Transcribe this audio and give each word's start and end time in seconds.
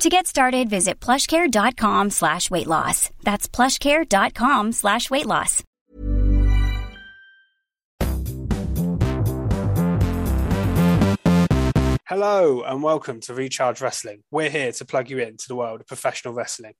To 0.00 0.08
get 0.08 0.28
started, 0.28 0.70
visit 0.70 1.00
plushcare.com 1.00 2.10
slash 2.10 2.52
weight 2.52 2.68
loss. 2.68 3.10
That's 3.24 3.48
plushcare.com 3.48 4.70
slash 4.70 5.10
weight 5.10 5.26
loss. 5.26 5.64
Hello 12.06 12.62
and 12.62 12.80
welcome 12.80 13.18
to 13.22 13.34
Recharge 13.34 13.80
Wrestling. 13.80 14.22
We're 14.30 14.50
here 14.50 14.70
to 14.70 14.84
plug 14.84 15.10
you 15.10 15.18
into 15.18 15.46
the 15.48 15.56
world 15.56 15.80
of 15.80 15.88
professional 15.88 16.32
wrestling. 16.32 16.74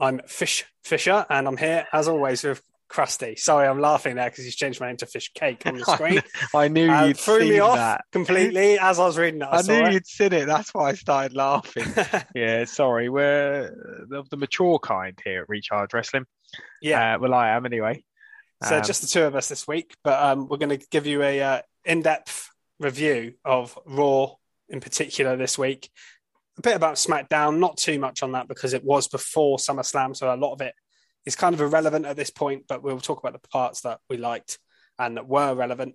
I'm 0.00 0.20
Fish 0.26 0.64
Fisher 0.82 1.24
and 1.30 1.46
I'm 1.46 1.56
here 1.56 1.86
as 1.92 2.08
always 2.08 2.42
with 2.42 2.62
Krusty. 2.88 3.38
Sorry, 3.38 3.66
I'm 3.68 3.80
laughing 3.80 4.16
there 4.16 4.28
because 4.30 4.44
he's 4.44 4.56
changed 4.56 4.80
my 4.80 4.88
name 4.88 4.96
to 4.98 5.06
Fish 5.06 5.30
Cake 5.34 5.62
on 5.66 5.76
the 5.76 5.84
screen. 5.94 6.22
I 6.54 6.68
knew 6.68 6.90
Uh, 6.90 7.06
you'd 7.06 7.18
threw 7.18 7.40
seen 7.40 7.48
me 7.50 7.58
off 7.58 7.76
that. 7.76 8.04
completely 8.12 8.78
as 8.78 8.98
I 8.98 9.04
was 9.06 9.18
reading 9.18 9.42
it. 9.42 9.48
I, 9.50 9.58
I, 9.58 9.62
knew 9.62 9.84
it. 9.86 9.92
you'd 9.92 10.06
seen 10.06 10.32
it. 10.32 10.46
That's 10.46 10.72
why 10.74 10.90
I 10.90 10.94
started 10.94 11.36
laughing. 11.36 11.84
yeah, 12.34 12.64
sorry. 12.64 13.08
We're 13.08 14.06
of 14.12 14.28
the 14.30 14.36
mature 14.36 14.78
kind 14.78 15.18
here 15.24 15.42
at 15.42 15.48
Recharge 15.48 15.92
Wrestling. 15.94 16.24
yeah. 16.80 17.16
Uh, 17.16 17.18
well, 17.20 17.34
I 17.34 17.50
am 17.50 17.66
anyway. 17.66 18.02
So 18.64 18.78
Um, 18.78 18.82
just 18.82 19.02
the 19.02 19.06
two 19.08 19.22
of 19.24 19.36
us 19.36 19.48
this 19.48 19.68
week, 19.68 19.94
but 20.02 20.20
um, 20.22 20.48
we're 20.48 20.56
going 20.56 20.76
to 20.78 20.84
give 20.90 21.06
you 21.06 21.22
a 21.22 21.40
uh, 21.40 21.60
in-depth 21.84 22.48
review 22.80 23.34
of 23.44 23.78
Raw 23.86 24.34
in 24.68 24.80
particular 24.80 25.36
this 25.36 25.56
week. 25.56 25.90
A 26.58 26.62
bit 26.62 26.74
about 26.74 26.96
SmackDown, 26.96 27.58
not 27.58 27.76
too 27.76 28.00
much 28.00 28.22
on 28.24 28.32
that 28.32 28.48
because 28.48 28.74
it 28.74 28.82
was 28.82 29.06
before 29.06 29.58
SummerSlam, 29.58 30.16
so 30.16 30.34
a 30.34 30.36
lot 30.36 30.54
of 30.54 30.60
it 30.60 30.74
is 31.28 31.36
kind 31.36 31.54
of 31.54 31.60
irrelevant 31.60 32.06
at 32.06 32.16
this 32.16 32.30
point. 32.30 32.64
But 32.68 32.82
we'll 32.82 33.00
talk 33.00 33.20
about 33.20 33.34
the 33.34 33.48
parts 33.48 33.82
that 33.82 34.00
we 34.08 34.16
liked 34.16 34.58
and 34.98 35.16
that 35.16 35.28
were 35.28 35.54
relevant, 35.54 35.94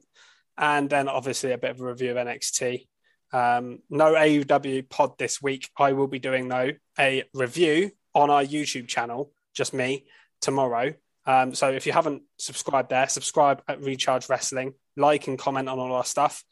and 0.57 0.89
then 0.89 1.09
obviously 1.09 1.51
a 1.51 1.57
bit 1.57 1.71
of 1.71 1.81
a 1.81 1.85
review 1.85 2.11
of 2.11 2.17
NXT. 2.17 2.87
Um, 3.33 3.79
no 3.89 4.13
AEW 4.13 4.87
pod 4.89 5.17
this 5.17 5.41
week. 5.41 5.69
I 5.77 5.93
will 5.93 6.07
be 6.07 6.19
doing 6.19 6.47
though 6.47 6.71
a 6.99 7.23
review 7.33 7.91
on 8.13 8.29
our 8.29 8.43
YouTube 8.43 8.87
channel, 8.87 9.33
just 9.53 9.73
me 9.73 10.05
tomorrow. 10.39 10.93
Um, 11.25 11.55
so 11.55 11.71
if 11.71 11.85
you 11.87 11.93
haven't 11.93 12.23
subscribed 12.37 12.89
there, 12.89 13.07
subscribe 13.07 13.63
at 13.67 13.81
Recharge 13.81 14.29
Wrestling, 14.29 14.73
like 14.95 15.27
and 15.27 15.39
comment 15.39 15.67
on 15.67 15.79
all 15.79 15.93
our 15.93 16.05
stuff. 16.05 16.43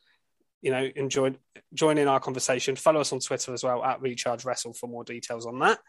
You 0.62 0.72
know, 0.72 0.90
enjoy 0.96 1.36
join 1.74 1.98
in 1.98 2.08
our 2.08 2.20
conversation. 2.20 2.76
Follow 2.76 3.02
us 3.02 3.14
on 3.14 3.20
Twitter 3.20 3.54
as 3.54 3.64
well 3.64 3.84
at 3.84 4.02
Recharge 4.02 4.44
Wrestle 4.44 4.74
for 4.74 4.88
more 4.88 5.04
details 5.04 5.46
on 5.46 5.60
that. 5.60 5.80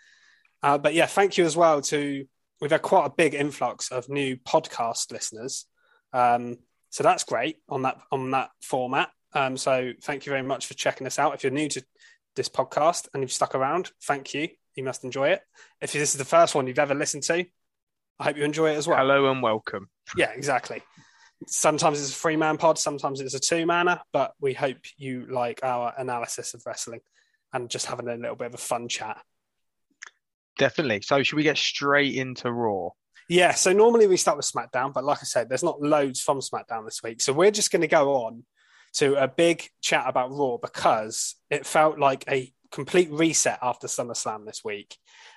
Uh, 0.62 0.78
but 0.78 0.94
yeah, 0.94 1.06
thank 1.06 1.38
you 1.38 1.44
as 1.44 1.56
well 1.56 1.80
to 1.80 2.26
we've 2.62 2.70
had 2.70 2.80
quite 2.80 3.06
a 3.06 3.10
big 3.10 3.34
influx 3.34 3.90
of 3.90 4.08
new 4.08 4.36
podcast 4.36 5.10
listeners. 5.10 5.66
Um, 6.12 6.58
so 6.90 7.02
that's 7.02 7.24
great 7.24 7.56
on 7.68 7.82
that 7.82 7.98
on 8.12 8.30
that 8.30 8.50
format. 8.62 9.10
Um, 9.34 9.56
so 9.56 9.92
thank 10.02 10.24
you 10.24 10.30
very 10.30 10.42
much 10.42 10.66
for 10.66 10.74
checking 10.74 11.06
us 11.06 11.18
out. 11.18 11.34
If 11.34 11.42
you're 11.42 11.52
new 11.52 11.68
to 11.70 11.84
this 12.36 12.48
podcast 12.48 13.08
and 13.12 13.22
you've 13.22 13.32
stuck 13.32 13.56
around, 13.56 13.90
thank 14.04 14.32
you. 14.32 14.48
You 14.76 14.84
must 14.84 15.02
enjoy 15.02 15.30
it. 15.30 15.42
If 15.80 15.92
this 15.92 16.12
is 16.12 16.18
the 16.18 16.24
first 16.24 16.54
one 16.54 16.66
you've 16.66 16.78
ever 16.78 16.94
listened 16.94 17.24
to, 17.24 17.44
I 18.20 18.24
hope 18.24 18.36
you 18.36 18.44
enjoy 18.44 18.70
it 18.70 18.76
as 18.76 18.86
well. 18.86 18.98
hello 18.98 19.30
and 19.30 19.42
welcome. 19.42 19.88
Yeah, 20.16 20.30
exactly. 20.30 20.82
Sometimes 21.48 22.00
it's 22.00 22.12
a 22.12 22.20
three 22.20 22.36
man 22.36 22.58
pod, 22.58 22.78
sometimes 22.78 23.20
it's 23.20 23.34
a 23.34 23.40
two 23.40 23.66
manner, 23.66 24.00
but 24.12 24.34
we 24.40 24.54
hope 24.54 24.78
you 24.96 25.26
like 25.28 25.60
our 25.64 25.92
analysis 25.98 26.54
of 26.54 26.62
wrestling 26.64 27.00
and 27.52 27.68
just 27.68 27.86
having 27.86 28.06
a 28.06 28.14
little 28.14 28.36
bit 28.36 28.46
of 28.46 28.54
a 28.54 28.58
fun 28.58 28.86
chat. 28.86 29.20
Definitely. 30.58 31.02
So, 31.02 31.22
should 31.22 31.36
we 31.36 31.42
get 31.42 31.58
straight 31.58 32.14
into 32.14 32.52
Raw? 32.52 32.90
Yeah, 33.28 33.52
so 33.52 33.72
normally 33.72 34.06
we 34.06 34.16
start 34.16 34.36
with 34.36 34.50
SmackDown, 34.50 34.92
but 34.92 35.04
like 35.04 35.18
I 35.22 35.24
said, 35.24 35.48
there's 35.48 35.62
not 35.62 35.80
loads 35.80 36.20
from 36.20 36.40
SmackDown 36.40 36.84
this 36.84 37.02
week. 37.02 37.20
So 37.20 37.32
we're 37.32 37.50
just 37.50 37.70
going 37.70 37.82
to 37.82 37.88
go 37.88 38.14
on 38.26 38.44
to 38.94 39.14
a 39.14 39.28
big 39.28 39.66
chat 39.80 40.04
about 40.06 40.30
Raw 40.32 40.58
because 40.58 41.36
it 41.48 41.64
felt 41.64 41.98
like 41.98 42.24
a 42.28 42.52
complete 42.70 43.10
reset 43.10 43.58
after 43.62 43.86
SummerSlam 43.86 44.44
this 44.44 44.62
week. 44.64 44.96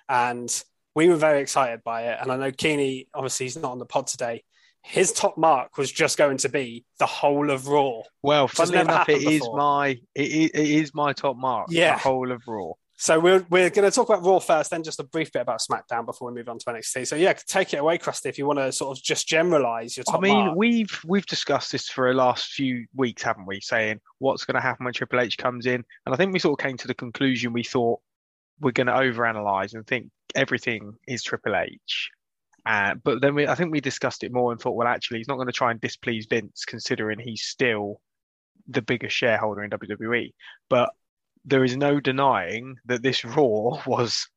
And 0.09 0.51
we 0.93 1.09
were 1.09 1.15
very 1.15 1.41
excited 1.41 1.83
by 1.83 2.03
it. 2.03 2.17
And 2.21 2.31
I 2.31 2.37
know 2.37 2.51
Keeney, 2.51 3.07
obviously, 3.13 3.45
he's 3.45 3.57
not 3.57 3.71
on 3.71 3.79
the 3.79 3.85
pod 3.85 4.07
today. 4.07 4.43
His 4.81 5.11
top 5.11 5.37
mark 5.37 5.77
was 5.77 5.91
just 5.91 6.17
going 6.17 6.37
to 6.37 6.49
be 6.49 6.85
the 6.99 7.05
whole 7.05 7.49
of 7.49 7.67
Raw. 7.67 8.01
Well, 8.21 8.47
funnily 8.47 8.79
enough, 8.79 9.09
it 9.09 9.21
happened 9.21 9.31
is 9.31 9.49
my 9.53 9.99
it 10.13 10.31
is, 10.31 10.49
it 10.53 10.67
is 10.67 10.93
my 10.93 11.13
top 11.13 11.37
mark. 11.37 11.67
Yeah. 11.69 11.95
the 11.95 12.01
whole 12.01 12.31
of 12.31 12.43
Raw. 12.47 12.73
So 12.97 13.19
we're 13.19 13.45
we're 13.49 13.69
going 13.69 13.89
to 13.89 13.93
talk 13.93 14.07
about 14.07 14.23
Raw 14.23 14.39
first, 14.39 14.71
then 14.71 14.81
just 14.81 14.99
a 14.99 15.03
brief 15.03 15.31
bit 15.31 15.41
about 15.41 15.59
SmackDown 15.59 16.05
before 16.05 16.31
we 16.31 16.35
move 16.35 16.47
on 16.47 16.59
to 16.59 16.65
NXT. 16.65 17.07
So 17.07 17.15
yeah, 17.15 17.33
take 17.33 17.73
it 17.73 17.77
away, 17.77 17.97
Krusty, 17.97 18.27
if 18.27 18.37
you 18.37 18.45
want 18.45 18.59
to 18.59 18.71
sort 18.71 18.97
of 18.97 19.03
just 19.03 19.27
generalize 19.27 19.97
your 19.97 20.05
top 20.05 20.15
I 20.15 20.19
mean, 20.21 20.45
mark. 20.45 20.57
we've 20.57 21.01
we've 21.05 21.25
discussed 21.25 21.73
this 21.73 21.89
for 21.89 22.09
the 22.09 22.17
last 22.17 22.47
few 22.51 22.85
weeks, 22.95 23.21
haven't 23.21 23.47
we? 23.47 23.59
Saying 23.59 23.99
what's 24.19 24.45
going 24.45 24.55
to 24.55 24.61
happen 24.61 24.85
when 24.85 24.93
Triple 24.93 25.19
H 25.19 25.37
comes 25.37 25.65
in, 25.65 25.83
and 26.05 26.13
I 26.13 26.15
think 26.15 26.31
we 26.31 26.39
sort 26.39 26.59
of 26.59 26.65
came 26.65 26.77
to 26.77 26.87
the 26.87 26.93
conclusion 26.93 27.51
we 27.51 27.63
thought 27.63 27.99
we're 28.61 28.71
going 28.71 28.87
to 28.87 28.93
overanalyze 28.93 29.73
and 29.73 29.85
think 29.85 30.09
everything 30.33 30.93
is 31.07 31.21
Triple 31.21 31.55
H. 31.55 32.11
Uh, 32.65 32.95
but 33.03 33.21
then 33.21 33.35
we, 33.35 33.47
I 33.47 33.55
think 33.55 33.71
we 33.71 33.81
discussed 33.81 34.23
it 34.23 34.33
more 34.33 34.51
and 34.51 34.59
thought, 34.59 34.75
well, 34.75 34.87
actually, 34.87 35.19
he's 35.19 35.27
not 35.27 35.35
going 35.35 35.47
to 35.47 35.53
try 35.53 35.71
and 35.71 35.81
displease 35.81 36.27
Vince, 36.27 36.65
considering 36.65 37.19
he's 37.19 37.43
still 37.43 38.01
the 38.67 38.81
biggest 38.81 39.15
shareholder 39.15 39.63
in 39.63 39.69
WWE. 39.69 40.31
But 40.69 40.89
there 41.45 41.63
is 41.63 41.77
no 41.77 41.99
denying 41.99 42.75
that 42.85 43.03
this 43.03 43.23
Raw 43.23 43.81
was 43.85 44.27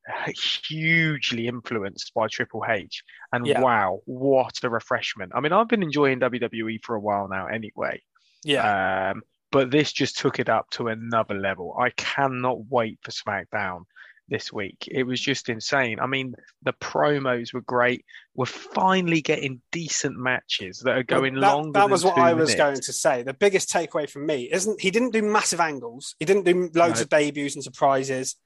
hugely 0.67 1.47
influenced 1.49 2.13
by 2.15 2.27
Triple 2.29 2.65
H. 2.69 3.03
And 3.33 3.47
Yeah. 3.47 3.61
wow, 3.63 4.01
what 4.05 4.63
a 4.63 4.69
refreshment. 4.71 5.33
I 5.35 5.41
mean, 5.41 5.53
I've 5.53 5.69
been 5.69 5.83
enjoying 5.83 6.21
WWE 6.21 6.79
for 6.83 6.97
a 6.97 7.01
while 7.01 7.29
now 7.29 7.47
anyway. 7.47 8.03
yeah, 8.45 9.11
Um, 9.11 9.23
but 9.51 9.71
this 9.71 9.93
just 9.93 10.19
took 10.19 10.39
it 10.39 10.49
up 10.49 10.69
to 10.71 10.89
another 10.89 11.35
level. 11.35 11.77
I 11.81 11.91
cannot 11.91 12.67
wait 12.69 12.99
for 13.03 13.11
SmackDown 13.11 13.85
this 14.29 14.53
week. 14.53 14.89
It 14.91 15.05
was 15.05 15.21
just 15.21 15.49
insane. 15.49 15.99
I 16.01 16.07
mean, 16.07 16.35
the 16.63 16.73
promos 16.75 17.53
were 17.53 17.61
great. 17.63 18.05
We're 18.35 18.47
finally 18.47 19.21
getting 19.23 19.61
decent 19.73 20.17
matches 20.17 20.81
that 20.81 20.97
are 20.97 21.03
going 21.03 21.35
Well, 21.35 21.43
that, 21.43 21.55
longer. 21.57 21.73
That 21.73 21.91
was 21.91 22.05
what 22.05 22.19
I 22.19 22.35
was 22.35 22.51
minutes. 22.51 22.55
going 22.57 22.81
to 22.81 22.93
say. 22.93 23.23
The 23.23 23.35
biggest 23.35 23.71
takeaway 23.71 24.09
from 24.09 24.27
me 24.27 24.51
isn't 24.53 24.81
he 24.81 24.91
didn't 24.91 25.11
do 25.13 25.23
massive 25.23 25.61
angles. 25.61 26.15
He 26.19 26.25
didn't 26.25 26.45
do 26.45 26.71
loads 26.75 27.01
No. 27.01 27.03
of 27.03 27.09
debuts 27.09 27.55
and 27.55 27.65
surprises. 27.65 28.37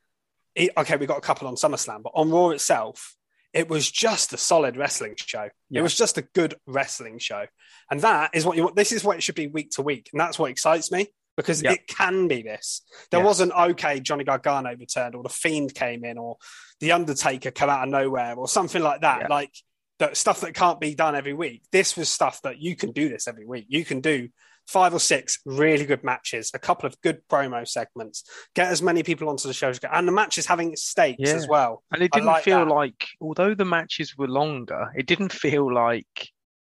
He, 0.55 0.71
okay, 0.77 0.97
we 0.97 1.07
got 1.07 1.19
a 1.19 1.23
couple 1.23 1.49
on 1.49 1.57
SummerSlam, 1.57 2.03
but 2.03 2.13
on 2.15 2.31
Raw 2.31 2.51
itself, 2.51 3.17
it 3.53 3.69
was 3.69 3.91
just 3.91 4.33
a 4.33 4.37
solid 4.39 4.77
wrestling 4.77 5.15
show. 5.17 5.49
It 5.71 5.83
was 5.83 5.95
just 5.95 6.17
a 6.19 6.23
good 6.23 6.55
wrestling 6.67 7.19
show, 7.19 7.47
and 7.91 8.01
that 8.03 8.31
is 8.35 8.45
what 8.47 8.57
you 8.57 8.65
want. 8.65 8.77
This 8.77 8.93
is 8.93 9.05
what 9.05 9.17
it 9.17 9.23
should 9.23 9.35
be 9.35 9.47
week 9.47 9.71
to 9.73 9.83
week, 9.83 10.09
and 10.13 10.21
that's 10.21 10.39
what 10.39 10.51
excites 10.51 10.91
me 10.91 11.09
because 11.37 11.63
Yeah. 11.63 11.73
it 11.73 11.87
can 11.87 12.29
be 12.29 12.43
this. 12.43 12.83
There 13.11 13.21
Yeah. 13.21 13.27
wasn't 13.27 13.53
okay. 13.53 14.01
Johnny 14.01 14.25
Gargano 14.25 14.75
returned, 14.77 15.15
or 15.15 15.23
the 15.23 15.29
Fiend 15.29 15.75
came 15.75 16.05
in, 16.05 16.19
or 16.19 16.37
the 16.81 16.93
Undertaker 16.93 17.51
come 17.51 17.71
out 17.71 17.85
of 17.85 17.89
nowhere, 17.89 18.35
or 18.37 18.49
something 18.49 18.83
like 18.83 19.01
that. 19.03 19.23
Yeah. 19.23 19.27
Like 19.29 19.55
that 19.99 20.17
stuff 20.17 20.41
that 20.41 20.55
can't 20.55 20.81
be 20.81 20.95
done 20.95 21.15
every 21.15 21.33
week. 21.35 21.63
This 21.71 21.97
was 21.97 22.09
stuff 22.09 22.43
that 22.43 22.59
you 22.59 22.75
can 22.77 22.93
do 22.93 23.09
this 23.09 23.29
every 23.29 23.47
week. 23.47 23.67
You 23.69 23.85
can 23.85 24.01
do 24.01 24.29
five 24.69 24.95
or 24.95 25.01
six 25.01 25.41
really 25.45 25.85
good 25.85 26.05
matches, 26.05 26.51
a 26.55 26.59
couple 26.59 26.87
of 26.87 27.01
good 27.01 27.21
promo 27.29 27.67
segments, 27.67 28.23
get 28.55 28.69
as 28.71 28.81
many 28.81 29.03
people 29.03 29.29
onto 29.29 29.49
the 29.49 29.55
show 29.55 29.69
as 29.69 29.77
you 29.77 29.81
can. 29.81 29.91
And 29.93 30.07
the 30.07 30.13
match 30.13 30.39
is 30.39 30.47
having 30.47 30.77
stakes 30.77 31.19
Yeah. 31.19 31.35
as 31.35 31.49
well. 31.49 31.83
And 31.93 32.01
it 32.03 32.13
didn't 32.13 32.27
like 32.27 32.45
feel 32.45 32.65
that. 32.65 32.71
like, 32.73 33.09
although 33.21 33.55
the 33.55 33.65
matches 33.65 34.17
were 34.17 34.29
longer, 34.29 34.93
it 34.97 35.07
didn't 35.07 35.33
feel 35.33 35.73
like 35.73 36.29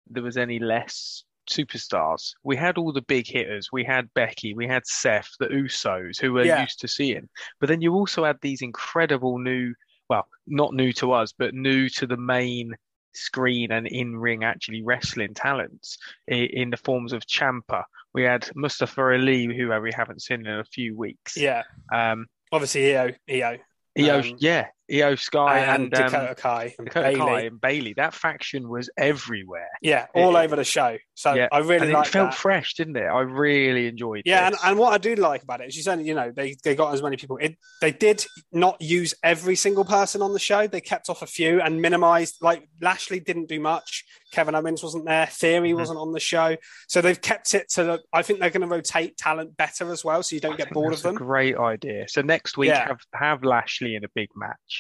there 0.09 0.23
was 0.23 0.37
any 0.37 0.59
less 0.59 1.25
superstars. 1.47 2.35
We 2.43 2.57
had 2.57 2.79
all 2.79 2.93
the 2.93 3.03
big 3.03 3.27
hitters. 3.27 3.71
We 3.73 3.85
had 3.85 4.13
Becky, 4.15 4.55
we 4.55 4.67
had 4.67 4.87
Seth, 4.87 5.31
the 5.39 5.47
Usos, 5.47 6.21
who 6.21 6.33
we're 6.33 6.45
Yeah. 6.47 6.63
used 6.63 6.81
to 6.81 6.89
seeing. 6.89 7.29
But 7.61 7.69
then 7.69 7.81
you 7.81 7.95
also 7.95 8.25
had 8.25 8.39
these 8.41 8.63
incredible 8.63 9.39
new, 9.39 9.75
well, 10.09 10.27
not 10.47 10.75
new 10.75 10.93
to 10.95 11.13
us, 11.13 11.33
but 11.33 11.55
new 11.55 11.89
to 11.91 12.07
the 12.07 12.17
main 12.17 12.75
screen 13.15 13.73
and 13.73 13.87
in-ring 13.87 14.45
actually 14.45 14.83
wrestling 14.83 15.33
talents 15.35 15.97
in, 16.29 16.45
in 16.45 16.71
the 16.71 16.77
forms 16.77 17.13
of 17.13 17.27
Ciampa. 17.27 17.85
We 18.13 18.23
had 18.23 18.49
Mustafa 18.55 19.01
Ali, 19.01 19.47
who 19.47 19.69
we 19.81 19.93
haven't 19.93 20.23
seen 20.23 20.47
in 20.47 20.59
a 20.59 20.65
few 20.65 20.97
weeks. 20.97 21.37
Yeah. 21.37 21.63
Um, 21.93 22.27
Obviously, 22.53 22.83
Iyo, 22.83 23.17
Iyo. 23.29 23.59
Iyo, 23.99 24.33
Um, 24.33 24.37
yeah, 24.39 24.67
Iyo 24.91 25.19
Sky 25.19 25.61
and, 25.61 25.85
and, 25.85 25.95
um, 25.95 26.11
Dakota 26.13 26.35
Kai 26.37 26.75
and 26.79 26.87
Dakota 26.87 27.09
Bayley. 27.09 27.19
Kai 27.19 27.41
and 27.43 27.61
Bayley. 27.61 27.93
That 27.95 28.15
faction 28.15 28.69
was 28.69 28.89
everywhere. 28.97 29.69
Yeah, 29.83 30.07
all 30.15 30.37
It- 30.37 30.45
over 30.45 30.57
the 30.57 30.65
show. 30.65 30.97
So 31.15 31.33
yeah, 31.35 31.49
I 31.51 31.59
really 31.59 31.91
like 31.93 32.07
it 32.07 32.11
felt 32.11 32.31
that. 32.33 32.37
fresh, 32.39 32.75
didn't 32.75 32.97
it? 32.97 33.07
I 33.07 33.21
really 33.21 33.87
enjoyed. 33.87 34.19
It. 34.21 34.27
Yeah, 34.27 34.47
and, 34.47 34.57
and 34.65 34.79
what 34.79 34.93
I 34.93 34.99
do 34.99 35.15
like 35.15 35.43
about 35.43 35.61
it 35.63 35.69
is 35.69 35.77
you 35.77 35.83
said, 35.83 36.01
you 36.05 36.15
know, 36.15 36.31
they, 36.31 36.57
they 36.63 36.75
got 36.75 36.93
as 36.93 37.03
many 37.03 37.17
people. 37.17 37.39
It, 37.39 37.57
they 37.81 37.91
did 37.91 38.25
not 38.53 38.81
use 38.81 39.15
every 39.23 39.57
single 39.57 39.85
person 39.85 40.21
on 40.23 40.33
the 40.35 40.39
show. 40.39 40.67
They 40.67 40.81
kept 40.83 41.09
off 41.09 41.23
a 41.23 41.27
few 41.27 41.61
and 41.61 41.81
minimized. 41.81 42.37
Like 42.43 42.69
Lashley 42.81 43.19
didn't 43.21 43.49
do 43.49 43.59
much. 43.61 44.05
Kevin 44.33 44.55
Owens 44.55 44.83
wasn't 44.83 45.07
there. 45.07 45.27
Theory 45.27 45.71
Mhm. 45.73 45.77
wasn't 45.79 45.99
on 45.99 46.13
the 46.13 46.21
show. 46.21 46.57
So 46.89 47.01
they've 47.01 47.21
kept 47.21 47.55
it 47.55 47.71
to. 47.71 47.85
The, 47.85 48.01
I 48.13 48.23
think 48.23 48.41
they're 48.41 48.51
going 48.51 48.69
to 48.69 48.75
rotate 48.75 49.17
talent 49.17 49.57
better 49.57 49.91
as 49.93 50.05
well, 50.05 50.23
so 50.23 50.35
you 50.35 50.41
don't 50.41 50.55
I 50.55 50.57
get 50.57 50.71
bored 50.73 50.93
of 50.93 51.01
them. 51.03 51.17
A 51.17 51.19
great 51.19 51.57
idea. 51.57 52.07
So 52.09 52.21
next 52.21 52.59
week 52.59 52.69
Yeah. 52.69 52.89
have 52.89 53.01
have 53.15 53.43
Lashley 53.45 53.95
in 53.95 54.05
a 54.05 54.09
big 54.15 54.29
match. 54.37 54.76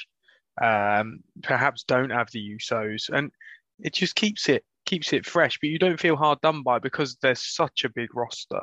Um, 0.62 1.20
perhaps 1.42 1.84
don't 1.84 2.10
have 2.10 2.30
the 2.30 2.56
Usos, 2.56 3.08
and 3.10 3.30
it 3.78 3.94
just 3.94 4.14
keeps 4.14 4.48
it 4.48 4.64
keeps 4.84 5.12
it 5.12 5.26
fresh. 5.26 5.58
But 5.60 5.70
you 5.70 5.78
don't 5.78 6.00
feel 6.00 6.16
hard 6.16 6.40
done 6.40 6.62
by 6.62 6.78
because 6.78 7.16
there's 7.20 7.42
such 7.42 7.84
a 7.84 7.90
big 7.90 8.14
roster, 8.14 8.62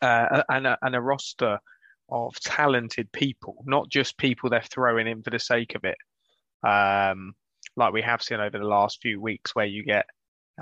uh, 0.00 0.42
and 0.48 0.66
a, 0.66 0.78
and 0.82 0.94
a 0.94 1.00
roster 1.00 1.58
of 2.10 2.38
talented 2.40 3.10
people, 3.12 3.64
not 3.66 3.88
just 3.88 4.18
people 4.18 4.50
they're 4.50 4.62
throwing 4.62 5.06
in 5.06 5.22
for 5.22 5.30
the 5.30 5.38
sake 5.38 5.74
of 5.74 5.84
it. 5.84 5.96
Um, 6.66 7.34
like 7.76 7.92
we 7.92 8.02
have 8.02 8.22
seen 8.22 8.40
over 8.40 8.58
the 8.58 8.64
last 8.64 9.00
few 9.02 9.20
weeks, 9.20 9.54
where 9.54 9.66
you 9.66 9.82
get 9.82 10.06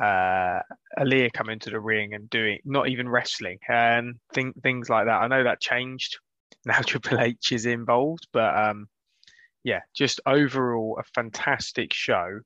uh, 0.01 0.61
Aliyah 0.99 1.33
come 1.33 1.51
into 1.51 1.71
the 1.71 1.81
ring 1.81 2.15
and 2.15 2.31
doing 2.31 2.59
not 2.65 2.89
even 2.89 3.09
wrestling 3.09 3.59
and 3.69 4.17
thing, 4.33 4.53
things 4.63 4.89
like 4.89 5.07
that. 5.07 5.21
I 5.21 5.27
know 5.29 5.45
that 5.45 5.61
changed 5.61 6.19
now. 6.65 6.81
Triple 6.81 7.21
H 7.21 7.53
is 7.53 7.67
involved, 7.67 8.27
but 8.33 8.57
um, 8.57 8.89
yeah, 9.65 9.81
just 9.95 10.21
overall 10.27 10.99
a 10.99 11.05
fantastic 11.15 11.93
show. 11.93 12.41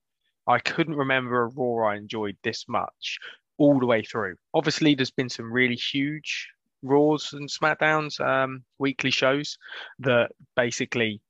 I 0.46 0.58
couldn't 0.58 0.96
remember 0.96 1.42
a 1.42 1.48
Raw 1.48 1.88
I 1.90 1.96
enjoyed 1.96 2.36
this 2.42 2.64
much 2.68 3.18
all 3.58 3.80
the 3.80 3.86
way 3.86 4.02
through. 4.02 4.36
Obviously, 4.54 4.94
there's 4.94 5.10
been 5.10 5.28
some 5.28 5.52
really 5.52 5.76
huge 5.76 6.48
Raws 6.82 7.32
and 7.32 7.48
SmackDowns 7.48 8.20
um, 8.20 8.62
weekly 8.78 9.10
shows 9.10 9.58
that 10.00 10.30
basically 10.54 11.20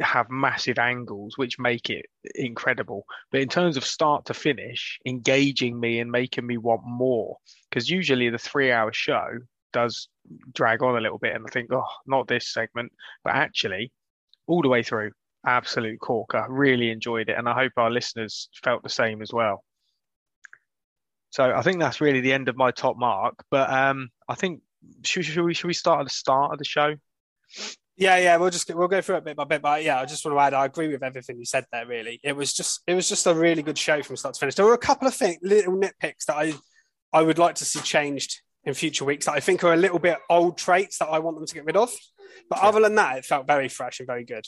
have 0.00 0.30
massive 0.30 0.78
angles 0.78 1.36
which 1.36 1.58
make 1.58 1.90
it 1.90 2.06
incredible 2.34 3.04
but 3.30 3.40
in 3.40 3.48
terms 3.48 3.76
of 3.76 3.84
start 3.84 4.24
to 4.24 4.34
finish 4.34 4.98
engaging 5.06 5.78
me 5.78 6.00
and 6.00 6.10
making 6.10 6.46
me 6.46 6.56
want 6.56 6.82
more 6.84 7.36
because 7.68 7.88
usually 7.88 8.28
the 8.30 8.38
three 8.38 8.72
hour 8.72 8.92
show 8.92 9.28
does 9.72 10.08
drag 10.52 10.82
on 10.82 10.96
a 10.96 11.00
little 11.00 11.18
bit 11.18 11.34
and 11.36 11.44
i 11.46 11.50
think 11.50 11.70
oh 11.72 11.84
not 12.06 12.26
this 12.26 12.52
segment 12.52 12.90
but 13.22 13.34
actually 13.34 13.92
all 14.46 14.62
the 14.62 14.68
way 14.68 14.82
through 14.82 15.12
absolute 15.46 15.98
corker 16.00 16.46
really 16.48 16.90
enjoyed 16.90 17.28
it 17.28 17.36
and 17.38 17.48
i 17.48 17.54
hope 17.54 17.72
our 17.76 17.90
listeners 17.90 18.48
felt 18.62 18.82
the 18.82 18.88
same 18.88 19.22
as 19.22 19.32
well 19.32 19.64
so 21.30 21.52
i 21.54 21.62
think 21.62 21.80
that's 21.80 22.00
really 22.00 22.20
the 22.20 22.32
end 22.32 22.48
of 22.48 22.56
my 22.56 22.70
top 22.70 22.96
mark 22.96 23.34
but 23.50 23.70
um 23.70 24.08
i 24.28 24.34
think 24.34 24.60
should, 25.04 25.24
should 25.24 25.44
we 25.44 25.54
should 25.54 25.66
we 25.66 25.74
start 25.74 26.00
at 26.00 26.04
the 26.04 26.10
start 26.10 26.52
of 26.52 26.58
the 26.58 26.64
show 26.64 26.94
Yeah, 27.96 28.16
yeah, 28.18 28.36
we'll 28.38 28.50
just 28.50 28.74
we'll 28.74 28.88
go 28.88 29.02
through 29.02 29.16
it 29.16 29.24
bit 29.24 29.36
by 29.36 29.44
bit. 29.44 29.62
But 29.62 29.84
yeah, 29.84 30.00
I 30.00 30.06
just 30.06 30.24
want 30.24 30.34
to 30.36 30.40
add, 30.40 30.54
I 30.54 30.64
agree 30.64 30.88
with 30.88 31.02
everything 31.02 31.38
you 31.38 31.44
said 31.44 31.66
there. 31.70 31.86
Really, 31.86 32.18
it 32.24 32.34
was 32.34 32.52
just 32.54 32.80
it 32.86 32.94
was 32.94 33.08
just 33.08 33.26
a 33.26 33.34
really 33.34 33.62
good 33.62 33.76
show 33.78 34.02
from 34.02 34.16
start 34.16 34.34
to 34.34 34.40
finish. 34.40 34.54
There 34.54 34.64
were 34.64 34.74
a 34.74 34.78
couple 34.78 35.06
of 35.06 35.14
things, 35.14 35.38
little 35.42 35.74
nitpicks 35.74 36.24
that 36.26 36.36
I 36.36 36.54
I 37.12 37.22
would 37.22 37.38
like 37.38 37.54
to 37.56 37.64
see 37.66 37.80
changed 37.80 38.40
in 38.64 38.74
future 38.74 39.04
weeks 39.04 39.26
that 39.26 39.34
I 39.34 39.40
think 39.40 39.62
are 39.62 39.74
a 39.74 39.76
little 39.76 39.98
bit 39.98 40.18
old 40.30 40.56
traits 40.56 40.98
that 40.98 41.08
I 41.10 41.18
want 41.18 41.36
them 41.36 41.46
to 41.46 41.54
get 41.54 41.66
rid 41.66 41.76
of. 41.76 41.92
But 42.48 42.60
Yeah. 42.60 42.68
other 42.68 42.80
than 42.80 42.94
that, 42.94 43.18
it 43.18 43.24
felt 43.26 43.46
very 43.46 43.68
fresh 43.68 44.00
and 44.00 44.06
very 44.06 44.24
good. 44.24 44.46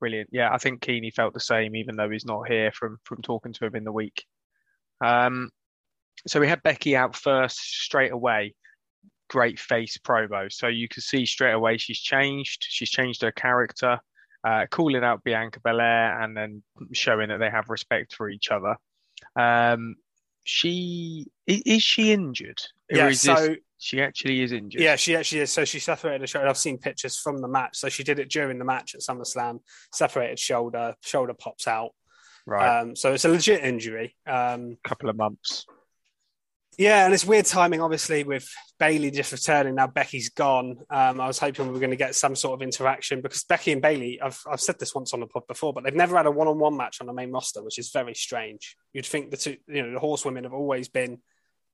Brilliant. 0.00 0.30
Yeah, 0.32 0.52
I 0.52 0.58
think 0.58 0.80
Keeney 0.80 1.10
felt 1.10 1.34
the 1.34 1.40
same, 1.40 1.74
even 1.74 1.96
though 1.96 2.08
he's 2.10 2.24
not 2.24 2.48
here 2.48 2.70
from 2.72 2.98
from 3.04 3.20
talking 3.22 3.52
to 3.54 3.66
him 3.66 3.74
in 3.74 3.84
the 3.84 3.92
week. 3.92 4.24
Um, 5.04 5.50
so 6.26 6.40
we 6.40 6.48
had 6.48 6.62
Becky 6.62 6.96
out 6.96 7.16
first 7.16 7.58
straight 7.58 8.12
away. 8.12 8.54
Great 9.28 9.58
face 9.58 9.98
promo. 9.98 10.50
So 10.52 10.68
you 10.68 10.88
can 10.88 11.02
see 11.02 11.26
straight 11.26 11.52
away 11.52 11.78
she's 11.78 12.00
changed. 12.00 12.64
She's 12.68 12.90
changed 12.90 13.22
her 13.22 13.32
character, 13.32 13.98
uh, 14.44 14.66
calling 14.70 15.04
out 15.04 15.22
Bianca 15.24 15.60
Belair 15.60 16.20
and 16.20 16.36
then 16.36 16.62
showing 16.92 17.28
that 17.28 17.38
they 17.38 17.50
have 17.50 17.68
respect 17.68 18.14
for 18.14 18.28
each 18.30 18.50
other. 18.50 18.76
Um, 19.36 19.96
she 20.44 21.26
is 21.46 21.82
she 21.82 22.12
injured? 22.12 22.62
Yeah, 22.88 23.08
is 23.08 23.22
this- 23.22 23.38
so 23.38 23.56
she 23.78 24.02
actually 24.02 24.42
is 24.42 24.52
injured. 24.52 24.82
yeah, 24.82 24.96
she 24.96 25.16
actually 25.16 25.42
is. 25.42 25.52
So 25.52 25.64
she 25.64 25.78
separated 25.78 26.22
a 26.22 26.26
shoulder. 26.26 26.48
I've 26.48 26.58
seen 26.58 26.78
pictures 26.78 27.18
from 27.18 27.40
the 27.40 27.48
match. 27.48 27.76
So 27.76 27.88
she 27.88 28.02
did 28.02 28.18
it 28.18 28.28
during 28.28 28.58
the 28.58 28.64
match 28.64 28.94
at 28.94 29.00
SummerSlam. 29.00 29.60
Separated 29.92 30.38
shoulder, 30.38 30.94
shoulder 31.02 31.34
pops 31.34 31.68
out. 31.68 31.90
right. 32.44 32.80
Um, 32.80 32.96
so 32.96 33.12
it's 33.12 33.24
a 33.24 33.28
legit 33.28 33.62
injury. 33.62 34.16
Um, 34.26 34.76
couple 34.84 35.08
of 35.08 35.16
months. 35.16 35.64
Yeah, 36.76 37.04
and 37.04 37.12
it's 37.12 37.24
weird 37.24 37.44
timing, 37.44 37.80
obviously, 37.80 38.22
with 38.22 38.48
Bayley 38.78 39.10
just 39.10 39.32
returning. 39.32 39.74
Now 39.74 39.88
Becky's 39.88 40.28
gone. 40.28 40.76
Um, 40.88 41.20
I 41.20 41.26
was 41.26 41.38
hoping 41.40 41.66
we 41.66 41.72
were 41.72 41.80
going 41.80 41.90
to 41.90 41.96
get 41.96 42.14
some 42.14 42.36
sort 42.36 42.54
of 42.54 42.62
interaction 42.62 43.20
because 43.20 43.42
Becky 43.42 43.72
and 43.72 43.82
Bayley, 43.82 44.20
I've, 44.20 44.40
I've 44.48 44.60
said 44.60 44.78
this 44.78 44.94
once 44.94 45.12
on 45.12 45.18
the 45.18 45.26
pod 45.26 45.42
before, 45.48 45.72
but 45.72 45.82
they've 45.82 45.92
never 45.92 46.16
had 46.16 46.26
a 46.26 46.30
one 46.30 46.46
on 46.46 46.60
one 46.60 46.76
match 46.76 46.98
on 47.00 47.08
the 47.08 47.12
main 47.12 47.32
roster, 47.32 47.64
which 47.64 47.80
is 47.80 47.90
very 47.90 48.14
strange. 48.14 48.76
You'd 48.92 49.06
think 49.06 49.32
the 49.32 49.36
two, 49.36 49.56
you 49.66 49.82
know, 49.82 49.92
the 49.92 49.98
horsewomen 49.98 50.44
have 50.44 50.52
always 50.52 50.88
been 50.88 51.18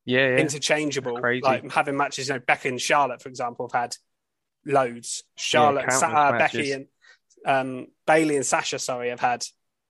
Yeah, 0.04 0.30
yeah. 0.30 0.36
interchangeable. 0.36 1.18
Like 1.42 1.70
having 1.70 1.96
matches, 1.96 2.28
you 2.28 2.34
know, 2.34 2.40
Becky 2.40 2.68
and 2.68 2.80
Charlotte, 2.80 3.22
for 3.22 3.28
example, 3.28 3.68
have 3.72 3.80
had 3.80 3.96
loads. 4.66 5.24
Charlotte, 5.36 5.88
countless 5.88 6.00
Sa- 6.00 6.28
uh, 6.28 6.38
Becky, 6.38 6.72
and 6.72 6.86
um, 7.46 7.86
Bayley 8.06 8.36
and 8.36 8.46
Sasha, 8.46 8.78
sorry, 8.78 9.10
have 9.10 9.20
had 9.20 9.44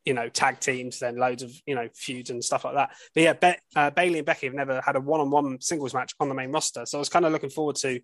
you 0.04 0.14
know 0.14 0.28
tag 0.28 0.60
teams, 0.60 0.98
then 0.98 1.16
loads 1.16 1.42
of 1.42 1.52
you 1.66 1.74
know 1.74 1.88
feuds 1.94 2.30
and 2.30 2.44
stuff 2.44 2.64
like 2.64 2.74
that. 2.74 2.90
But 3.14 3.22
yeah, 3.22 3.32
Be- 3.32 3.58
uh, 3.76 3.90
Bayley 3.90 4.18
and 4.18 4.26
Becky 4.26 4.46
have 4.46 4.54
never 4.54 4.80
had 4.80 4.96
a 4.96 5.00
one-on-one 5.00 5.60
singles 5.60 5.94
match 5.94 6.14
on 6.20 6.28
the 6.28 6.34
main 6.34 6.52
roster, 6.52 6.86
so 6.86 6.98
I 6.98 7.00
was 7.00 7.08
kind 7.08 7.24
of 7.24 7.32
looking 7.32 7.50
forward 7.50 7.76
to 7.76 8.00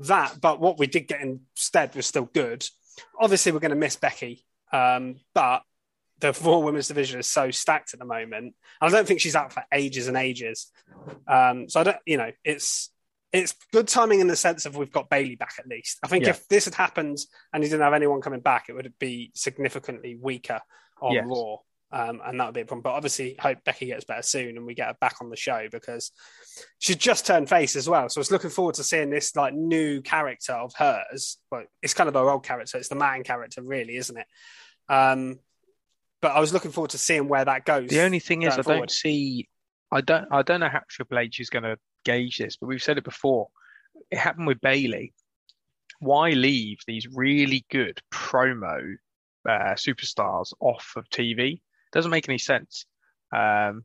that. 0.00 0.40
But 0.40 0.60
what 0.60 0.78
we 0.78 0.86
did 0.86 1.08
get 1.08 1.20
instead 1.20 1.94
was 1.94 2.06
still 2.06 2.28
good. 2.32 2.66
Obviously, 3.18 3.52
we're 3.52 3.60
going 3.60 3.70
to 3.70 3.76
miss 3.76 3.96
Becky, 3.96 4.44
um, 4.72 5.16
but 5.34 5.62
the 6.32 6.44
Raw 6.44 6.58
Women's 6.58 6.88
Division 6.88 7.20
is 7.20 7.26
so 7.26 7.50
stacked 7.50 7.94
at 7.94 8.00
the 8.00 8.06
moment. 8.06 8.54
I 8.80 8.88
don't 8.88 9.06
think 9.06 9.20
she's 9.20 9.36
out 9.36 9.52
for 9.52 9.64
ages 9.72 10.08
and 10.08 10.16
ages. 10.16 10.70
Um, 11.26 11.68
so 11.68 11.80
I 11.80 11.84
don't, 11.84 11.96
you 12.06 12.16
know, 12.16 12.30
it's 12.44 12.90
it's 13.32 13.54
good 13.72 13.88
timing 13.88 14.20
in 14.20 14.28
the 14.28 14.36
sense 14.36 14.64
of 14.64 14.76
we've 14.76 14.92
got 14.92 15.10
Bayley 15.10 15.34
back 15.34 15.54
at 15.58 15.66
least. 15.66 15.98
I 16.04 16.06
think 16.08 16.24
Yeah. 16.24 16.30
if 16.30 16.46
this 16.46 16.66
had 16.66 16.74
happened 16.74 17.18
and 17.52 17.64
he 17.64 17.68
didn't 17.68 17.82
have 17.82 17.92
anyone 17.92 18.20
coming 18.20 18.40
back, 18.40 18.66
it 18.68 18.74
would 18.74 18.92
be 19.00 19.32
significantly 19.34 20.16
weaker 20.20 20.60
on 21.02 21.12
Yes. 21.12 21.24
Raw. 21.26 21.56
Um, 21.90 22.20
and 22.24 22.40
that 22.40 22.46
would 22.46 22.54
be 22.54 22.60
a 22.60 22.64
problem. 22.64 22.82
But 22.82 22.94
obviously, 22.94 23.36
hope 23.38 23.62
Becky 23.64 23.86
gets 23.86 24.04
better 24.04 24.22
soon 24.22 24.56
and 24.56 24.66
we 24.66 24.74
get 24.74 24.86
her 24.88 24.96
back 25.00 25.16
on 25.20 25.30
the 25.30 25.36
show 25.36 25.68
because 25.70 26.12
she 26.78 26.94
just 26.94 27.26
turned 27.26 27.48
face 27.48 27.76
as 27.76 27.88
well. 27.88 28.08
So 28.08 28.18
I 28.18 28.22
was 28.22 28.30
looking 28.32 28.50
forward 28.50 28.76
to 28.76 28.84
seeing 28.84 29.10
this 29.10 29.34
like 29.36 29.54
new 29.54 30.00
character 30.00 30.52
of 30.52 30.72
hers. 30.76 31.38
Well, 31.50 31.64
it's 31.82 31.94
kind 31.94 32.08
of 32.08 32.14
her 32.14 32.30
old 32.30 32.44
character. 32.44 32.78
It's 32.78 32.88
the 32.88 32.94
man 32.94 33.22
character, 33.24 33.62
really, 33.62 33.96
isn't 33.96 34.16
it? 34.16 34.26
Um, 34.88 35.38
but 36.24 36.34
I 36.34 36.40
was 36.40 36.54
looking 36.54 36.70
forward 36.70 36.92
to 36.92 36.98
seeing 36.98 37.28
where 37.28 37.44
that 37.44 37.66
goes. 37.66 37.90
The 37.90 38.00
only 38.00 38.18
thing 38.18 38.44
is, 38.44 38.54
I 38.54 38.62
going 38.62 38.78
don't 38.78 38.90
see. 38.90 39.46
I 39.92 40.00
don't. 40.00 40.26
I 40.30 40.40
don't 40.40 40.60
know 40.60 40.70
how 40.70 40.80
Triple 40.88 41.18
H 41.18 41.38
is 41.38 41.50
going 41.50 41.64
to 41.64 41.76
gauge 42.06 42.38
this, 42.38 42.56
but 42.56 42.66
we've 42.66 42.82
said 42.82 42.96
it 42.96 43.04
before. 43.04 43.48
It 44.10 44.16
happened 44.16 44.46
with 44.46 44.58
Bayley. 44.62 45.12
Why 45.98 46.30
leave 46.30 46.78
these 46.86 47.06
really 47.06 47.66
good 47.70 48.00
promo 48.10 48.94
uh, 49.46 49.74
superstars 49.74 50.54
off 50.60 50.94
of 50.96 51.04
TV? 51.10 51.60
Doesn't 51.92 52.10
make 52.10 52.26
any 52.26 52.38
sense. 52.38 52.86
Um, 53.30 53.84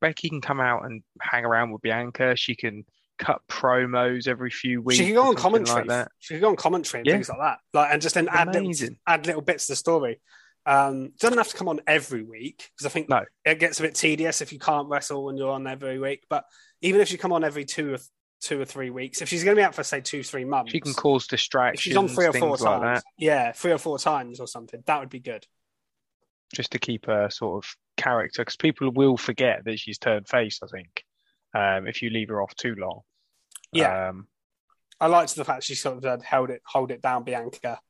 Becky 0.00 0.30
can 0.30 0.40
come 0.40 0.60
out 0.60 0.86
and 0.86 1.02
hang 1.20 1.44
around 1.44 1.70
with 1.70 1.82
Bianca. 1.82 2.34
She 2.34 2.56
can 2.56 2.86
cut 3.18 3.42
promos 3.46 4.26
every 4.26 4.50
few 4.50 4.80
weeks. 4.80 4.96
She 4.96 5.04
can 5.04 5.16
go 5.16 5.24
on 5.24 5.34
commentary. 5.34 5.80
like 5.80 5.88
that. 5.88 6.12
She 6.18 6.32
could 6.32 6.40
go 6.40 6.48
on 6.48 6.56
commentary 6.56 7.00
and 7.02 7.06
Yeah. 7.08 7.12
things 7.16 7.28
like 7.28 7.40
that. 7.40 7.58
Like 7.74 7.92
and 7.92 8.00
just 8.00 8.14
then 8.14 8.26
add 8.30 8.54
little, 8.54 8.72
add 9.06 9.26
little 9.26 9.42
bits 9.42 9.66
to 9.66 9.72
the 9.72 9.76
story. 9.76 10.22
Um, 10.66 11.12
doesn't 11.18 11.36
have 11.36 11.48
to 11.48 11.56
come 11.56 11.68
on 11.68 11.80
every 11.86 12.22
week 12.22 12.70
because 12.74 12.86
I 12.86 12.88
think 12.88 13.08
No. 13.10 13.24
it 13.44 13.58
gets 13.58 13.80
a 13.80 13.82
bit 13.82 13.94
tedious 13.94 14.40
if 14.40 14.52
you 14.52 14.58
can't 14.58 14.88
wrestle 14.88 15.24
when 15.24 15.36
you're 15.36 15.50
on 15.50 15.66
every 15.66 15.98
week. 15.98 16.24
But 16.30 16.44
even 16.80 17.00
if 17.00 17.12
you 17.12 17.18
come 17.18 17.32
on 17.32 17.44
every 17.44 17.64
two 17.66 17.94
or 17.94 17.98
two 18.40 18.60
or 18.60 18.64
three 18.64 18.88
weeks, 18.90 19.20
if 19.20 19.28
she's 19.28 19.44
going 19.44 19.56
to 19.56 19.60
be 19.60 19.64
out 19.64 19.74
for 19.74 19.82
say 19.84 20.00
two 20.00 20.22
three 20.22 20.44
months, 20.44 20.72
She 20.72 20.80
can 20.80 20.94
cause 20.94 21.24
if 21.24 21.30
distractions. 21.30 21.80
she's 21.82 21.96
on 21.96 22.08
three 22.08 22.26
or 22.26 22.32
four 22.32 22.56
things 22.56 22.60
like 22.62 22.80
times, 22.80 23.02
yeah, 23.18 23.52
three 23.52 23.72
or 23.72 23.78
four 23.78 23.98
times 23.98 24.40
or 24.40 24.46
something, 24.46 24.82
that 24.86 25.00
would 25.00 25.10
be 25.10 25.20
good. 25.20 25.46
just 26.54 26.72
to 26.72 26.78
keep 26.78 27.06
her 27.06 27.28
sort 27.30 27.64
of 27.64 27.76
character, 27.96 28.42
because 28.42 28.56
people 28.56 28.90
will 28.92 29.16
forget 29.16 29.64
that 29.64 29.78
she's 29.78 29.98
turned 29.98 30.28
face. 30.28 30.60
I 30.62 30.66
think 30.68 31.04
um, 31.54 31.86
if 31.86 32.00
you 32.00 32.10
leave 32.10 32.28
her 32.28 32.40
off 32.40 32.54
too 32.54 32.74
long. 32.76 33.00
Yeah. 33.72 34.08
Um, 34.10 34.28
I 35.00 35.08
liked 35.08 35.34
the 35.34 35.44
fact 35.44 35.64
she 35.64 35.74
sort 35.74 35.98
of 35.98 36.04
had 36.04 36.22
held 36.22 36.50
it, 36.50 36.62
hold 36.64 36.90
it 36.92 37.02
down, 37.02 37.24
Bianca, 37.24 37.80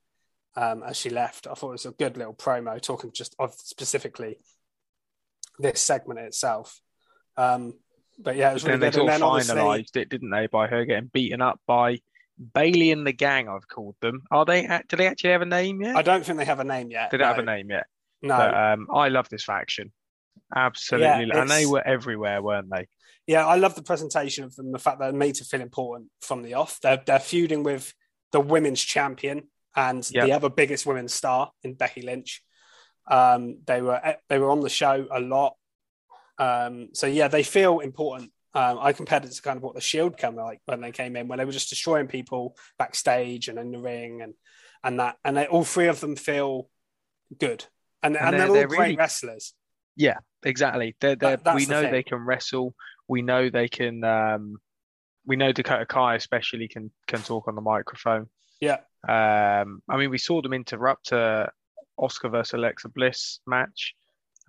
um, 0.56 0.82
as 0.82 0.96
she 0.96 1.10
left. 1.10 1.46
I 1.46 1.54
thought 1.54 1.70
it 1.70 1.72
was 1.72 1.86
a 1.86 1.90
good 1.92 2.16
little 2.16 2.34
promo 2.34 2.80
talking 2.80 3.12
just 3.12 3.34
of 3.38 3.54
specifically 3.54 4.38
this 5.58 5.80
segment 5.80 6.20
itself. 6.20 6.80
Um, 7.36 7.74
but 8.18 8.36
yeah, 8.36 8.50
it 8.50 8.54
was 8.54 8.62
then 8.62 8.80
really 8.80 8.90
they 8.90 8.98
good. 8.98 9.08
sort 9.18 9.40
And 9.40 9.48
then 9.48 9.56
finalised 9.56 9.96
it, 9.96 10.08
didn't 10.08 10.30
they, 10.30 10.46
by 10.46 10.66
her 10.68 10.84
getting 10.84 11.10
beaten 11.12 11.40
up 11.42 11.60
by 11.66 11.98
Bayley 12.54 12.90
and 12.90 13.06
the 13.06 13.12
gang. 13.12 13.48
I've 13.48 13.68
called 13.68 13.96
them. 14.00 14.22
Are 14.30 14.44
they? 14.44 14.66
Do 14.88 14.96
they 14.96 15.06
actually 15.06 15.30
have 15.30 15.42
a 15.42 15.46
name 15.46 15.80
yet? 15.82 15.96
I 15.96 16.02
don't 16.02 16.24
think 16.24 16.38
they 16.38 16.44
have 16.44 16.60
a 16.60 16.64
name 16.64 16.90
yet. 16.90 17.10
Did 17.10 17.20
they 17.20 17.24
don't 17.24 17.34
have 17.34 17.42
a 17.42 17.46
name 17.46 17.70
yet. 17.70 17.86
No, 18.22 18.36
But 18.36 18.54
um, 18.54 18.86
I 18.92 19.08
love 19.08 19.28
this 19.28 19.44
faction. 19.44 19.92
Absolutely, 20.54 21.26
Yeah, 21.26 21.40
and 21.40 21.50
they 21.50 21.66
were 21.66 21.86
everywhere, 21.86 22.42
weren't 22.42 22.70
they? 22.70 22.86
yeah, 23.26 23.46
I 23.46 23.56
love 23.56 23.74
the 23.74 23.82
presentation 23.82 24.44
of 24.44 24.54
them. 24.54 24.72
The 24.72 24.78
fact 24.78 24.98
that 25.00 25.10
they 25.10 25.16
made 25.16 25.36
to 25.36 25.44
feel 25.44 25.60
important 25.60 26.10
from 26.20 26.42
the 26.42 26.54
off. 26.54 26.80
They're 26.80 27.02
they're 27.04 27.18
feuding 27.18 27.62
with 27.62 27.94
the 28.32 28.40
women's 28.40 28.80
champion 28.80 29.48
and 29.76 30.08
Yep. 30.10 30.26
the 30.26 30.32
other 30.32 30.48
biggest 30.48 30.86
women's 30.86 31.14
star 31.14 31.50
in 31.62 31.74
Becky 31.74 32.02
Lynch. 32.02 32.42
Um, 33.10 33.58
they 33.66 33.82
were 33.82 34.00
they 34.28 34.38
were 34.38 34.50
on 34.50 34.60
the 34.60 34.68
show 34.70 35.06
a 35.10 35.20
lot. 35.20 35.56
Um, 36.38 36.88
so 36.94 37.06
yeah, 37.06 37.28
they 37.28 37.42
feel 37.42 37.80
important. 37.80 38.30
Um, 38.54 38.78
I 38.80 38.92
compared 38.92 39.24
it 39.24 39.32
to 39.32 39.42
kind 39.42 39.56
of 39.56 39.62
what 39.62 39.74
the 39.74 39.80
Shield 39.80 40.16
came 40.16 40.36
like 40.36 40.60
when 40.66 40.80
they 40.80 40.92
came 40.92 41.16
in, 41.16 41.26
when 41.28 41.38
they 41.38 41.44
were 41.44 41.52
just 41.52 41.70
destroying 41.70 42.06
people 42.06 42.56
backstage 42.78 43.48
and 43.48 43.58
in 43.58 43.72
the 43.72 43.78
ring 43.80 44.22
and 44.22 44.34
and 44.84 45.00
that, 45.00 45.16
and 45.24 45.36
they, 45.36 45.46
all 45.46 45.64
three 45.64 45.88
of 45.88 46.00
them 46.00 46.14
feel 46.14 46.68
good, 47.38 47.64
and 48.02 48.16
and, 48.16 48.26
And 48.26 48.34
they're, 48.34 48.38
they're- 48.40 48.48
all 48.48 48.54
they're 48.54 48.66
great 48.68 48.78
really- 48.80 48.96
wrestlers. 48.96 49.54
Yeah, 49.96 50.16
exactly. 50.44 50.96
They're, 51.00 51.14
they're, 51.16 51.36
That- 51.38 51.54
we 51.54 51.66
know 51.66 51.82
they 51.82 52.02
can 52.02 52.18
wrestle. 52.18 52.74
We 53.08 53.22
know 53.22 53.48
they 53.48 53.68
can. 53.68 54.02
Um, 54.04 54.56
we 55.26 55.36
know 55.36 55.52
Dakota 55.52 55.86
Kai 55.86 56.16
especially 56.16 56.68
can 56.68 56.90
can 57.06 57.22
talk 57.22 57.48
on 57.48 57.54
the 57.54 57.60
microphone. 57.60 58.28
Yeah, 58.60 58.78
Um, 59.08 59.82
I 59.88 59.96
mean, 59.96 60.10
we 60.10 60.18
saw 60.18 60.42
them 60.42 60.52
interrupt 60.52 61.12
a 61.12 61.50
Asuka 61.98 62.30
versus 62.30 62.54
Alexa 62.54 62.88
Bliss 62.88 63.40
match. 63.46 63.94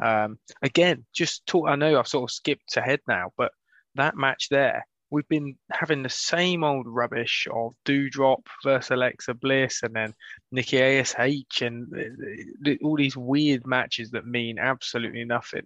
Um, 0.02 0.40
again, 0.62 1.06
just 1.14 1.46
talk. 1.46 1.70
I 1.70 1.76
know 1.76 1.98
I've 1.98 2.08
sort 2.08 2.30
of 2.30 2.34
skipped 2.34 2.76
ahead 2.78 3.00
now, 3.08 3.32
but 3.38 3.52
that 3.96 4.18
match 4.18 4.50
there, 4.50 4.86
we've 5.10 5.28
been 5.28 5.56
having 5.72 6.04
the 6.04 6.10
same 6.10 6.64
old 6.64 6.88
rubbish 6.88 7.48
of 7.54 7.74
Doudrop 7.86 8.46
versus 8.64 8.92
Alexa 8.92 9.34
Bliss, 9.36 9.84
and 9.84 9.96
then 9.96 10.14
Nikki 10.52 10.82
Ash, 10.82 11.16
and 11.62 11.88
all 12.84 12.98
these 12.98 13.18
weird 13.18 13.66
matches 13.66 14.12
that 14.12 14.28
mean 14.28 14.60
absolutely 14.60 15.24
nothing. 15.24 15.64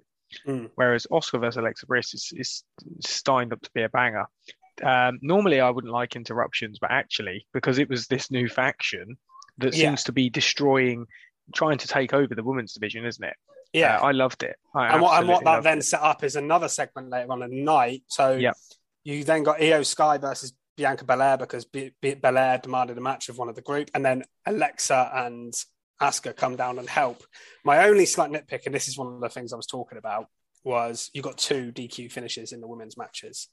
Mm. 0.47 0.69
Whereas 0.75 1.07
Asuka 1.11 1.39
versus 1.39 1.57
Alexa 1.57 1.87
Bliss 1.87 2.13
is, 2.13 2.31
is 2.35 2.63
signed 3.01 3.51
up 3.53 3.61
to 3.61 3.71
be 3.73 3.81
a 3.81 3.89
banger. 3.89 4.25
Um, 4.83 5.19
normally, 5.21 5.59
I 5.59 5.69
wouldn't 5.69 5.93
like 5.93 6.15
interruptions, 6.15 6.79
but 6.79 6.91
actually, 6.91 7.45
because 7.53 7.79
it 7.79 7.89
was 7.89 8.07
this 8.07 8.29
new 8.31 8.47
faction 8.47 9.17
that 9.57 9.73
Yeah. 9.75 9.89
seems 9.89 10.03
to 10.05 10.11
be 10.11 10.29
destroying, 10.29 11.05
trying 11.53 11.77
to 11.79 11.87
take 11.87 12.13
over 12.13 12.33
the 12.35 12.43
women's 12.43 12.73
division, 12.73 13.05
isn't 13.05 13.23
it? 13.23 13.35
yeah. 13.71 13.97
Uh, 13.99 14.07
I 14.07 14.11
loved 14.11 14.41
it. 14.43 14.55
I 14.73 14.93
and 14.93 15.01
what, 15.01 15.19
and 15.19 15.27
what 15.29 15.43
that 15.45 15.61
then 15.63 15.77
it. 15.77 15.83
set 15.83 16.01
up 16.01 16.23
is 16.23 16.35
another 16.35 16.67
segment 16.67 17.09
later 17.11 17.31
on 17.31 17.43
in 17.43 17.51
the 17.51 17.61
night. 17.61 18.01
So 18.07 18.35
Yep. 18.35 18.55
you 19.03 19.23
then 19.23 19.43
got 19.43 19.59
Iyo 19.59 19.85
Sky 19.85 20.17
versus 20.17 20.53
Bianca 20.75 21.05
Belair 21.05 21.37
because 21.37 21.65
B- 21.65 21.91
B- 22.01 22.15
Belair 22.15 22.57
demanded 22.57 22.97
a 22.97 23.01
match 23.01 23.29
of 23.29 23.37
one 23.37 23.47
of 23.47 23.55
the 23.55 23.61
group, 23.61 23.91
and 23.93 24.03
then 24.03 24.23
Alexa 24.47 25.11
and 25.13 25.53
Asuka 26.01 26.35
come 26.35 26.55
down 26.55 26.79
and 26.79 26.89
help. 26.89 27.21
My 27.63 27.85
only 27.87 28.05
slight 28.07 28.31
nitpick, 28.31 28.65
and 28.65 28.73
this 28.73 28.87
is 28.87 28.97
one 28.97 29.13
of 29.13 29.19
the 29.21 29.29
things 29.29 29.53
I 29.53 29.57
was 29.57 29.67
talking 29.67 29.97
about, 29.99 30.27
was 30.63 31.09
you 31.13 31.21
got 31.21 31.37
two 31.37 31.71
DQ 31.71 32.11
finishes 32.11 32.51
in 32.53 32.61
the 32.61 32.67
women's 32.67 32.97
matches, 32.97 33.49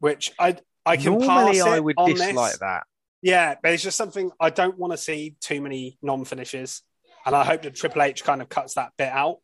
which 0.00 0.32
I 0.38 0.56
I 0.86 0.96
can 0.96 1.18
Normally, 1.18 1.58
pass 1.58 1.66
I 1.66 1.80
would 1.80 1.96
dislike 2.06 2.52
this. 2.52 2.58
that. 2.60 2.84
Yeah, 3.20 3.56
but 3.62 3.72
it's 3.72 3.82
just 3.82 3.96
something 3.98 4.30
I 4.40 4.50
don't 4.50 4.78
want 4.78 4.92
to 4.92 4.96
see 4.96 5.34
too 5.40 5.60
many 5.60 5.98
non 6.02 6.24
finishes. 6.24 6.82
And 7.26 7.34
I 7.34 7.44
hope 7.44 7.62
that 7.62 7.74
Triple 7.74 8.02
H 8.02 8.24
kind 8.24 8.40
of 8.40 8.48
cuts 8.48 8.74
that 8.74 8.92
bit 8.96 9.08
out 9.12 9.38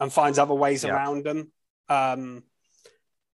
and 0.00 0.10
finds 0.12 0.38
other 0.38 0.54
ways 0.54 0.84
Yeah. 0.84 0.94
around 0.94 1.24
them. 1.24 1.52
Um, 1.88 2.44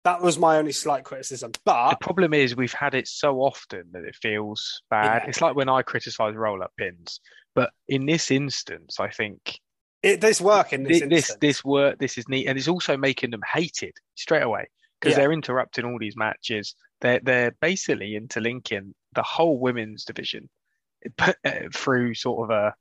that 0.03 0.21
was 0.21 0.37
my 0.37 0.57
only 0.57 0.71
slight 0.71 1.03
criticism. 1.03 1.51
But 1.65 1.91
the 1.91 1.97
problem 1.97 2.33
is 2.33 2.55
we've 2.55 2.71
had 2.73 2.95
it 2.95 3.07
so 3.07 3.39
often 3.39 3.89
that 3.91 4.03
it 4.05 4.15
feels 4.15 4.81
bad. 4.89 5.23
Yeah. 5.23 5.29
It's 5.29 5.41
like 5.41 5.55
when 5.55 5.69
I 5.69 5.81
criticize 5.81 6.35
roll 6.35 6.63
up 6.63 6.71
pins, 6.77 7.19
but 7.53 7.71
in 7.87 8.05
this 8.05 8.31
instance, 8.31 8.99
I 8.99 9.09
think 9.09 9.59
it 10.01 10.21
does 10.21 10.39
work 10.41 10.73
in 10.73 10.83
this 10.83 11.01
this 11.01 11.09
this, 11.27 11.37
this 11.41 11.65
work 11.65 11.99
this 11.99 12.17
is 12.17 12.27
neat, 12.29 12.47
and 12.47 12.57
it's 12.57 12.67
also 12.67 12.97
making 12.97 13.31
them 13.31 13.41
hated 13.51 13.93
straight 14.15 14.43
away 14.43 14.69
because 15.01 15.17
Yeah. 15.17 15.23
they're 15.23 15.33
interrupting 15.33 15.83
all 15.85 15.97
these 15.99 16.15
matches. 16.15 16.75
They're 17.01 17.19
they're 17.19 17.51
basically 17.59 18.15
interlinking 18.15 18.93
the 19.13 19.23
whole 19.23 19.59
women's 19.59 20.05
division 20.05 20.49
uh, 21.19 21.33
through 21.73 22.13
sort 22.13 22.49
of 22.49 22.55
a 22.55 22.75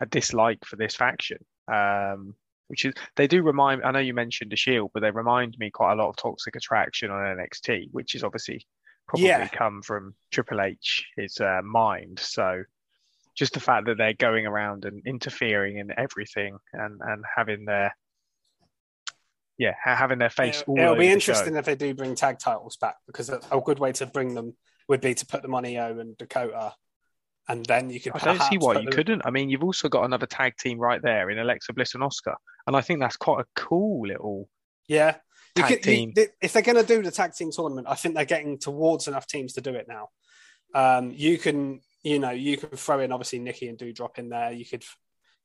a 0.00 0.06
dislike 0.06 0.64
for 0.64 0.76
this 0.76 0.94
faction. 0.94 1.38
Um, 1.68 2.34
which 2.68 2.84
is 2.86 2.94
they 3.16 3.26
do 3.26 3.42
remind. 3.42 3.82
I 3.84 3.90
know 3.90 3.98
you 3.98 4.14
mentioned 4.14 4.50
the 4.52 4.56
Shield, 4.56 4.90
but 4.94 5.00
they 5.00 5.10
remind 5.10 5.58
me 5.58 5.70
quite 5.70 5.92
a 5.92 5.96
lot 5.96 6.08
of 6.08 6.16
Toxic 6.16 6.56
Attraction 6.56 7.10
on 7.10 7.36
NXT, 7.36 7.88
which 7.92 8.14
is 8.14 8.24
obviously 8.24 8.66
probably 9.06 9.26
Yeah. 9.28 9.48
come 9.48 9.82
from 9.82 10.14
Triple 10.30 10.62
H, 10.62 11.06
his 11.16 11.38
uh, 11.40 11.60
mind. 11.62 12.18
So 12.20 12.62
just 13.34 13.52
the 13.52 13.60
fact 13.60 13.86
that 13.86 13.98
they're 13.98 14.14
going 14.14 14.46
around 14.46 14.84
and 14.86 15.02
interfering 15.06 15.76
in 15.78 15.92
everything 15.98 16.56
and 16.72 17.00
and 17.04 17.22
having 17.36 17.64
their 17.66 17.94
yeah 19.58 19.74
having 19.82 20.18
their 20.18 20.30
face 20.30 20.62
It'll, 20.62 20.78
it'll 20.78 20.94
be 20.96 21.06
the 21.06 21.12
interesting 21.12 21.54
show. 21.54 21.58
if 21.58 21.64
they 21.64 21.76
do 21.76 21.94
bring 21.94 22.14
tag 22.14 22.38
titles 22.38 22.76
back 22.76 22.96
because 23.06 23.30
a, 23.30 23.40
a 23.52 23.60
good 23.60 23.78
way 23.78 23.92
to 23.92 24.06
bring 24.06 24.34
them 24.34 24.54
would 24.88 25.00
be 25.00 25.14
to 25.14 25.26
put 25.26 25.42
them 25.42 25.54
on 25.54 25.64
Iyo 25.64 26.00
and 26.00 26.16
Dakota. 26.18 26.74
And 27.48 27.64
then 27.66 27.90
you 27.90 28.00
could 28.00 28.12
I 28.14 28.18
don't 28.18 28.42
see 28.42 28.56
why 28.56 28.72
you 28.74 28.84
them- 28.84 28.92
couldn't. 28.92 29.22
I 29.26 29.30
mean, 29.30 29.50
you've 29.50 29.64
also 29.64 29.88
got 29.90 30.04
another 30.04 30.24
tag 30.26 30.56
team 30.58 30.78
right 30.78 31.00
there 31.02 31.28
in 31.30 31.38
Alexa 31.38 31.74
Bliss 31.74 31.94
and 31.94 32.02
Asuka, 32.02 32.34
and 32.66 32.74
I 32.74 32.80
think 32.80 33.00
that's 33.00 33.16
quite 33.18 33.40
a 33.40 33.44
cool 33.54 34.06
little. 34.08 34.48
Yeah. 34.88 35.16
You 35.56 35.62
Tag 35.62 35.72
could- 35.74 35.82
team. 35.82 36.12
th- 36.14 36.30
if 36.42 36.52
they're 36.54 36.62
going 36.62 36.78
to 36.78 36.86
do 36.86 37.02
the 37.02 37.10
tag 37.10 37.34
team 37.34 37.50
tournament, 37.52 37.86
I 37.88 37.94
think 37.96 38.14
they're 38.14 38.24
getting 38.24 38.58
towards 38.58 39.08
enough 39.08 39.26
teams 39.26 39.52
to 39.54 39.60
do 39.60 39.74
it 39.74 39.86
now. 39.86 40.08
Um, 40.74 41.12
you 41.14 41.36
can, 41.38 41.80
you 42.02 42.18
know, 42.18 42.30
you 42.30 42.56
can 42.56 42.70
throw 42.70 43.00
in 43.00 43.12
obviously 43.12 43.38
Nikki 43.40 43.68
and 43.68 43.78
Doudrop 43.78 44.18
in 44.18 44.30
there. 44.30 44.50
You 44.52 44.64
could 44.64 44.82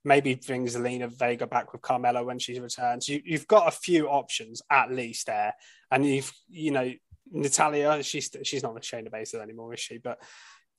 maybe 0.04 0.36
bring 0.36 0.66
Zelina 0.66 1.10
Vega 1.10 1.48
back 1.48 1.74
with 1.74 1.82
Carmella 1.82 2.26
when 2.26 2.40
she 2.40 2.60
returns. 2.60 3.08
You, 3.08 3.22
you've 3.24 3.48
got 3.48 3.68
a 3.68 3.72
few 3.72 4.08
options 4.08 4.62
at 4.72 4.92
least 4.92 5.28
there, 5.28 5.54
and 5.92 6.06
you've, 6.06 6.32
you 6.50 6.72
know, 6.72 6.92
Natalya. 7.32 8.04
She's 8.04 8.30
she's 8.44 8.64
not 8.64 8.74
with 8.74 8.84
Shayna 8.84 9.10
Baszler 9.10 9.42
anymore, 9.42 9.74
is 9.74 9.80
she? 9.80 9.98
But 9.98 10.20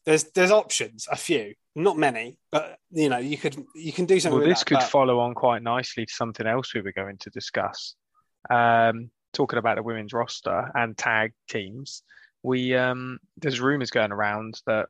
there's 0.05 0.25
there's 0.33 0.51
options, 0.51 1.07
a 1.11 1.17
few, 1.17 1.55
not 1.75 1.99
many, 1.99 2.39
but 2.51 2.79
you 2.91 3.09
know, 3.09 3.19
you 3.19 3.37
could 3.37 3.63
you 3.75 3.93
can 3.93 4.07
do 4.07 4.19
something. 4.19 4.41
Well, 4.41 4.49
this 4.49 4.61
that, 4.61 4.67
could 4.67 4.79
but- 4.79 4.89
follow 4.89 5.21
on 5.21 5.35
quite 5.35 5.63
nicely 5.63 6.07
to 6.07 6.13
something 6.13 6.47
else 6.47 6.75
we 6.75 6.81
were 6.81 6.93
going 6.93 7.19
to 7.19 7.31
discuss. 7.31 7.95
Um, 8.49 9.11
talking 9.33 9.59
about 9.59 9.77
the 9.77 9.83
women's 9.83 10.13
roster 10.13 10.71
and 10.75 10.97
tag 10.97 11.33
teams, 11.49 12.03
we 12.43 12.75
um, 12.75 13.19
there's 13.37 13.61
rumors 13.61 13.91
going 13.91 14.13
around 14.13 14.61
that 14.67 14.89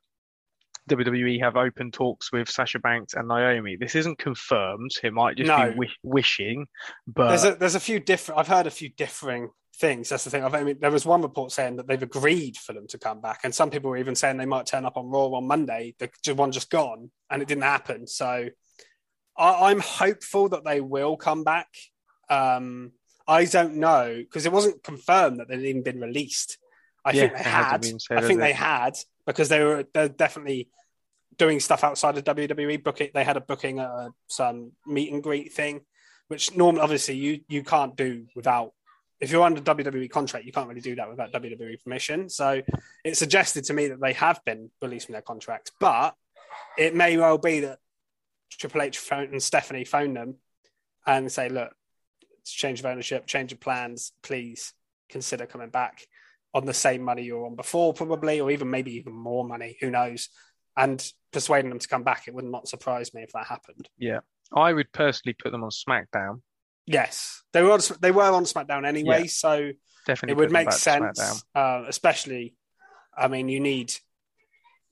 WWE 0.88 1.40
have 1.42 1.56
open 1.56 1.90
talks 1.90 2.32
with 2.32 2.48
Sasha 2.48 2.78
Banks 2.78 3.14
and 3.14 3.28
Naomi. 3.28 3.76
This 3.76 3.94
isn't 3.94 4.18
confirmed. 4.18 4.90
It 5.02 5.12
might 5.12 5.36
just 5.36 5.48
No. 5.48 5.56
be 5.58 5.70
wi- 5.70 5.92
wishing, 6.02 6.66
but 7.06 7.28
there's 7.28 7.44
a 7.44 7.54
there's 7.54 7.74
a 7.74 7.80
few 7.80 8.00
different. 8.00 8.40
I've 8.40 8.48
heard 8.48 8.66
a 8.66 8.70
few 8.70 8.88
differing 8.88 9.50
things. 9.78 10.08
That's 10.08 10.24
the 10.24 10.30
thing. 10.30 10.44
I've, 10.44 10.54
I 10.54 10.62
mean, 10.64 10.78
there 10.80 10.90
was 10.90 11.06
one 11.06 11.22
report 11.22 11.52
saying 11.52 11.76
that 11.76 11.86
they've 11.86 12.02
agreed 12.02 12.56
for 12.56 12.72
them 12.72 12.86
to 12.88 12.98
come 12.98 13.20
back, 13.20 13.40
and 13.44 13.54
some 13.54 13.70
people 13.70 13.90
were 13.90 13.96
even 13.98 14.14
saying 14.14 14.36
they 14.36 14.46
might 14.46 14.66
turn 14.66 14.84
up 14.84 14.96
on 14.96 15.06
Raw 15.10 15.26
on 15.26 15.46
Monday. 15.46 15.94
The 15.98 16.34
one 16.34 16.52
just 16.52 16.70
gone, 16.70 17.10
and 17.30 17.42
it 17.42 17.48
didn't 17.48 17.64
happen. 17.64 18.06
So 18.06 18.48
I, 19.38 19.70
I'm 19.70 19.80
hopeful 19.80 20.48
that 20.50 20.64
they 20.64 20.80
will 20.80 21.16
come 21.16 21.44
back. 21.44 21.68
Um, 22.28 22.92
I 23.28 23.44
don't 23.44 23.76
know 23.76 24.16
because 24.18 24.46
it 24.46 24.52
wasn't 24.52 24.82
confirmed 24.82 25.38
that 25.40 25.48
they'd 25.48 25.64
even 25.66 25.82
been 25.82 26.00
released. 26.00 26.58
I 27.04 27.12
Yeah, 27.12 27.20
think 27.28 27.36
they 27.38 27.42
had. 27.44 27.86
I 28.10 28.20
think 28.26 28.40
they 28.40 28.52
had 28.52 28.96
because 29.32 29.48
they 29.48 29.62
were 29.62 29.84
they're 29.92 30.08
definitely 30.08 30.68
doing 31.36 31.60
stuff 31.60 31.84
outside 31.84 32.18
of 32.18 32.24
WWE. 32.24 32.82
Booking 32.82 33.10
they 33.14 33.24
had 33.24 33.36
a 33.36 33.40
booking 33.40 33.78
uh, 33.78 34.10
some 34.26 34.72
meet 34.86 35.12
and 35.12 35.22
greet 35.22 35.52
thing, 35.52 35.80
which 36.28 36.56
normally 36.56 36.82
obviously 36.82 37.16
you 37.16 37.40
you 37.48 37.62
can't 37.62 37.96
do 37.96 38.26
without. 38.34 38.72
If 39.20 39.30
you're 39.30 39.42
under 39.42 39.60
WWE 39.60 40.08
contract, 40.08 40.46
you 40.46 40.52
can't 40.52 40.66
really 40.66 40.80
do 40.80 40.94
that 40.94 41.10
without 41.10 41.30
WWE 41.32 41.82
permission. 41.84 42.30
So 42.30 42.62
it 43.04 43.18
suggested 43.18 43.64
to 43.64 43.74
me 43.74 43.88
that 43.88 44.00
they 44.00 44.14
have 44.14 44.42
been 44.46 44.70
released 44.80 45.06
from 45.06 45.12
their 45.12 45.20
contracts, 45.20 45.70
but 45.78 46.14
it 46.78 46.94
may 46.94 47.18
well 47.18 47.36
be 47.36 47.60
that 47.60 47.80
Triple 48.50 48.80
H 48.80 48.96
phone 48.96 49.28
and 49.32 49.42
Stephanie 49.42 49.84
phone 49.84 50.14
them 50.14 50.36
and 51.06 51.30
say, 51.30 51.50
"Look, 51.50 51.70
it's 52.40 52.50
change 52.50 52.80
of 52.80 52.86
ownership, 52.86 53.26
change 53.26 53.52
of 53.52 53.60
plans. 53.60 54.12
Please 54.22 54.72
consider 55.10 55.44
coming 55.44 55.68
back 55.68 56.06
on 56.52 56.66
the 56.66 56.74
same 56.74 57.02
money 57.02 57.22
you 57.22 57.36
were 57.36 57.46
on 57.46 57.54
before, 57.56 57.92
probably, 57.94 58.40
or 58.40 58.50
even 58.50 58.70
maybe 58.70 58.96
even 58.96 59.12
more 59.12 59.44
money. 59.44 59.76
Who 59.80 59.90
knows?" 59.90 60.28
And 60.76 61.04
persuading 61.32 61.70
them 61.70 61.78
to 61.78 61.88
come 61.88 62.02
back, 62.02 62.26
it 62.26 62.34
would 62.34 62.44
not 62.44 62.68
surprise 62.68 63.12
me 63.14 63.22
if 63.22 63.32
that 63.32 63.46
happened. 63.46 63.88
yeah, 63.98 64.20
I 64.52 64.72
would 64.72 64.90
personally 64.92 65.34
put 65.34 65.52
them 65.52 65.62
on 65.64 65.70
SmackDown. 65.70 66.42
Yes, 66.86 67.42
they 67.52 67.62
were 67.62 67.72
on, 67.72 67.80
they 68.00 68.10
were 68.10 68.22
on 68.24 68.44
SmackDown 68.44 68.86
anyway, 68.86 69.22
Yeah. 69.22 69.26
so 69.28 69.70
Definitely, 70.06 70.32
it 70.32 70.36
would 70.38 70.50
make 70.50 70.72
sense. 70.72 71.44
Uh, 71.54 71.84
especially, 71.86 72.56
I 73.16 73.28
mean, 73.28 73.48
you 73.48 73.60
need 73.60 73.92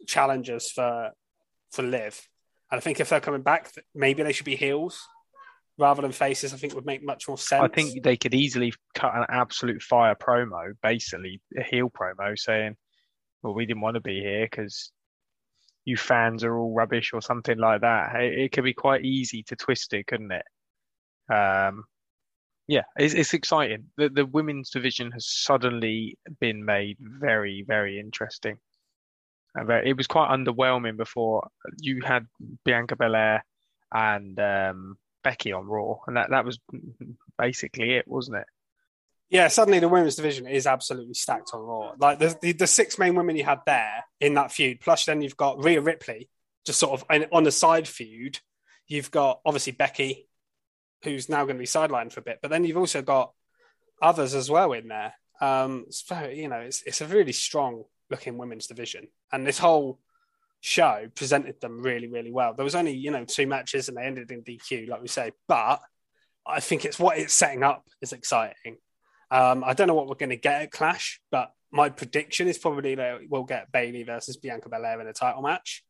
challengers 0.07 0.71
for 0.71 1.11
for 1.71 1.83
Liv, 1.83 2.29
and 2.71 2.79
I 2.79 2.81
think 2.81 3.01
if 3.01 3.09
they're 3.09 3.21
coming 3.21 3.43
back, 3.43 3.73
maybe 3.95 4.23
they 4.23 4.33
should 4.33 4.47
be 4.47 4.57
heels. 4.57 5.07
Rather 5.79 6.03
than 6.03 6.13
faces, 6.13 6.53
I 6.53 6.57
think 6.57 6.75
would 6.75 6.87
make 6.87 7.05
much 7.05 7.29
more 7.29 7.39
sense. 7.39 7.63
I 7.63 7.69
think 7.69 8.03
they 8.03 8.17
could 8.17 8.35
easily 8.35 8.73
cut 8.95 9.15
an 9.15 9.25
absolute 9.29 9.83
fire 9.83 10.15
promo, 10.15 10.73
basically 10.83 11.41
a 11.57 11.63
heel 11.63 11.91
promo, 11.91 12.39
saying, 12.39 12.77
"Well, 13.43 13.55
we 13.55 13.67
didn't 13.67 13.83
want 13.83 13.95
to 13.95 14.01
be 14.01 14.21
here 14.21 14.47
because 14.51 14.93
you 15.85 15.97
fans 15.97 16.45
are 16.45 16.57
all 16.59 16.75
rubbish" 16.75 17.13
or 17.13 17.23
something 17.23 17.59
like 17.59 17.83
that. 17.83 18.17
It, 18.17 18.39
it 18.39 18.53
could 18.53 18.65
be 18.65 18.75
quite 18.75 19.05
easy 19.05 19.43
to 19.45 19.57
twist 19.57 19.95
it, 19.95 20.07
couldn't 20.07 20.33
it? 20.33 21.35
Um, 21.35 21.85
yeah, 22.67 22.83
it's, 22.99 23.15
it's 23.15 23.35
exciting. 23.35 23.87
The 23.97 24.09
the 24.09 24.27
women's 24.27 24.71
division 24.71 25.13
has 25.13 25.27
suddenly 25.27 26.19
been 26.41 26.65
made 26.65 26.99
very, 27.01 27.65
very 27.67 27.99
interesting. 27.99 28.59
It 29.57 29.97
was 29.97 30.07
quite 30.07 30.31
underwhelming 30.31 30.97
before. 30.97 31.49
You 31.81 32.03
had 32.05 32.27
Bianca 32.65 32.95
Belair 32.95 33.45
and 33.93 34.39
um, 34.39 34.99
Becky 35.23 35.53
on 35.53 35.67
Raw, 35.67 35.97
and 36.07 36.17
that 36.17 36.31
that 36.31 36.45
was 36.45 36.59
basically 37.37 37.95
it, 37.95 38.07
wasn't 38.07 38.39
it? 38.39 38.47
Yeah, 39.31 39.49
suddenly 39.49 39.79
the 39.79 39.89
women's 39.89 40.17
division 40.17 40.47
is 40.47 40.67
absolutely 40.67 41.15
stacked 41.15 41.51
on 41.53 41.61
Raw. 41.61 41.93
Like 41.99 42.19
the, 42.19 42.37
the, 42.41 42.53
the 42.53 42.67
six 42.67 42.99
main 42.99 43.15
women 43.15 43.37
you 43.37 43.45
had 43.45 43.61
there 43.67 44.05
in 44.21 44.35
that 44.35 44.53
feud, 44.53 44.81
plus 44.81 45.05
then 45.05 45.21
you've 45.21 45.37
got 45.37 45.63
Rhea 45.63 45.83
Ripley, 45.83 46.31
just 46.65 46.79
sort 46.79 46.99
of 46.99 47.29
on 47.31 47.45
the 47.45 47.53
side 47.53 47.87
feud. 47.87 48.41
You've 48.87 49.11
got 49.11 49.41
obviously 49.45 49.73
Becky, 49.73 50.29
who's 51.05 51.29
now 51.29 51.45
going 51.45 51.57
to 51.57 51.61
be 51.61 51.67
sidelined 51.67 52.13
for 52.13 52.21
a 52.21 52.25
bit, 52.25 52.39
but 52.41 52.51
then 52.51 52.65
you've 52.65 52.79
also 52.79 53.03
got 53.03 53.33
others 54.01 54.35
as 54.35 54.51
well 54.51 54.73
in 54.73 54.89
there. 54.89 55.15
Um, 55.41 55.87
very, 56.09 56.41
you 56.41 56.49
know, 56.49 56.61
it's 56.61 56.83
it's 56.83 57.01
a 57.01 57.07
really 57.07 57.33
strong 57.33 57.85
looking 58.11 58.39
women's 58.39 58.67
division, 58.67 59.09
and 59.31 59.47
this 59.47 59.59
whole 59.59 60.01
show 60.61 61.07
presented 61.15 61.61
them 61.61 61.83
really, 61.83 62.09
really 62.09 62.33
well. 62.33 62.55
There 62.55 62.65
was 62.65 62.75
only 62.75 62.93
you 62.93 63.11
know 63.11 63.25
two 63.25 63.47
matches, 63.47 63.89
and 63.89 63.97
they 63.97 64.03
ended 64.03 64.31
in 64.31 64.43
DQ, 64.43 64.89
like 64.89 65.03
we 65.03 65.09
say, 65.09 65.33
but 65.47 65.81
I 66.47 66.61
think 66.61 66.85
it's 66.85 66.99
what 66.99 67.19
it's 67.19 67.35
setting 67.35 67.63
up 67.63 67.85
is 68.01 68.13
exciting. 68.13 68.79
Um, 69.31 69.63
I 69.65 69.75
don't 69.75 69.89
know 69.89 69.95
what 69.95 70.09
we're 70.09 70.15
going 70.15 70.31
to 70.31 70.37
get 70.37 70.63
at 70.63 70.71
Clash, 70.71 71.21
but 71.31 71.53
my 71.71 71.91
prediction 71.91 72.49
is 72.49 72.57
probably 72.57 72.95
that 72.95 73.21
we'll 73.29 73.45
get 73.45 73.71
Bayley 73.71 74.03
versus 74.03 74.39
Bianca 74.39 74.71
Belair 74.71 75.01
in 75.01 75.07
a 75.07 75.13
title 75.13 75.43
match. 75.43 75.85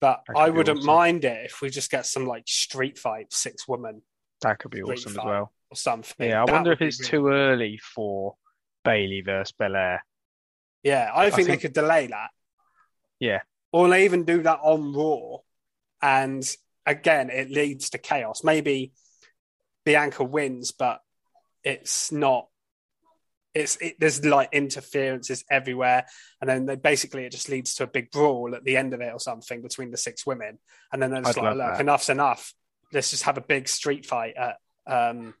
But 0.00 0.22
I 0.36 0.50
wouldn't 0.50 0.78
awesome. 0.78 0.86
mind 0.86 1.24
it 1.24 1.46
if 1.46 1.62
we 1.62 1.70
just 1.70 1.90
get 1.90 2.06
some 2.06 2.26
like 2.26 2.44
street 2.46 2.98
fight 2.98 3.32
six 3.32 3.66
woman. 3.68 4.02
That 4.42 4.58
could 4.58 4.72
be 4.72 4.82
awesome 4.82 5.12
as 5.12 5.24
well. 5.24 5.52
Or 5.70 5.76
something. 5.76 6.28
Yeah, 6.28 6.42
I 6.42 6.46
that 6.46 6.52
wonder 6.52 6.72
if 6.72 6.82
it's 6.82 7.00
really... 7.00 7.10
too 7.10 7.28
early 7.28 7.78
for 7.78 8.34
Bayley 8.84 9.22
versus 9.22 9.52
Belair. 9.52 10.04
Yeah, 10.82 11.10
I 11.14 11.30
think, 11.30 11.32
I 11.32 11.36
think 11.36 11.48
they 11.48 11.56
could 11.56 11.72
delay 11.72 12.08
that. 12.08 12.30
Yeah. 13.20 13.42
Or 13.72 13.88
they 13.88 14.04
even 14.04 14.24
do 14.24 14.42
that 14.42 14.60
on 14.62 14.92
Raw. 14.92 15.38
And 16.00 16.44
again, 16.86 17.30
it 17.30 17.50
leads 17.50 17.90
to 17.90 17.98
chaos. 17.98 18.44
Maybe 18.44 18.92
Bianca 19.84 20.24
wins, 20.24 20.72
but 20.72 21.00
it's 21.64 22.12
not 22.12 22.48
it's 23.54 23.76
it, 23.76 23.96
there's 23.98 24.24
like 24.24 24.48
interferences 24.52 25.44
everywhere 25.50 26.06
and 26.40 26.48
then 26.48 26.66
they, 26.66 26.76
basically 26.76 27.24
it 27.24 27.32
just 27.32 27.48
leads 27.48 27.74
to 27.74 27.84
a 27.84 27.86
big 27.86 28.10
brawl 28.10 28.54
at 28.54 28.64
the 28.64 28.76
end 28.76 28.94
of 28.94 29.00
it 29.00 29.12
or 29.12 29.20
something 29.20 29.60
between 29.62 29.90
the 29.90 29.96
six 29.96 30.26
women 30.26 30.58
and 30.92 31.02
then 31.02 31.10
they're 31.10 31.22
just 31.22 31.38
I'd 31.38 31.44
like 31.44 31.56
look 31.56 31.72
that. 31.72 31.80
enough's 31.80 32.08
enough 32.08 32.54
let's 32.92 33.10
just 33.10 33.24
have 33.24 33.36
a 33.36 33.42
big 33.42 33.68
street 33.68 34.06
fight 34.06 34.34
at 34.36 34.56
um 34.86 35.34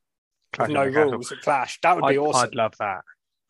with 0.58 0.70
no 0.70 0.84
rules 0.84 1.32
at 1.32 1.40
clash 1.40 1.78
that 1.82 1.96
would 1.96 2.08
be 2.08 2.18
I'd, 2.18 2.18
awesome 2.18 2.48
i'd 2.48 2.54
love 2.54 2.74
that 2.78 3.00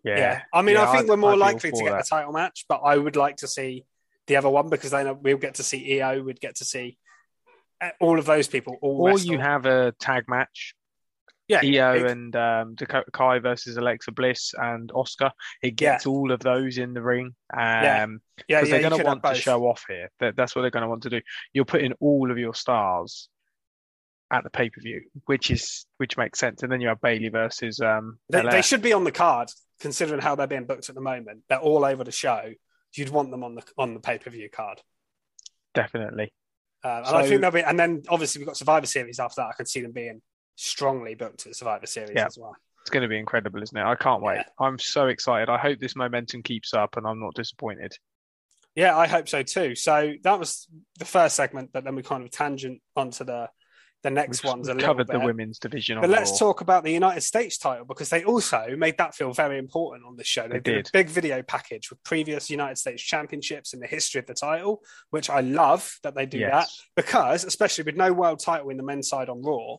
yeah, 0.04 0.16
yeah. 0.16 0.42
i 0.52 0.62
mean 0.62 0.76
yeah, 0.76 0.82
i 0.82 0.92
think 0.92 1.04
I'd, 1.04 1.08
we're 1.08 1.16
more 1.16 1.36
likely 1.36 1.72
to 1.72 1.82
get 1.82 1.90
that. 1.90 2.04
the 2.04 2.08
title 2.08 2.32
match 2.32 2.64
but 2.68 2.78
i 2.84 2.96
would 2.96 3.16
like 3.16 3.36
to 3.38 3.48
see 3.48 3.84
the 4.32 4.38
other 4.38 4.48
one 4.48 4.70
because 4.70 4.90
then 4.90 5.20
we'll 5.20 5.36
get 5.36 5.56
to 5.56 5.62
see 5.62 5.98
Iyo, 5.98 6.24
we'd 6.24 6.40
get 6.40 6.56
to 6.56 6.64
see 6.64 6.96
uh, 7.80 7.90
all 8.00 8.18
of 8.18 8.24
those 8.24 8.48
people 8.48 8.78
all 8.80 9.02
or 9.02 9.18
you 9.18 9.38
have 9.38 9.66
a 9.66 9.92
tag 10.00 10.24
match 10.26 10.74
yeah, 11.48 11.60
Iyo 11.60 12.00
it, 12.00 12.10
and 12.10 12.36
um, 12.36 12.74
Dakota 12.74 13.10
Kai 13.12 13.38
versus 13.40 13.76
Alexa 13.76 14.12
Bliss 14.12 14.54
and 14.56 14.90
Asuka. 14.90 15.32
It 15.62 15.76
gets 15.76 16.06
yeah. 16.06 16.12
all 16.12 16.32
of 16.32 16.40
those 16.40 16.78
in 16.78 16.94
the 16.94 17.02
ring. 17.02 17.34
Um, 17.52 17.60
yeah, 17.60 18.06
yeah, 18.06 18.10
yeah 18.48 18.64
they're 18.64 18.88
going 18.88 18.98
to 18.98 19.04
want 19.04 19.22
to 19.24 19.34
show 19.34 19.66
off 19.66 19.84
here. 19.88 20.10
That, 20.20 20.36
that's 20.36 20.54
what 20.54 20.62
they're 20.62 20.70
going 20.70 20.84
to 20.84 20.88
want 20.88 21.02
to 21.02 21.10
do. 21.10 21.20
You're 21.52 21.64
putting 21.64 21.92
all 22.00 22.30
of 22.30 22.38
your 22.38 22.54
stars 22.54 23.28
at 24.30 24.44
the 24.44 24.50
pay 24.50 24.70
per 24.70 24.80
view, 24.80 25.02
which 25.26 25.50
is 25.50 25.84
which 25.98 26.16
makes 26.16 26.38
sense. 26.38 26.62
And 26.62 26.72
then 26.72 26.80
you 26.80 26.88
have 26.88 27.00
Bayley 27.00 27.28
versus. 27.28 27.80
Um, 27.80 28.18
they, 28.30 28.42
they, 28.42 28.62
should 28.62 28.82
be 28.82 28.92
on 28.92 29.04
the 29.04 29.12
card, 29.12 29.50
considering 29.80 30.20
how 30.20 30.34
they're 30.34 30.46
being 30.46 30.64
booked 30.64 30.88
at 30.88 30.94
the 30.94 31.02
moment. 31.02 31.42
They're 31.48 31.58
all 31.58 31.84
over 31.84 32.04
the 32.04 32.12
show. 32.12 32.52
You'd 32.94 33.10
want 33.10 33.30
them 33.30 33.42
on 33.44 33.54
the 33.54 33.62
on 33.78 33.94
the 33.94 34.00
pay 34.00 34.18
per 34.18 34.30
view 34.30 34.48
card. 34.50 34.80
Definitely. 35.74 36.32
Uh, 36.84 36.88
and 36.88 37.06
so, 37.06 37.16
I 37.16 37.26
think 37.28 37.40
they'll 37.40 37.50
be, 37.50 37.62
and 37.62 37.78
then 37.78 38.02
obviously 38.08 38.40
we've 38.40 38.46
got 38.46 38.56
Survivor 38.56 38.86
Series 38.86 39.20
after 39.20 39.40
that. 39.40 39.48
I 39.48 39.52
can 39.52 39.66
see 39.66 39.80
them 39.80 39.92
being 39.92 40.20
strongly 40.56 41.14
booked 41.14 41.46
at 41.46 41.54
Survivor 41.54 41.86
Series 41.86 42.12
yeah. 42.16 42.26
as 42.26 42.36
well. 42.36 42.56
It's 42.80 42.90
going 42.90 43.02
to 43.02 43.08
be 43.08 43.18
incredible, 43.18 43.62
isn't 43.62 43.76
it? 43.76 43.84
I 43.84 43.94
can't 43.94 44.22
wait. 44.22 44.38
Yeah. 44.38 44.44
I'm 44.58 44.78
so 44.78 45.06
excited. 45.06 45.48
I 45.48 45.58
hope 45.58 45.78
this 45.78 45.94
momentum 45.94 46.42
keeps 46.42 46.74
up 46.74 46.96
and 46.96 47.06
I'm 47.06 47.20
not 47.20 47.34
disappointed. 47.34 47.92
Yeah, 48.74 48.96
I 48.96 49.06
hope 49.06 49.28
so 49.28 49.42
too. 49.42 49.76
So 49.76 50.14
that 50.24 50.38
was 50.38 50.66
the 50.98 51.04
first 51.04 51.36
segment, 51.36 51.70
but 51.72 51.84
then 51.84 51.94
we 51.94 52.02
kind 52.02 52.24
of 52.24 52.30
tangent 52.30 52.80
onto 52.96 53.24
the 53.24 53.48
the 54.02 54.10
next 54.10 54.42
We've 54.42 54.52
one's 54.52 54.68
a 54.68 54.74
covered 54.74 55.06
bit. 55.06 55.18
the 55.18 55.24
women's 55.24 55.58
division. 55.58 56.00
But 56.00 56.10
let's 56.10 56.32
Raw. 56.32 56.38
talk 56.48 56.60
about 56.60 56.84
the 56.84 56.90
United 56.90 57.20
States 57.22 57.56
title 57.58 57.84
because 57.84 58.08
they 58.08 58.24
also 58.24 58.74
made 58.76 58.98
that 58.98 59.14
feel 59.14 59.32
very 59.32 59.58
important 59.58 60.04
on 60.06 60.16
the 60.16 60.24
show. 60.24 60.42
They, 60.48 60.54
they 60.54 60.74
did 60.74 60.88
a 60.88 60.90
big 60.92 61.08
video 61.08 61.42
package 61.42 61.90
with 61.90 62.02
previous 62.02 62.50
United 62.50 62.78
States 62.78 63.02
championships 63.02 63.72
and 63.72 63.82
the 63.82 63.86
history 63.86 64.18
of 64.18 64.26
the 64.26 64.34
title, 64.34 64.82
which 65.10 65.30
I 65.30 65.40
love 65.40 65.98
that 66.02 66.14
they 66.14 66.26
do 66.26 66.38
yes. 66.38 66.50
that 66.50 67.02
because, 67.02 67.44
especially 67.44 67.84
with 67.84 67.96
no 67.96 68.12
world 68.12 68.40
title 68.40 68.70
in 68.70 68.76
the 68.76 68.82
men's 68.82 69.08
side 69.08 69.28
on 69.28 69.42
Raw, 69.42 69.76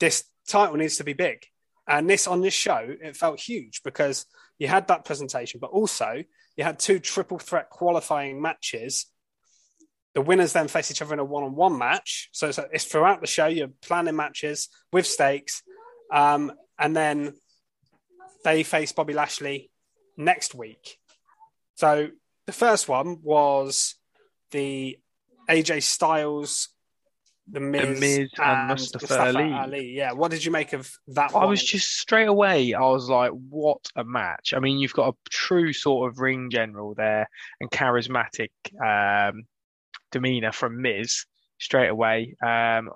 this 0.00 0.24
title 0.48 0.76
needs 0.76 0.96
to 0.96 1.04
be 1.04 1.12
big. 1.12 1.44
And 1.86 2.08
this 2.08 2.26
on 2.26 2.42
this 2.42 2.54
show, 2.54 2.86
it 3.02 3.16
felt 3.16 3.40
huge 3.40 3.82
because 3.82 4.26
you 4.58 4.68
had 4.68 4.88
that 4.88 5.04
presentation, 5.04 5.58
but 5.60 5.70
also 5.70 6.22
you 6.56 6.64
had 6.64 6.78
two 6.78 6.98
triple 6.98 7.38
threat 7.38 7.70
qualifying 7.70 8.42
matches. 8.42 9.06
The 10.18 10.22
winners 10.22 10.52
then 10.52 10.66
face 10.66 10.90
each 10.90 11.00
other 11.00 11.14
in 11.14 11.20
a 11.20 11.24
one 11.24 11.44
on 11.44 11.54
one 11.54 11.78
match. 11.78 12.28
So 12.32 12.48
it's, 12.48 12.58
it's, 12.72 12.86
throughout 12.86 13.20
the 13.20 13.28
show, 13.28 13.46
you're 13.46 13.70
planning 13.82 14.16
matches 14.16 14.68
with 14.92 15.06
stakes. 15.06 15.62
Um, 16.12 16.50
and 16.76 16.96
then 16.96 17.34
they 18.42 18.64
face 18.64 18.90
Bobby 18.90 19.14
Lashley 19.14 19.70
next 20.16 20.56
week. 20.56 20.98
So 21.76 22.08
the 22.46 22.52
first 22.52 22.88
one 22.88 23.18
was 23.22 23.94
the 24.50 24.98
AJ 25.48 25.84
Styles 25.84 26.70
the 27.46 27.60
Miz, 27.60 27.82
the 27.82 28.00
Miz 28.00 28.18
and, 28.18 28.30
and 28.38 28.68
Mustafa, 28.70 29.04
Mustafa 29.04 29.38
Ali. 29.38 29.52
Ali. 29.52 29.92
Yeah, 29.92 30.14
what 30.14 30.32
did 30.32 30.44
you 30.44 30.50
make 30.50 30.72
of 30.72 30.90
that? 31.06 31.32
I 31.32 31.44
was 31.44 31.62
just 31.62 31.96
straight 31.96 32.26
away. 32.26 32.74
I 32.74 32.80
was 32.80 33.08
like, 33.08 33.30
"What 33.30 33.86
a 33.94 34.02
match!" 34.02 34.52
I 34.52 34.58
mean, 34.58 34.78
you've 34.78 34.92
got 34.94 35.14
a 35.14 35.16
true 35.30 35.72
sort 35.72 36.10
of 36.10 36.18
ring 36.18 36.50
general 36.50 36.94
there 36.94 37.30
and 37.60 37.70
charismatic 37.70 38.50
um, 38.82 39.44
demeanor 40.10 40.52
from 40.52 40.80
Miz 40.80 41.24
straight 41.58 41.88
away. 41.88 42.36
Um, 42.44 42.90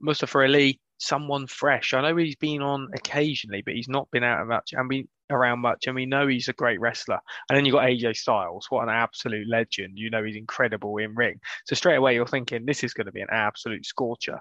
Mustafa 0.00 0.38
Ali, 0.38 0.80
someone 0.98 1.46
fresh. 1.46 1.94
I 1.94 2.02
know 2.02 2.16
he's 2.16 2.36
been 2.36 2.62
on 2.62 2.88
occasionally, 2.94 3.62
but 3.62 3.74
he's 3.74 3.88
not 3.88 4.10
been 4.10 4.24
out 4.24 4.42
of 4.42 4.48
much. 4.48 4.72
And 4.72 4.88
we 4.88 5.08
around 5.30 5.60
much, 5.60 5.86
and 5.86 5.94
we 5.94 6.06
know 6.06 6.26
he's 6.26 6.48
a 6.48 6.52
great 6.52 6.80
wrestler. 6.80 7.20
And 7.48 7.56
then 7.56 7.64
you've 7.64 7.74
got 7.74 7.84
AJ 7.84 8.16
Styles, 8.16 8.66
what 8.68 8.82
an 8.82 8.94
absolute 8.94 9.48
legend. 9.48 9.92
You 9.96 10.10
know 10.10 10.24
he's 10.24 10.36
incredible 10.36 10.96
in 10.98 11.14
ring. 11.14 11.40
So 11.66 11.74
straight 11.74 11.96
away 11.96 12.14
you're 12.14 12.26
thinking 12.26 12.66
this 12.66 12.84
is 12.84 12.94
going 12.94 13.06
to 13.06 13.12
be 13.12 13.20
an 13.20 13.30
absolute 13.30 13.86
scorcher. 13.86 14.40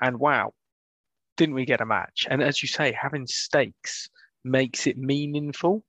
And 0.00 0.18
wow, 0.18 0.52
didn't 1.36 1.54
we 1.54 1.64
get 1.64 1.80
a 1.80 1.86
match? 1.86 2.26
And 2.28 2.42
as 2.42 2.62
you 2.62 2.68
say, 2.68 2.96
having 3.00 3.26
stakes 3.26 4.08
makes 4.44 4.86
it 4.86 4.98
meaningful. 4.98 5.84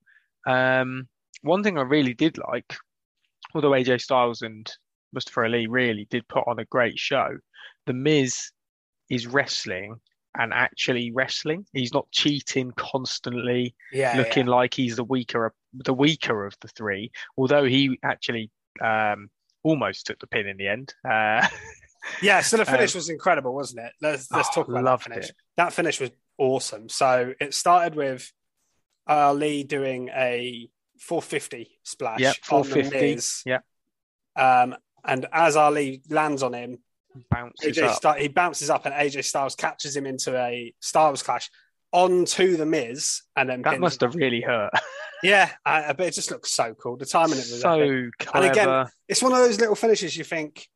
Um, 0.48 1.08
one 1.42 1.64
thing 1.64 1.78
I 1.78 1.82
really 1.82 2.14
did 2.14 2.38
like, 2.38 2.76
although 3.54 3.72
AJ 3.72 4.02
Styles 4.02 4.42
and 4.42 4.72
Mustafa 5.13 5.41
Ali 5.41 5.68
really 5.68 6.08
did 6.10 6.28
put 6.28 6.48
on 6.48 6.60
a 6.60 6.65
great 6.65 7.00
show, 7.00 7.30
The 7.86 7.94
Miz 7.94 8.52
is 9.10 9.28
wrestling 9.28 10.00
and 10.38 10.54
actually 10.54 11.12
wrestling. 11.12 11.65
He's 11.74 11.94
not 11.94 12.12
cheating 12.12 12.74
constantly, 12.76 13.76
yeah, 13.91 14.18
looking 14.18 14.48
yeah. 14.48 14.54
like 14.54 14.74
he's 14.74 14.96
the 14.96 15.04
weaker 15.04 15.54
the 15.74 15.94
weaker 15.94 16.46
of 16.46 16.56
the 16.62 16.68
three. 16.70 17.12
Although 17.38 17.65
he 17.65 17.98
actually 18.04 18.52
um, 18.82 19.30
almost 19.63 20.06
took 20.06 20.20
the 20.20 20.28
pin 20.28 20.48
in 20.48 20.58
the 20.58 20.68
end. 20.68 20.94
Uh, 21.10 21.48
yeah, 22.22 22.41
so 22.41 22.58
the 22.58 22.65
finish 22.65 22.96
um, 22.96 23.00
was 23.00 23.10
incredible, 23.10 23.54
wasn't 23.54 23.86
it? 23.86 23.94
Let's 24.02 24.32
let's 24.32 24.50
oh, 24.52 24.56
talk 24.56 24.70
about 24.70 24.84
that 24.84 25.02
finish. 25.02 25.30
It. 25.30 25.36
That 25.58 25.74
finish 25.74 26.00
was 26.00 26.12
awesome. 26.38 26.89
So 26.89 27.34
it 27.39 27.54
started 27.54 27.96
with 27.96 28.32
Ali 29.08 29.63
doing 29.63 30.10
a 30.10 30.70
450 31.00 31.80
splash. 31.84 32.20
Yeah, 32.20 32.34
450. 32.44 33.50
Yeah. 33.50 33.60
Um, 34.36 34.76
and 35.08 35.26
as 35.32 35.56
Ali 35.56 36.02
lands 36.10 36.44
on 36.44 36.54
him, 36.54 36.80
bounces 37.30 37.78
AJ 37.78 38.06
up. 38.06 38.18
he 38.18 38.28
bounces 38.28 38.70
up, 38.70 38.86
and 38.86 38.94
AJ 38.94 39.24
Styles 39.26 39.56
catches 39.56 39.96
him 39.96 40.06
into 40.06 40.38
a 40.38 40.74
Styles 40.80 41.24
clash 41.24 41.50
onto 41.91 42.58
the 42.58 42.65
Miz, 42.65 43.22
and 43.36 43.50
then 43.50 43.62
that 43.62 43.80
must 43.80 44.02
have 44.02 44.15
really 44.15 44.41
hurt. 44.41 44.72
yeah, 45.24 45.50
uh, 45.65 45.94
but 45.94 46.08
it 46.08 46.13
just 46.13 46.32
looks 46.32 46.52
so 46.52 46.74
cool. 46.74 46.98
The 46.98 47.06
timing 47.06 47.38
it 47.38 47.48
was 47.50 47.62
so 47.62 48.10
clever. 48.20 48.46
And 48.46 48.52
again, 48.52 48.88
it's 49.08 49.24
one 49.24 49.32
of 49.32 49.39
those 49.39 49.60
little 49.60 49.76
finishes 49.76 50.15
you 50.15 50.24
think 50.24 50.68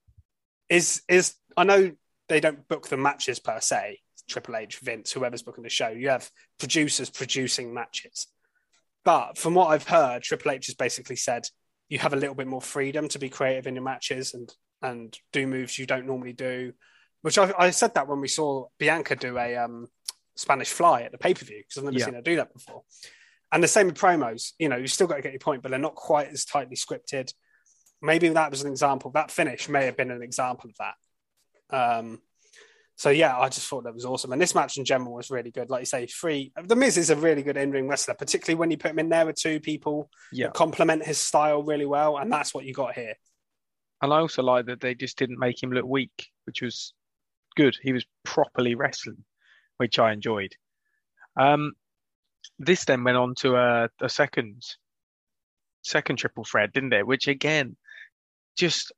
is 0.70 1.02
is. 1.08 1.36
I 1.58 1.64
know 1.66 1.92
they 2.30 2.40
don't 2.40 2.68
book 2.68 2.88
the 2.88 2.98
matches 2.98 3.40
per 3.40 3.60
se. 3.60 4.00
Triple 4.30 4.56
H, 4.56 4.78
Vince, 4.80 5.12
whoever's 5.12 5.42
booking 5.42 5.64
the 5.64 5.70
show. 5.70 5.90
You 5.90 6.10
have 6.10 6.30
producers 6.60 7.10
producing 7.10 7.74
matches. 7.74 8.28
But 9.04 9.38
from 9.38 9.56
what 9.56 9.68
I've 9.68 9.88
heard, 9.88 10.22
Triple 10.22 10.52
H 10.52 10.68
has 10.68 10.76
basically 10.76 11.16
said 11.16 11.48
you 11.90 12.00
have 12.00 12.14
a 12.14 12.18
little 12.18 12.36
bit 12.36 12.48
more 12.48 12.62
freedom 12.62 13.08
to 13.10 13.20
be 13.20 13.30
creative 13.30 13.68
in 13.68 13.76
your 13.76 13.84
matches 13.84 14.34
and 14.34 14.52
and 14.82 15.18
do 15.34 15.46
moves 15.46 15.78
you 15.78 15.86
don't 15.86 16.06
normally 16.06 16.34
do. 16.34 16.72
Which 17.22 17.38
I, 17.38 17.52
I 17.58 17.70
said 17.72 17.96
that 17.96 18.08
when 18.08 18.22
we 18.22 18.30
saw 18.30 18.68
Bianca 18.78 19.18
do 19.18 19.38
a 19.38 19.58
um, 19.58 19.88
Spanish 20.38 20.70
Fly 20.70 21.02
at 21.02 21.12
the 21.12 21.18
pay 21.18 21.34
per 21.34 21.44
view 21.44 21.58
because 21.58 21.78
I've 21.78 21.84
never 21.84 22.00
Yeah. 22.00 22.06
seen 22.06 22.14
her 22.14 22.22
do 22.22 22.38
that 22.38 22.54
before. 22.54 22.84
And 23.52 23.62
the 23.62 23.68
same 23.68 23.88
with 23.88 23.98
promos. 23.98 24.54
You 24.58 24.70
know, 24.70 24.78
you 24.78 24.88
still 24.88 25.08
got 25.08 25.16
to 25.18 25.22
get 25.22 25.34
your 25.34 25.40
point, 25.40 25.62
but 25.64 25.70
they're 25.72 25.80
not 25.80 25.96
quite 25.96 26.30
as 26.30 26.46
tightly 26.46 26.78
scripted. 26.78 27.34
Maybe 28.02 28.30
that 28.30 28.52
was 28.52 28.62
an 28.62 28.72
example. 28.72 29.12
That 29.12 29.32
finish 29.32 29.68
may 29.68 29.86
have 29.86 29.98
been 29.98 30.12
an 30.12 30.22
example 30.24 30.70
of 30.70 30.76
that. 30.80 31.98
Um, 32.00 32.22
so 33.00 33.12
yeah, 33.12 33.38
I 33.38 33.48
just 33.48 33.66
thought 33.66 33.86
that 33.86 33.94
was 33.94 34.04
awesome. 34.04 34.34
And 34.34 34.42
this 34.42 34.54
match 34.54 34.76
in 34.78 34.84
general 34.84 35.14
was 35.14 35.30
really 35.32 35.52
good. 35.52 35.70
Like 35.70 35.84
you 35.84 35.86
say, 35.86 36.06
free. 36.06 36.52
The 36.62 36.76
Miz 36.76 36.98
is 36.98 37.10
a 37.10 37.16
really 37.16 37.42
good 37.42 37.56
in 37.56 37.72
ring 37.72 37.88
wrestler, 37.88 38.14
particularly 38.14 38.60
when 38.60 38.72
you 38.72 38.78
put 38.78 38.92
him 38.92 39.00
in 39.00 39.08
there 39.08 39.26
with 39.26 39.38
two 39.38 39.62
people 39.62 40.10
Yeah. 40.34 40.48
that 40.48 40.54
complement 40.54 41.06
his 41.06 41.18
style 41.18 41.64
really 41.64 41.86
well, 41.86 42.18
and 42.18 42.30
that's 42.30 42.54
what 42.54 42.66
you 42.66 42.74
got 42.74 42.96
here. 42.96 43.14
And 44.02 44.12
I 44.12 44.18
also 44.18 44.44
like 44.44 44.66
that 44.66 44.82
they 44.82 44.96
just 44.96 45.18
didn't 45.18 45.40
make 45.40 45.64
him 45.64 45.72
look 45.72 45.86
weak, 45.86 46.28
which 46.44 46.62
was 46.62 46.94
good. 47.56 47.78
He 47.82 47.94
was 47.94 48.06
properly 48.26 48.76
wrestling, 48.76 49.24
which 49.78 49.98
I 49.98 50.12
enjoyed. 50.12 50.52
Um, 51.38 51.72
this 52.58 52.84
then 52.84 53.06
went 53.06 53.16
on 53.16 53.34
to 53.36 53.56
a, 53.56 53.90
a 54.02 54.10
second 54.10 54.62
second 55.84 56.18
triple 56.18 56.44
threat, 56.44 56.74
didn't 56.74 56.92
it? 56.92 57.08
Which 57.08 57.30
again, 57.30 57.78
just 58.58 58.92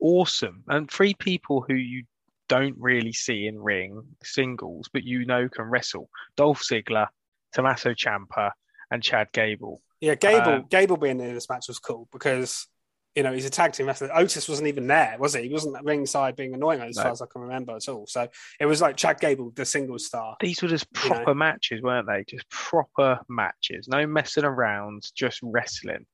awesome. 0.00 0.62
And 0.68 0.88
three 0.88 1.14
people 1.14 1.64
who 1.66 1.74
you 1.74 2.04
don't 2.52 2.76
really 2.78 3.14
see 3.14 3.46
in 3.46 3.58
ring 3.58 4.02
singles, 4.22 4.90
but 4.92 5.04
you 5.04 5.24
know 5.24 5.48
can 5.48 5.64
wrestle. 5.64 6.10
Dolph 6.36 6.60
Ziggler, 6.62 7.06
Tommaso 7.54 7.94
Ciampa, 7.94 8.50
and 8.90 9.02
Chad 9.02 9.28
Gable. 9.32 9.80
Yeah, 10.02 10.16
Gable. 10.16 10.52
Um, 10.56 10.66
Gable 10.68 10.98
being 10.98 11.18
in 11.18 11.32
this 11.32 11.48
match 11.48 11.64
was 11.68 11.78
cool 11.78 12.08
because 12.12 12.66
you 13.14 13.22
know 13.22 13.32
he's 13.32 13.46
a 13.46 13.50
tag 13.50 13.72
team 13.72 13.86
wrestler. 13.86 14.10
Otis 14.14 14.50
wasn't 14.50 14.68
even 14.68 14.86
there, 14.86 15.16
was 15.18 15.32
he? 15.34 15.44
He 15.44 15.48
wasn't 15.48 15.76
at 15.76 15.84
ringside 15.84 16.36
being 16.36 16.52
annoying 16.52 16.82
as 16.82 16.96
No. 16.96 17.04
far 17.04 17.12
as 17.12 17.22
I 17.22 17.26
can 17.32 17.40
remember 17.40 17.74
at 17.74 17.88
all. 17.88 18.06
So 18.06 18.28
it 18.60 18.66
was 18.66 18.82
like 18.82 18.98
Chad 18.98 19.18
Gable, 19.18 19.50
the 19.54 19.64
single 19.64 19.98
star. 19.98 20.36
These 20.38 20.60
were 20.60 20.68
just 20.68 20.86
You 21.04 21.08
know. 21.08 21.14
proper 21.16 21.34
matches, 21.34 21.80
weren't 21.80 22.06
they? 22.06 22.22
Just 22.28 22.46
proper 22.50 23.18
matches. 23.30 23.88
No 23.88 24.06
messing 24.06 24.44
around, 24.44 25.04
just 25.14 25.40
wrestling. 25.42 26.04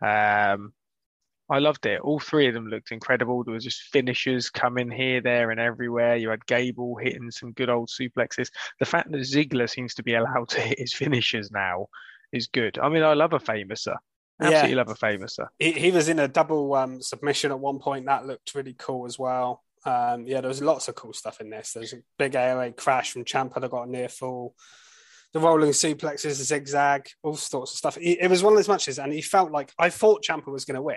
Um, 0.00 0.72
I 1.50 1.58
loved 1.58 1.86
it. 1.86 2.00
All 2.00 2.18
three 2.20 2.46
of 2.46 2.54
them 2.54 2.66
looked 2.66 2.92
incredible. 2.92 3.42
There 3.42 3.54
was 3.54 3.64
just 3.64 3.82
finishers 3.82 4.50
coming 4.50 4.90
here, 4.90 5.20
there, 5.20 5.50
and 5.50 5.58
everywhere. 5.58 6.16
You 6.16 6.28
had 6.30 6.44
Gable 6.46 6.96
hitting 6.96 7.30
some 7.30 7.52
good 7.52 7.70
old 7.70 7.88
suplexes. 7.88 8.50
The 8.80 8.86
fact 8.86 9.10
that 9.10 9.18
Ziggler 9.18 9.68
seems 9.68 9.94
to 9.94 10.02
be 10.02 10.14
allowed 10.14 10.48
to 10.50 10.60
hit 10.60 10.78
his 10.78 10.92
finishers 10.92 11.50
now 11.50 11.86
is 12.32 12.48
good. 12.48 12.78
I 12.78 12.88
mean, 12.88 13.02
I 13.02 13.14
love 13.14 13.32
a 13.32 13.38
famouser. 13.38 13.96
Absolutely 14.40 14.70
Yeah. 14.70 14.76
love 14.76 14.90
a 14.90 14.94
famouser. 14.94 15.46
He, 15.58 15.72
he 15.72 15.90
was 15.90 16.08
in 16.08 16.18
a 16.18 16.28
double 16.28 16.74
um, 16.74 17.00
submission 17.02 17.50
at 17.50 17.58
one 17.58 17.78
point. 17.78 18.06
That 18.06 18.26
looked 18.26 18.54
really 18.54 18.74
cool 18.78 19.06
as 19.06 19.18
well. 19.18 19.64
Um, 19.84 20.26
yeah, 20.26 20.40
there 20.40 20.48
was 20.48 20.60
lots 20.60 20.88
of 20.88 20.94
cool 20.96 21.12
stuff 21.12 21.40
in 21.40 21.50
this. 21.50 21.72
There's 21.72 21.94
a 21.94 22.02
big 22.18 22.32
AOA 22.32 22.76
crash 22.76 23.12
from 23.12 23.24
Ciampa 23.24 23.60
that 23.60 23.70
got 23.70 23.88
a 23.88 23.90
near 23.90 24.08
fall. 24.08 24.54
The 25.32 25.40
rolling 25.40 25.70
suplexes, 25.70 26.38
the 26.38 26.44
zigzag, 26.44 27.08
all 27.22 27.36
sorts 27.36 27.72
of 27.72 27.78
stuff. 27.78 27.96
It, 27.98 28.18
it 28.20 28.30
was 28.30 28.42
one 28.42 28.52
of 28.52 28.58
those 28.58 28.68
matches, 28.68 28.98
and 28.98 29.12
he 29.12 29.22
felt 29.22 29.50
like 29.50 29.72
I 29.78 29.90
thought 29.90 30.24
Ciampa 30.24 30.46
was 30.50 30.64
going 30.64 30.76
to 30.76 30.82
win, 30.82 30.96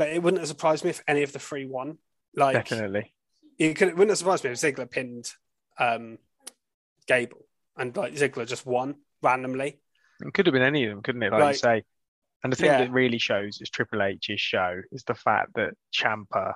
but 0.00 0.08
it 0.08 0.22
wouldn't 0.22 0.40
have 0.40 0.48
surprised 0.48 0.82
me 0.82 0.88
if 0.88 1.02
any 1.06 1.22
of 1.22 1.30
the 1.34 1.38
three 1.38 1.66
won. 1.66 1.98
Like 2.34 2.54
Definitely. 2.54 3.12
it, 3.58 3.74
could, 3.74 3.88
it 3.88 3.92
wouldn't 3.96 4.08
have 4.12 4.16
surprised 4.16 4.44
me 4.44 4.50
if 4.50 4.56
Ziggler 4.56 4.90
pinned 4.90 5.30
um, 5.78 6.16
Gable 7.06 7.44
and 7.76 7.94
like 7.94 8.14
Ziggler 8.14 8.46
just 8.46 8.64
won 8.64 8.94
randomly. 9.22 9.78
It 10.24 10.32
could 10.32 10.46
have 10.46 10.54
been 10.54 10.62
any 10.62 10.84
of 10.84 10.90
them, 10.90 11.02
couldn't 11.02 11.22
it? 11.22 11.32
Like 11.32 11.52
you 11.52 11.58
say. 11.58 11.82
And 12.42 12.50
the 12.50 12.56
thing 12.56 12.70
Yeah. 12.70 12.78
that 12.78 12.90
really 12.92 13.18
shows 13.18 13.60
is 13.60 13.68
Triple 13.68 14.02
H's 14.02 14.40
show 14.40 14.80
is 14.90 15.04
the 15.04 15.14
fact 15.14 15.50
that 15.56 15.74
Ciampa 15.94 16.54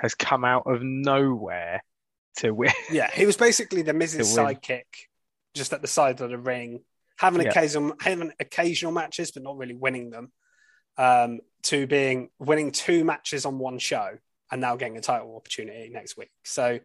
has 0.00 0.16
come 0.16 0.44
out 0.44 0.64
of 0.66 0.80
nowhere 0.82 1.84
to 2.38 2.50
win. 2.54 2.72
Yeah, 2.90 3.08
he 3.12 3.24
was 3.24 3.36
basically 3.36 3.82
the 3.82 3.92
Miz's 3.94 4.36
sidekick, 4.36 4.82
just 5.54 5.72
at 5.72 5.80
the 5.80 5.86
side 5.86 6.20
of 6.20 6.30
the 6.30 6.38
ring, 6.38 6.80
having 7.18 7.42
Yeah. 7.42 7.50
occasional 7.50 7.94
having 8.00 8.32
occasional 8.40 8.90
matches, 8.90 9.30
but 9.30 9.44
not 9.44 9.56
really 9.56 9.76
winning 9.76 10.10
them. 10.10 10.32
Um, 11.00 11.40
to 11.62 11.86
being 11.86 12.30
winning 12.38 12.72
two 12.72 13.04
matches 13.04 13.44
on 13.46 13.58
one 13.58 13.78
show 13.78 14.18
and 14.50 14.60
now 14.60 14.76
getting 14.76 14.96
a 14.96 15.00
title 15.00 15.34
opportunity 15.36 15.88
next 15.90 16.16
week. 16.16 16.30
So 16.44 16.80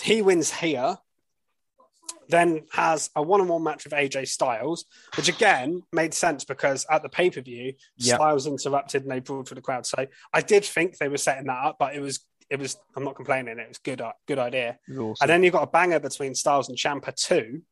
he 0.00 0.22
wins 0.22 0.50
here, 0.52 0.96
then 2.28 2.62
has 2.72 3.10
a 3.16 3.22
one-on-one 3.22 3.62
match 3.62 3.84
with 3.84 3.92
AJ 3.92 4.28
Styles, 4.28 4.84
which 5.16 5.28
again 5.28 5.82
made 5.92 6.14
sense 6.14 6.44
because 6.44 6.86
at 6.90 7.02
the 7.02 7.08
pay-per-view, 7.08 7.74
Yeah. 7.96 8.14
Styles 8.16 8.46
interrupted 8.46 9.02
and 9.02 9.10
they 9.10 9.20
brawled 9.20 9.48
for 9.48 9.54
the 9.54 9.60
crowd. 9.60 9.86
So 9.86 10.06
I 10.32 10.40
did 10.40 10.64
think 10.64 10.98
they 10.98 11.08
were 11.08 11.16
setting 11.16 11.46
that 11.46 11.64
up, 11.64 11.76
but 11.78 11.94
it 11.94 12.00
was 12.00 12.20
it 12.48 12.58
was 12.58 12.76
I'm 12.96 13.04
not 13.04 13.14
complaining. 13.14 13.58
It 13.58 13.68
was 13.68 13.78
good 13.78 14.02
good 14.26 14.38
idea. 14.38 14.78
Awesome. 14.90 15.14
And 15.20 15.30
then 15.30 15.42
you've 15.42 15.52
got 15.52 15.62
a 15.62 15.70
banger 15.70 16.00
between 16.00 16.34
Styles 16.34 16.68
and 16.68 16.76
Ciampa 16.76 17.14
too. 17.14 17.62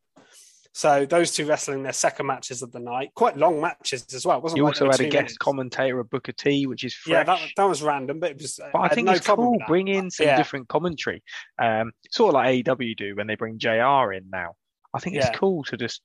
So 0.74 1.06
those 1.06 1.32
two 1.32 1.44
wrestling 1.46 1.82
their 1.82 1.92
second 1.92 2.26
matches 2.26 2.62
of 2.62 2.70
the 2.70 2.78
night, 2.78 3.10
quite 3.14 3.36
long 3.36 3.60
matches 3.60 4.06
as 4.14 4.24
well. 4.24 4.40
Wasn't 4.40 4.56
you 4.56 4.64
like 4.64 4.74
also 4.74 4.86
had 4.90 5.00
a 5.00 5.04
guest 5.04 5.12
minutes. 5.14 5.36
commentator, 5.38 5.98
a 5.98 6.04
Booker 6.04 6.32
T, 6.32 6.66
which 6.66 6.84
is 6.84 6.94
fresh. 6.94 7.12
Yeah, 7.12 7.22
that, 7.24 7.40
that 7.56 7.64
was 7.64 7.82
random, 7.82 8.20
but 8.20 8.30
it 8.32 8.38
was. 8.40 8.60
but 8.72 8.78
I 8.78 8.82
had 8.84 8.92
think 8.94 9.06
no 9.06 9.12
it's 9.12 9.26
cool. 9.26 9.58
Bring 9.66 9.88
in 9.88 10.10
some 10.10 10.26
Yeah. 10.26 10.36
different 10.36 10.68
commentary, 10.68 11.22
um, 11.58 11.92
sort 12.12 12.28
of 12.30 12.34
like 12.34 12.64
AEW 12.64 12.96
do 12.96 13.16
when 13.16 13.26
they 13.26 13.34
bring 13.34 13.58
JR 13.58 14.12
in 14.12 14.30
now. 14.30 14.54
I 14.94 15.00
think 15.00 15.16
Yeah. 15.16 15.28
it's 15.28 15.38
cool 15.38 15.64
to 15.64 15.76
just 15.76 16.02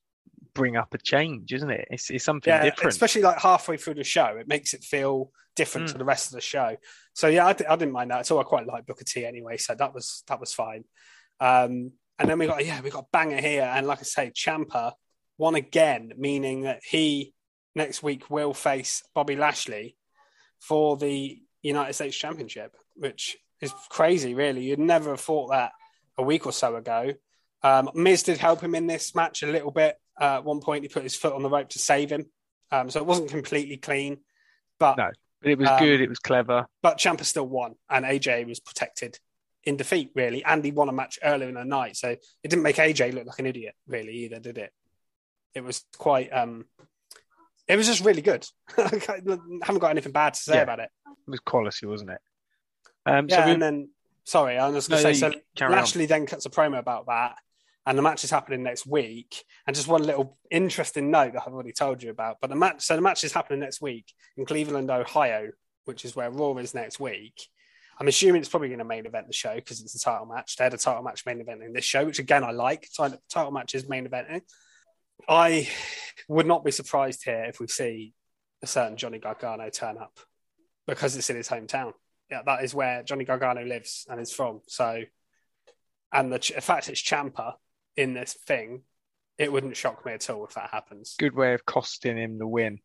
bring 0.55 0.75
up 0.75 0.93
a 0.93 0.97
change, 0.97 1.53
isn't 1.53 1.69
it? 1.69 1.87
It's, 1.91 2.09
it's 2.09 2.23
something 2.25 2.51
yeah, 2.51 2.63
different. 2.63 2.91
especially 2.91 3.21
like 3.23 3.39
halfway 3.39 3.77
through 3.77 3.95
the 3.95 4.03
show, 4.03 4.37
it 4.39 4.47
makes 4.47 4.73
it 4.73 4.83
feel 4.83 5.31
different 5.55 5.87
Mm. 5.89 5.91
to 5.93 5.97
the 5.99 6.05
rest 6.05 6.27
of 6.27 6.33
the 6.33 6.41
show. 6.41 6.77
So 7.13 7.27
yeah, 7.27 7.45
I, 7.45 7.49
I 7.49 7.75
didn't 7.75 7.91
mind 7.91 8.09
that 8.11 8.19
at 8.21 8.31
all. 8.31 8.39
I 8.39 8.43
quite 8.43 8.65
like 8.65 8.85
Booker 8.87 9.03
T 9.05 9.23
anyway, 9.25 9.57
so 9.57 9.75
that 9.75 9.93
was 9.93 10.23
that 10.27 10.39
was 10.39 10.53
fine. 10.53 10.83
Um, 11.39 11.91
and 12.19 12.29
then 12.29 12.39
we 12.39 12.47
got 12.47 12.65
yeah, 12.65 12.81
we 12.81 12.89
got 12.89 13.11
banger 13.11 13.41
here, 13.41 13.63
and 13.63 13.87
like 13.87 13.99
I 13.99 14.03
say, 14.03 14.31
Ciampa 14.35 14.93
won 15.37 15.55
again, 15.55 16.13
meaning 16.17 16.61
that 16.61 16.81
he 16.83 17.33
next 17.75 18.03
week 18.03 18.29
will 18.29 18.53
face 18.53 19.03
Bobby 19.15 19.35
Lashley 19.35 19.97
for 20.59 20.95
the 20.97 21.41
United 21.61 21.93
States 21.93 22.15
Championship, 22.15 22.75
which 22.95 23.37
is 23.61 23.73
crazy, 23.89 24.35
really. 24.35 24.63
You'd 24.63 24.79
never 24.79 25.11
have 25.11 25.21
thought 25.21 25.49
that 25.49 25.71
a 26.17 26.23
week 26.23 26.45
or 26.45 26.51
so 26.51 26.75
ago. 26.75 27.13
Um, 27.63 27.89
Miz 27.95 28.23
did 28.23 28.37
help 28.37 28.61
him 28.61 28.75
in 28.75 28.87
this 28.87 29.15
match 29.15 29.41
a 29.41 29.47
little 29.47 29.71
bit. 29.71 29.95
Uh, 30.19 30.35
at 30.35 30.43
one 30.43 30.59
point, 30.61 30.83
he 30.83 30.89
put 30.89 31.03
his 31.03 31.15
foot 31.15 31.33
on 31.33 31.41
the 31.41 31.49
rope 31.49 31.69
to 31.69 31.79
save 31.79 32.11
him, 32.11 32.25
um, 32.71 32.89
so 32.89 32.99
it 32.99 33.05
wasn't 33.05 33.29
completely 33.29 33.77
clean. 33.77 34.19
But 34.79 34.97
No. 34.97 35.09
but 35.41 35.51
it 35.51 35.57
was 35.57 35.69
um, 35.69 35.79
good. 35.79 36.01
It 36.01 36.09
was 36.09 36.19
clever. 36.19 36.67
but 36.83 36.97
Ciampa 36.99 37.23
still 37.23 37.47
won, 37.47 37.75
and 37.89 38.05
AJ 38.05 38.47
was 38.47 38.59
protected 38.59 39.17
in 39.65 39.77
defeat, 39.77 40.11
really. 40.15 40.43
And 40.43 40.63
he 40.63 40.71
won 40.71 40.89
a 40.89 40.93
match 40.93 41.19
earlier 41.23 41.47
in 41.49 41.55
the 41.55 41.63
night, 41.65 41.95
so 41.95 42.09
it 42.09 42.21
didn't 42.49 42.63
make 42.63 42.75
AJ 42.77 43.13
look 43.13 43.25
like 43.25 43.39
an 43.39 43.45
idiot, 43.45 43.75
really, 43.87 44.13
either, 44.25 44.39
did 44.39 44.57
it? 44.57 44.71
It 45.53 45.63
was 45.63 45.83
quite. 45.97 46.31
um 46.33 46.65
It 47.67 47.77
was 47.77 47.87
just 47.87 48.03
really 48.03 48.21
good. 48.21 48.45
I 48.77 48.83
haven't 49.63 49.79
got 49.79 49.91
anything 49.91 50.11
bad 50.11 50.33
to 50.33 50.39
say 50.39 50.55
Yeah. 50.55 50.61
about 50.63 50.79
it. 50.79 50.89
It 51.07 51.29
was 51.31 51.39
quality, 51.39 51.85
wasn't 51.85 52.11
it? 52.11 52.19
Um, 53.05 53.27
Yeah, 53.29 53.37
so 53.37 53.45
we, 53.45 53.51
and 53.51 53.61
then 53.61 53.89
sorry, 54.25 54.57
I 54.57 54.67
was 54.69 54.87
going 54.87 55.01
No, 55.03 55.09
to 55.09 55.15
say 55.15 55.19
so. 55.19 55.39
carry 55.55 55.73
on. 55.73 56.07
Then 56.07 56.25
cuts 56.25 56.45
a 56.45 56.49
promo 56.49 56.79
about 56.79 57.05
that, 57.07 57.37
and 57.85 57.97
the 57.97 58.01
match 58.01 58.23
is 58.23 58.31
happening 58.31 58.63
next 58.63 58.85
week. 58.85 59.43
And 59.65 59.75
just 59.75 59.87
one 59.87 60.03
little 60.03 60.37
interesting 60.51 61.11
note 61.11 61.33
that 61.33 61.43
I've 61.45 61.53
already 61.53 61.71
told 61.73 62.03
you 62.03 62.09
about. 62.11 62.37
But 62.41 62.49
the 62.49 62.55
match, 62.55 62.81
so 62.83 62.95
the 62.95 63.01
match 63.01 63.23
is 63.23 63.31
happening 63.31 63.59
next 63.59 63.81
week 63.81 64.11
in 64.35 64.45
Cleveland, 64.45 64.89
Ohio, 64.91 65.51
which 65.85 66.03
is 66.05 66.15
where 66.15 66.29
Raw 66.31 66.55
is 66.57 66.73
next 66.73 66.99
week. 66.99 67.47
I'm 67.99 68.07
assuming 68.07 68.41
it's 68.41 68.49
probably 68.49 68.69
going 68.69 68.79
to 68.79 68.85
main 68.85 69.05
event 69.05 69.27
the 69.27 69.33
show 69.33 69.55
because 69.55 69.81
it's 69.81 69.95
a 69.95 69.99
title 69.99 70.25
match. 70.25 70.55
They 70.55 70.63
had 70.63 70.73
a 70.73 70.77
title 70.77 71.03
match 71.03 71.25
main 71.25 71.41
event 71.41 71.63
in 71.63 71.73
this 71.73 71.85
show, 71.85 72.05
which 72.05 72.19
again 72.19 72.43
I 72.43 72.51
like. 72.51 72.87
Title 72.95 73.21
title 73.29 73.51
matches 73.51 73.87
main 73.87 74.07
eventing. 74.07 74.41
I 75.29 75.69
would 76.27 76.47
not 76.47 76.65
be 76.65 76.71
surprised 76.71 77.23
here 77.23 77.45
if 77.45 77.59
we 77.59 77.67
see 77.67 78.13
a 78.61 78.67
certain 78.67 78.97
Johnny 78.97 79.19
Gargano 79.19 79.69
turn 79.69 79.97
up 79.97 80.19
because 80.87 81.15
it's 81.15 81.29
in 81.29 81.35
his 81.35 81.47
hometown 81.47 81.93
yeah, 82.33 82.41
that 82.47 82.63
is 82.63 82.73
where 82.73 83.03
Johnny 83.03 83.25
Gargano 83.25 83.63
lives 83.63 84.07
and 84.09 84.19
is 84.19 84.33
from. 84.33 84.61
So, 84.67 85.03
and 86.11 86.33
the, 86.33 86.39
the 86.55 86.61
fact 86.61 86.89
it's 86.89 87.01
Ciampa 87.01 87.53
in 87.95 88.15
this 88.15 88.33
thing, 88.47 88.81
it 89.37 89.51
wouldn't 89.51 89.77
shock 89.77 90.03
me 90.03 90.13
at 90.13 90.29
all 90.31 90.43
if 90.45 90.55
that 90.55 90.71
happens. 90.71 91.15
good 91.19 91.35
way 91.35 91.53
of 91.53 91.63
costing 91.65 92.17
him 92.17 92.39
the 92.39 92.47
win. 92.47 92.79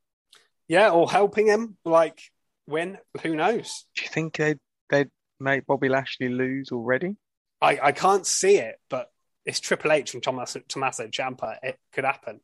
Yeah, 0.67 0.91
or 0.91 1.11
helping 1.11 1.47
him 1.47 1.79
like 1.85 2.21
win. 2.67 2.99
Who 3.23 3.37
knows? 3.37 3.87
Do 3.97 4.03
you 4.03 4.11
think 4.11 4.37
they'd, 4.37 4.59
they'd 4.89 5.11
make 5.41 5.67
Bobby 5.67 5.89
Lashley 5.89 6.29
lose 6.29 6.71
already? 6.73 7.17
I, 7.61 7.79
I 7.83 7.93
can't 7.93 8.27
see 8.27 8.57
it, 8.57 8.77
but 8.89 9.11
it's 9.45 9.61
Triple 9.61 9.93
H 9.93 10.15
and 10.15 10.23
Tommaso, 10.23 10.61
Tommaso 10.69 11.09
Ciampa. 11.09 11.57
It 11.63 11.79
could 11.93 12.05
happen. 12.05 12.41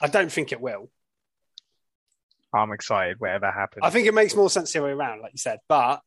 I 0.00 0.08
don't 0.08 0.30
think 0.30 0.52
it 0.52 0.60
will. 0.60 0.90
I'm 2.52 2.72
excited, 2.72 3.20
whatever 3.20 3.50
happens. 3.50 3.82
I 3.84 3.90
think 3.90 4.06
it 4.06 4.14
makes 4.14 4.34
more 4.34 4.50
sense 4.50 4.72
the 4.72 4.80
other 4.80 4.88
way 4.88 4.92
around, 4.92 5.22
like 5.22 5.32
you 5.32 5.38
said. 5.38 5.60
But 5.68 6.00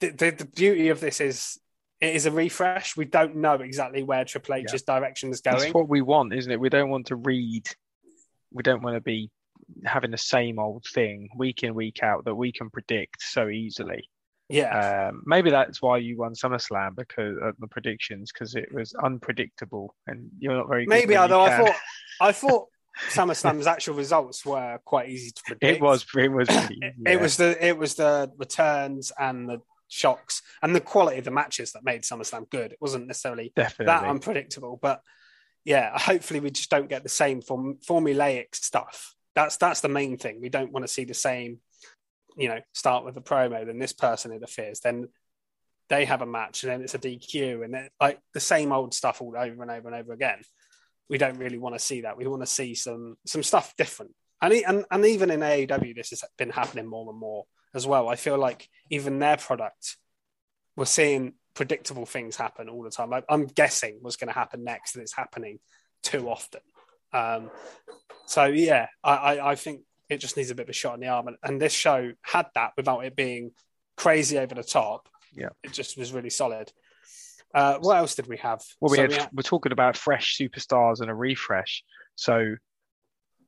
the, 0.00 0.10
the, 0.10 0.30
the 0.30 0.44
beauty 0.44 0.90
of 0.90 1.00
this 1.00 1.20
is 1.20 1.58
it 2.00 2.14
is 2.14 2.26
a 2.26 2.30
refresh. 2.30 2.96
We 2.96 3.04
don't 3.04 3.36
know 3.36 3.54
exactly 3.54 4.02
where 4.02 4.24
Triple 4.24 4.54
H's 4.54 4.82
direction 4.82 5.30
is 5.30 5.40
going. 5.40 5.58
That's 5.58 5.74
what 5.74 5.88
we 5.88 6.02
want, 6.02 6.34
isn't 6.34 6.50
it? 6.50 6.60
We 6.60 6.68
don't 6.68 6.90
want 6.90 7.06
to 7.06 7.16
read. 7.16 7.68
We 8.52 8.62
don't 8.62 8.82
want 8.82 8.96
to 8.96 9.00
be 9.00 9.30
having 9.84 10.10
the 10.10 10.18
same 10.18 10.58
old 10.58 10.84
thing 10.84 11.28
week 11.36 11.62
in 11.62 11.74
week 11.74 12.02
out 12.02 12.26
that 12.26 12.34
we 12.34 12.52
can 12.52 12.70
predict 12.70 13.22
so 13.22 13.48
easily. 13.48 14.08
Yeah, 14.48 15.08
Um, 15.08 15.22
maybe 15.26 15.50
that's 15.50 15.82
why 15.82 15.98
you 15.98 16.16
won 16.16 16.34
SummerSlam 16.34 16.94
because 16.96 17.36
of 17.42 17.56
the 17.58 17.66
predictions 17.66 18.32
because 18.32 18.54
it 18.54 18.72
was 18.72 18.94
unpredictable 18.94 19.94
and 20.06 20.30
you're 20.38 20.56
not 20.56 20.68
very 20.68 20.84
good 20.84 20.90
maybe. 20.90 21.16
Although 21.16 21.42
I 21.42 21.56
thought, 21.56 21.76
I 22.20 22.32
thought 22.32 22.68
SummerSlam's 23.10 23.66
actual 23.66 23.94
results 23.94 24.46
were 24.46 24.78
quite 24.84 25.08
easy 25.08 25.30
to 25.32 25.42
predict. 25.46 25.76
it 25.76 25.82
was 25.82 26.06
it 26.16 26.30
was 26.30 26.48
It, 26.50 26.94
yeah. 26.98 27.12
it 27.12 27.20
was 27.20 27.36
the 27.36 27.66
it 27.66 27.76
was 27.76 27.94
the 27.94 28.30
returns 28.38 29.12
and 29.18 29.48
the 29.48 29.60
shocks 29.88 30.42
and 30.62 30.74
the 30.74 30.80
quality 30.80 31.18
of 31.18 31.24
the 31.24 31.30
matches 31.30 31.72
that 31.72 31.84
made 31.84 32.02
SummerSlam 32.02 32.48
good. 32.50 32.72
It 32.72 32.78
wasn't 32.80 33.06
necessarily 33.06 33.52
definitely 33.56 33.86
that 33.86 34.04
unpredictable, 34.04 34.78
but 34.80 35.02
yeah, 35.64 35.98
hopefully 35.98 36.38
we 36.38 36.50
just 36.50 36.70
don't 36.70 36.88
get 36.88 37.02
the 37.02 37.08
same 37.08 37.42
form, 37.42 37.78
formulaic 37.86 38.54
stuff. 38.54 39.14
That's 39.34 39.56
that's 39.56 39.80
the 39.80 39.88
main 39.88 40.16
thing. 40.16 40.40
We 40.40 40.48
don't 40.48 40.72
want 40.72 40.86
to 40.86 40.92
see 40.92 41.04
the 41.04 41.12
same, 41.12 41.58
you 42.36 42.48
know, 42.48 42.60
start 42.72 43.04
with 43.04 43.16
a 43.16 43.20
promo, 43.20 43.64
then 43.64 43.78
this 43.78 43.92
person 43.92 44.32
interferes, 44.32 44.80
then 44.80 45.08
they 45.88 46.04
have 46.04 46.22
a 46.22 46.26
match, 46.26 46.62
and 46.62 46.72
then 46.72 46.82
it's 46.82 46.94
a 46.94 46.98
DQ, 46.98 47.64
and 47.64 47.74
then, 47.74 47.88
like 48.00 48.20
the 48.34 48.40
same 48.40 48.72
old 48.72 48.92
stuff 48.92 49.22
all 49.22 49.34
over 49.36 49.62
and 49.62 49.70
over 49.70 49.88
and 49.88 49.96
over 49.96 50.12
again. 50.12 50.40
We 51.08 51.18
don't 51.18 51.38
really 51.38 51.58
want 51.58 51.76
to 51.76 51.78
see 51.78 52.02
that. 52.02 52.16
We 52.16 52.26
want 52.26 52.42
to 52.42 52.46
see 52.46 52.74
some 52.74 53.16
some 53.24 53.42
stuff 53.42 53.74
different. 53.76 54.12
And, 54.42 54.52
and 54.52 54.84
and 54.90 55.06
even 55.06 55.30
in 55.30 55.40
AEW, 55.40 55.94
this 55.94 56.10
has 56.10 56.24
been 56.36 56.50
happening 56.50 56.86
more 56.86 57.08
and 57.08 57.18
more 57.18 57.44
as 57.74 57.86
well. 57.86 58.08
I 58.08 58.16
feel 58.16 58.38
like 58.38 58.68
even 58.90 59.18
their 59.18 59.36
product, 59.36 59.96
we're 60.76 60.84
seeing 60.84 61.34
predictable 61.54 62.06
things 62.06 62.36
happen 62.36 62.68
all 62.68 62.82
the 62.82 62.90
time. 62.90 63.12
I, 63.12 63.22
I'm 63.28 63.46
guessing 63.46 63.98
what's 64.00 64.16
going 64.16 64.28
to 64.28 64.34
happen 64.34 64.64
next, 64.64 64.94
and 64.94 65.02
it's 65.02 65.14
happening 65.14 65.60
too 66.02 66.28
often. 66.28 66.60
Um, 67.12 67.50
so 68.26 68.44
yeah, 68.44 68.88
I, 69.04 69.14
I, 69.14 69.50
I 69.52 69.54
think 69.54 69.82
it 70.08 70.18
just 70.18 70.36
needs 70.36 70.50
a 70.50 70.54
bit 70.54 70.64
of 70.64 70.70
a 70.70 70.74
shot 70.74 70.94
in 70.94 71.00
the 71.00 71.08
arm, 71.08 71.28
and, 71.28 71.36
and 71.42 71.60
this 71.60 71.72
show 71.72 72.12
had 72.22 72.46
that 72.54 72.72
without 72.76 73.04
it 73.04 73.16
being 73.16 73.52
crazy 73.96 74.38
over 74.38 74.54
the 74.54 74.62
top. 74.62 75.08
Yeah. 75.34 75.50
it 75.62 75.72
just 75.72 75.98
was 75.98 76.12
really 76.12 76.30
solid. 76.30 76.72
Uh, 77.54 77.78
what 77.78 77.96
else 77.96 78.14
did 78.14 78.26
we 78.26 78.36
have? 78.38 78.62
Well, 78.80 78.90
we 78.90 78.96
So 78.96 79.02
had, 79.10 79.30
we're 79.32 79.42
talking 79.42 79.72
about 79.72 79.96
fresh 79.96 80.36
superstars 80.38 81.00
and 81.00 81.10
a 81.10 81.14
refresh. 81.14 81.82
So, 82.14 82.56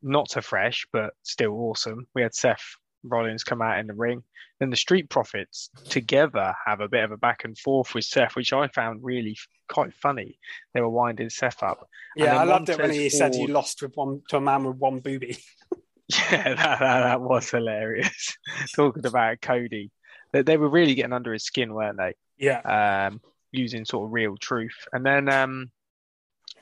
not 0.03 0.31
so 0.31 0.41
fresh, 0.41 0.87
but 0.93 1.13
still 1.23 1.53
awesome. 1.53 2.07
We 2.15 2.23
had 2.23 2.35
Seth 2.35 2.63
Rollins 3.03 3.45
come 3.45 3.63
out 3.63 3.79
in 3.79 3.87
the 3.87 3.95
ring. 3.95 4.23
Then 4.61 4.71
the 4.71 4.77
Street 4.77 5.09
Profits 5.09 5.71
together 5.89 6.55
have 6.67 6.81
a 6.81 6.89
bit 6.89 7.05
of 7.05 7.13
a 7.13 7.17
back 7.17 7.45
and 7.45 7.57
forth 7.57 7.95
with 7.95 8.05
Seth, 8.05 8.35
which 8.35 8.53
I 8.53 8.69
found 8.69 9.05
really 9.05 9.37
quite 9.69 9.95
funny. 9.95 10.39
They 10.75 10.81
were 10.81 10.89
winding 10.89 11.31
Seth 11.31 11.63
up. 11.63 11.89
Yeah, 12.17 12.39
I 12.39 12.45
loved 12.45 12.69
it 12.69 12.79
when 12.79 12.91
he 12.91 13.09
said 13.09 13.35
he 13.35 13.47
lost 13.47 13.83
with 13.83 13.97
one 13.97 14.23
to 14.31 14.39
a 14.39 14.41
man 14.41 14.65
with 14.65 14.77
one 14.77 15.01
booby. 15.01 15.39
Yeah, 16.33 16.55
that, 16.55 16.79
that, 16.81 17.01
that 17.01 17.21
was 17.21 17.51
hilarious. 17.51 18.37
Talking 18.75 19.05
about 19.07 19.41
Cody, 19.41 19.91
they, 20.33 20.43
they 20.43 20.57
were 20.57 20.69
really 20.71 20.95
getting 20.95 21.13
under 21.13 21.33
his 21.33 21.45
skin, 21.45 21.73
weren't 21.75 21.99
they? 21.99 22.15
Yeah, 22.39 22.61
um, 23.09 23.21
using 23.53 23.85
sort 23.85 24.07
of 24.07 24.13
real 24.13 24.37
truth. 24.37 24.87
And 24.93 25.05
then 25.05 25.29
um, 25.29 25.71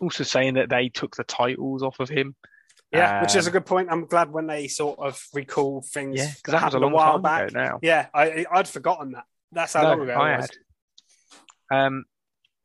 also 0.00 0.24
saying 0.24 0.54
that 0.54 0.68
they 0.68 0.88
took 0.88 1.16
the 1.16 1.24
titles 1.24 1.82
off 1.82 2.00
of 2.00 2.08
him. 2.08 2.34
yeah, 2.92 3.20
which 3.22 3.36
is 3.36 3.46
a 3.46 3.48
Um, 3.48 3.52
good 3.52 3.66
point. 3.66 3.88
I'm 3.90 4.06
glad 4.06 4.32
when 4.32 4.46
they 4.46 4.68
sort 4.68 4.98
of 4.98 5.22
recall 5.32 5.82
things 5.82 6.16
Yeah, 6.16 6.32
because 6.36 6.52
that 6.52 6.64
was 6.64 6.74
a 6.74 6.78
long 6.78 6.92
while 6.92 7.12
time 7.12 7.22
back. 7.22 7.48
ago 7.48 7.58
now. 7.58 7.78
Yeah, 7.82 8.06
I, 8.14 8.46
I'd 8.50 8.68
forgotten 8.68 9.12
that. 9.12 9.24
That's 9.52 9.72
how 9.74 9.82
No, 9.82 9.90
long 9.90 10.02
ago 10.02 10.20
I 10.20 10.32
it 10.32 10.36
was. 10.36 10.50
had. 11.70 11.86
Um, 11.86 12.04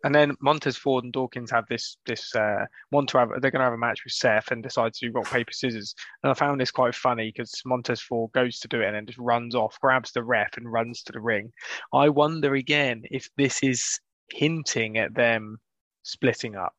and 0.03 0.13
then 0.13 0.35
Montez 0.41 0.77
Ford 0.77 1.03
and 1.03 1.13
Dawkins 1.13 1.51
have 1.51 1.65
this 1.67 1.97
this 2.05 2.33
uh, 2.35 2.65
want 2.91 3.09
to 3.09 3.19
have 3.19 3.29
they're 3.41 3.51
going 3.51 3.59
to 3.59 3.65
have 3.65 3.73
a 3.73 3.77
match 3.77 4.03
with 4.03 4.13
Seth 4.13 4.51
and 4.51 4.63
decide 4.63 4.93
to 4.93 5.07
do 5.07 5.13
rock 5.13 5.29
paper 5.29 5.51
scissors. 5.51 5.95
And 6.23 6.31
I 6.31 6.33
found 6.33 6.59
this 6.59 6.71
quite 6.71 6.95
funny 6.95 7.31
because 7.35 7.61
Montez 7.65 8.01
Ford 8.01 8.31
goes 8.33 8.59
to 8.59 8.67
do 8.67 8.81
it 8.81 8.87
and 8.87 8.95
then 8.95 9.05
just 9.05 9.19
runs 9.19 9.55
off, 9.55 9.79
grabs 9.79 10.11
the 10.11 10.23
ref 10.23 10.57
and 10.57 10.71
runs 10.71 11.03
to 11.03 11.11
the 11.11 11.19
ring. 11.19 11.51
I 11.93 12.09
wonder 12.09 12.55
again 12.55 13.03
if 13.11 13.29
this 13.37 13.61
is 13.63 13.99
hinting 14.31 14.97
at 14.97 15.13
them 15.13 15.57
splitting 16.03 16.55
up. 16.55 16.75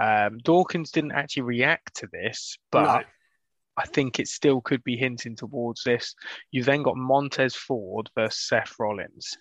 Um, 0.00 0.38
Dawkins 0.38 0.90
didn't 0.92 1.12
actually 1.12 1.42
react 1.42 1.96
to 1.96 2.08
this, 2.12 2.56
but 2.70 2.82
No. 3.00 3.02
I 3.76 3.86
think 3.86 4.18
it 4.18 4.28
still 4.28 4.60
could 4.60 4.84
be 4.84 4.96
hinting 4.96 5.36
towards 5.36 5.84
this. 5.84 6.14
You've 6.50 6.66
then 6.66 6.82
got 6.82 6.96
Montez 6.96 7.54
Ford 7.54 8.10
versus 8.14 8.46
Seth 8.46 8.74
Rollins 8.78 9.36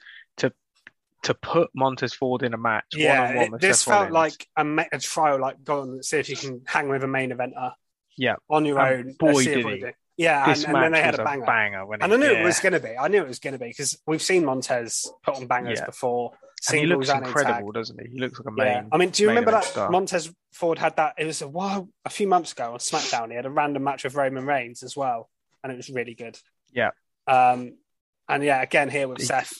to 1.24 1.34
put 1.34 1.70
Montez 1.76 2.14
Ford 2.14 2.44
in 2.44 2.54
a 2.54 2.58
match. 2.58 2.86
Yeah, 2.94 3.28
one-on-one 3.36 3.54
it- 3.56 3.62
this 3.62 3.84
felt 3.84 4.10
Rollins. 4.12 4.14
like 4.14 4.48
a, 4.56 4.64
ma- 4.64 4.86
a 4.92 5.00
trial. 5.00 5.40
Like, 5.40 5.64
go 5.64 5.82
and 5.82 6.04
see 6.04 6.18
if 6.18 6.30
you 6.30 6.36
can 6.36 6.62
hang 6.66 6.88
with 6.90 7.04
a 7.04 7.08
main 7.08 7.32
eventer 7.32 7.74
yeah, 8.18 8.36
on 8.50 8.66
your 8.66 8.80
And 8.80 9.10
own. 9.10 9.14
boy, 9.20 9.28
Let's 9.28 9.40
see 9.44 9.50
if 9.52 9.66
did 9.66 9.78
he. 9.80 9.86
Yeah, 10.18 10.50
and, 10.52 10.66
and 10.66 10.76
then 10.76 10.92
they 10.92 11.02
had 11.02 11.16
a 11.18 11.24
banger. 11.24 11.46
banger. 11.46 11.86
When 11.86 12.02
And 12.02 12.14
I 12.14 12.18
knew 12.18 12.26
yeah. 12.26 12.42
it 12.42 12.44
was 12.44 12.60
going 12.60 12.74
to 12.74 12.80
be. 12.82 12.98
I 12.98 13.08
knew 13.08 13.22
it 13.22 13.28
was 13.28 13.40
going 13.40 13.54
to 13.54 13.60
be 13.60 13.68
because 13.70 13.98
we've 14.06 14.22
seen 14.22 14.44
Montez 14.44 15.10
put 15.24 15.36
on 15.36 15.48
bangers 15.48 15.80
Yeah. 15.80 15.86
before. 15.86 16.34
And 16.70 16.78
he 16.78 16.86
looks 16.88 17.08
incredible, 17.10 17.72
doesn't 17.72 17.98
he? 18.02 18.12
He 18.16 18.20
looks 18.20 18.38
like 18.38 18.48
a 18.48 18.52
main. 18.52 18.68
Yeah. 18.68 18.84
I 18.92 18.98
mean, 18.98 19.12
do 19.12 19.24
you 19.24 19.30
remember 19.30 19.52
that 19.52 19.64
star. 19.64 19.90
Montez 19.90 20.30
Ford 20.52 20.78
had 20.78 20.98
that? 20.98 21.14
It 21.18 21.24
was 21.24 21.42
a 21.42 21.48
while, 21.48 21.88
a 22.04 22.10
few 22.10 22.28
months 22.28 22.52
ago 22.52 22.74
on 22.74 22.80
SmackDown. 22.80 23.30
He 23.30 23.36
had 23.38 23.46
a 23.46 23.50
random 23.50 23.86
match 23.86 24.04
with 24.04 24.14
Roman 24.16 24.46
Reigns 24.46 24.84
as 24.84 24.94
well, 24.98 25.30
and 25.64 25.72
it 25.72 25.78
was 25.78 25.90
really 25.90 26.16
good. 26.16 26.38
Yeah. 26.74 26.90
Um, 27.26 27.78
and 28.28 28.44
yeah, 28.44 28.62
again 28.62 28.90
here 28.90 29.08
with 29.08 29.20
He- 29.20 29.24
Seth, 29.24 29.54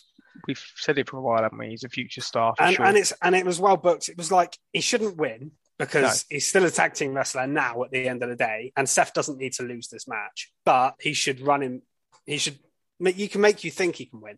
We've 0.48 0.64
said 0.76 0.98
it 0.98 1.10
for 1.10 1.18
a 1.18 1.22
while, 1.22 1.42
haven't 1.44 1.58
we? 1.58 1.70
He's 1.70 1.84
a 1.84 1.90
future 1.90 2.22
star 2.22 2.54
for 2.56 2.64
and 2.64 2.76
sure. 2.76 2.86
and 2.86 2.98
it's 2.98 3.14
and 3.22 3.36
it 3.36 3.46
was 3.46 3.60
well 3.60 3.78
booked. 3.78 4.10
It 4.10 4.18
was 4.18 4.32
like 4.32 4.58
he 4.74 4.82
shouldn't 4.82 5.18
win 5.18 5.52
because 5.78 6.26
he's 6.30 6.48
still 6.48 6.66
a 6.66 6.72
tag 6.72 6.94
team 6.94 7.14
wrestler 7.14 7.48
now. 7.48 7.84
At 7.84 7.92
the 7.92 8.08
end 8.08 8.22
of 8.24 8.30
the 8.30 8.36
day, 8.36 8.72
and 8.76 8.88
Seth 8.90 9.14
doesn't 9.14 9.38
need 9.38 9.54
to 9.54 9.64
lose 9.64 9.88
this 9.88 10.08
match, 10.08 10.52
but 10.66 10.96
he 11.00 11.14
should 11.14 11.42
run 11.42 11.62
him. 11.64 11.82
He 12.26 12.38
should. 12.38 12.60
make- 13.00 13.18
You 13.18 13.30
can 13.30 13.42
make 13.42 13.64
you 13.64 13.72
think 13.72 13.96
he 13.96 14.06
can 14.06 14.22
win. 14.22 14.38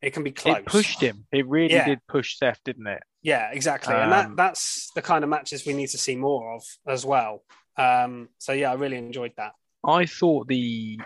It 0.00 0.10
can 0.12 0.24
be 0.24 0.32
close. 0.32 0.56
it 0.58 0.66
pushed 0.66 1.00
him. 1.00 1.26
It 1.30 1.46
really 1.46 1.74
Yeah. 1.74 1.86
did 1.86 2.00
push 2.08 2.36
Seth, 2.36 2.58
didn't 2.64 2.88
it? 2.88 3.02
Yeah, 3.22 3.50
exactly. 3.52 3.94
and 3.94 4.10
that 4.10 4.26
Um, 4.26 4.36
that's 4.36 4.90
the 4.96 5.02
kind 5.02 5.22
of 5.22 5.30
matches 5.30 5.64
we 5.64 5.72
need 5.74 5.86
to 5.90 5.98
see 5.98 6.16
more 6.16 6.54
of 6.56 6.64
as 6.88 7.06
well. 7.06 7.44
Um, 7.76 8.28
so 8.38 8.52
yeah, 8.52 8.72
I 8.72 8.74
really 8.74 8.96
enjoyed 8.96 9.32
that. 9.36 9.52
I 9.86 10.06
thought 10.06 10.48
the 10.48 10.98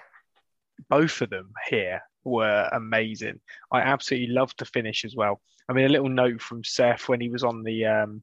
both 0.89 1.21
of 1.21 1.29
them 1.31 1.53
here 1.69 2.01
were 2.27 2.69
amazing. 2.73 3.41
I 3.73 3.81
absolutely 3.81 4.35
loved 4.35 4.59
the 4.59 4.65
finish 4.65 5.05
as 5.05 5.15
well. 5.15 5.41
I 5.69 5.73
mean, 5.73 5.87
a 5.87 5.91
little 5.91 6.09
note 6.09 6.41
from 6.41 6.65
Seth 6.65 7.09
when 7.09 7.21
he 7.21 7.29
was 7.29 7.43
on 7.43 7.63
the, 7.63 7.87
um, 7.87 8.23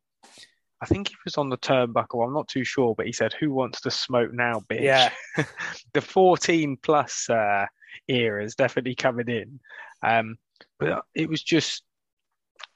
I 0.82 0.86
think 0.86 1.10
he 1.10 1.16
was 1.26 1.38
on 1.38 1.50
the 1.50 1.58
turnbuckle. 1.58 2.26
I'm 2.26 2.34
not 2.34 2.48
too 2.48 2.64
sure, 2.64 2.94
but 2.96 3.06
he 3.06 3.14
said, 3.14 3.34
"Who 3.34 3.54
wants 3.54 3.82
to 3.82 3.92
smoke 3.92 4.34
now, 4.34 4.62
bitch?" 4.70 4.82
Yeah. 4.82 5.12
the 5.94 6.02
14 6.02 6.78
plus 6.82 7.30
uh, 7.30 7.66
era 8.08 8.44
is 8.44 8.56
definitely 8.56 8.96
coming 8.96 9.30
in. 9.30 9.60
Um, 10.04 10.38
but 10.80 11.04
it 11.16 11.30
was 11.30 11.42
just 11.42 11.84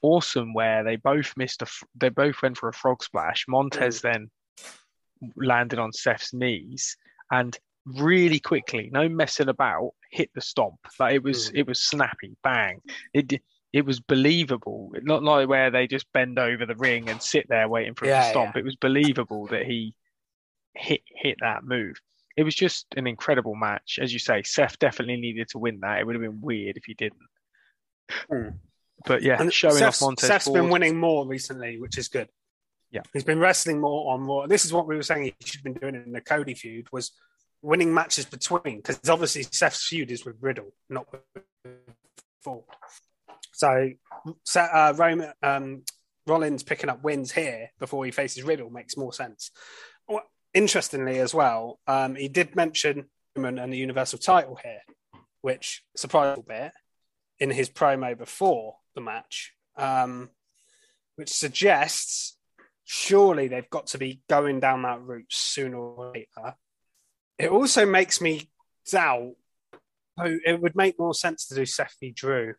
awesome 0.01 0.53
where 0.53 0.83
they 0.83 0.95
both 0.95 1.33
missed 1.35 1.61
a, 1.61 1.67
they 1.95 2.09
both 2.09 2.41
went 2.41 2.57
for 2.57 2.69
a 2.69 2.73
frog 2.73 3.03
splash. 3.03 3.45
Montez 3.47 4.01
then 4.01 4.29
landed 5.35 5.79
on 5.79 5.91
Seth's 5.91 6.33
knees 6.33 6.95
and 7.31 7.57
really 7.95 8.39
quickly, 8.39 8.89
no 8.91 9.08
messing 9.10 9.50
about, 9.50 9.91
hit 10.12 10.30
the 10.36 10.41
stomp. 10.41 10.80
Like 11.00 11.15
it 11.15 11.23
was, 11.23 11.50
Mm. 11.52 11.58
it 11.60 11.67
was 11.67 11.82
snappy, 11.84 12.36
bang. 12.43 12.82
It 13.13 13.41
it 13.73 13.86
was 13.86 14.00
believable. 14.00 14.91
Not 15.04 15.23
like 15.23 15.47
where 15.50 15.69
they 15.69 15.88
just 15.88 16.12
bend 16.13 16.39
over 16.39 16.65
the 16.65 16.76
ring 16.76 17.10
and 17.10 17.21
sit 17.21 17.47
there 17.50 17.67
waiting 17.67 17.93
for 17.95 18.06
it 18.06 18.10
Yeah, 18.10 18.23
to 18.23 18.30
stomp. 18.30 18.56
It 18.56 18.63
was 18.63 18.76
believable 18.78 19.47
that 19.47 19.65
he 19.65 19.93
hit 20.73 21.02
hit 21.08 21.38
that 21.41 21.63
move. 21.63 21.95
It 22.38 22.43
was 22.43 22.56
just 22.56 22.86
an 22.95 23.08
incredible 23.08 23.56
match, 23.56 24.00
as 24.02 24.13
you 24.13 24.19
say. 24.19 24.43
Seth 24.43 24.78
definitely 24.80 25.17
needed 25.17 25.50
to 25.50 25.58
win 25.58 25.80
that. 25.82 26.00
It 26.00 26.06
would 26.06 26.15
have 26.15 26.21
been 26.21 26.39
weird 26.41 26.78
if 26.78 26.86
he 26.86 26.93
didn't. 26.93 27.28
Hmm. 28.32 28.50
But 29.06 29.21
yeah, 29.21 29.39
And 29.41 29.52
showing 29.54 29.76
Seth's, 29.76 30.02
off 30.02 30.08
Montez 30.08 30.28
Seth's 30.28 30.45
Ford. 30.45 30.56
been 30.62 30.69
winning 30.69 30.97
more 30.97 31.28
recently, 31.28 31.78
which 31.80 31.97
is 31.97 32.08
good. 32.08 32.30
Yeah. 32.89 33.02
he's 33.12 33.23
been 33.26 33.39
wrestling 33.39 33.82
more 33.82 34.13
on 34.13 34.21
more. 34.21 34.47
This 34.47 34.63
is 34.65 34.71
what 34.71 34.88
we 34.88 34.95
were 34.95 35.04
saying 35.04 35.23
he 35.26 35.36
should 35.43 35.58
have 35.60 35.63
been 35.65 35.73
doing 35.73 35.95
in 35.95 36.13
the 36.13 36.21
Cody 36.21 36.54
feud 36.54 36.88
was 36.91 37.12
winning 37.61 37.93
matches 37.93 38.25
between 38.25 38.77
because 38.77 38.99
obviously 39.09 39.43
Seth's 39.43 39.87
feud 39.87 40.11
is 40.11 40.25
with 40.25 40.35
Riddle, 40.41 40.73
not 40.89 41.07
Ford. 42.41 42.63
So 43.53 43.91
uh, 44.55 44.93
Roman 44.95 45.33
um, 45.41 45.83
Rollins 46.25 46.63
picking 46.63 46.89
up 46.89 47.03
wins 47.03 47.31
here 47.31 47.69
before 47.79 48.05
he 48.05 48.11
faces 48.11 48.43
Riddle 48.43 48.69
makes 48.69 48.97
more 48.97 49.13
sense. 49.13 49.51
Well, 50.07 50.23
Interestingly, 50.57 51.19
as 51.19 51.35
well, 51.35 51.79
um, 51.85 52.15
he 52.15 52.29
did 52.29 52.55
mention 52.55 53.05
Roman 53.35 53.59
and 53.59 53.71
the 53.71 53.77
Universal 53.77 54.17
title 54.17 54.57
here, 54.63 54.81
which 55.41 55.83
surprised 55.95 56.39
a 56.39 56.43
bit 56.43 56.71
in 57.39 57.51
his 57.51 57.69
promo 57.69 58.17
before 58.17 58.77
the 58.95 59.01
match, 59.01 59.53
um, 59.75 60.31
which 61.15 61.29
suggests 61.29 62.37
surely 62.85 63.47
they've 63.47 63.69
got 63.69 63.85
to 63.87 63.99
be 63.99 64.23
going 64.27 64.59
down 64.59 64.81
that 64.81 65.01
route 65.01 65.27
sooner 65.29 65.77
or 65.77 66.11
later. 66.11 66.55
It 67.38 67.50
also 67.52 67.86
makes 67.86 68.21
me 68.21 68.50
doubt. 68.91 69.36
Oh, 70.19 70.38
it 70.45 70.60
would 70.62 70.76
make 70.76 70.97
more 70.97 71.13
sense 71.13 71.47
to 71.47 71.56
do 71.56 71.65
Seth 71.65 71.95
v 72.00 72.12
Drew 72.12 72.56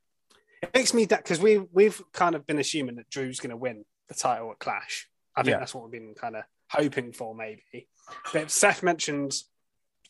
It 0.62 0.71
makes 0.73 0.95
me 0.95 1.05
that 1.07 1.25
because 1.25 1.41
we 1.41 1.59
we've 1.59 2.01
kind 2.12 2.35
of 2.37 2.47
been 2.47 2.59
assuming 2.59 2.97
that 2.97 3.11
Drew's 3.11 3.41
going 3.41 3.51
to 3.51 3.57
win 3.57 3.85
the 4.09 4.14
title 4.14 4.51
at 4.53 4.59
Clash. 4.59 5.09
I 5.35 5.43
think 5.43 5.53
Yeah. 5.55 5.59
that's 5.59 5.75
what 5.75 5.85
we've 5.85 6.01
been 6.01 6.14
kind 6.14 6.37
of 6.37 6.45
hoping 6.71 7.12
for, 7.12 7.35
maybe. 7.35 7.88
But 8.33 8.51
Seth 8.51 8.83
mentioned 8.83 9.35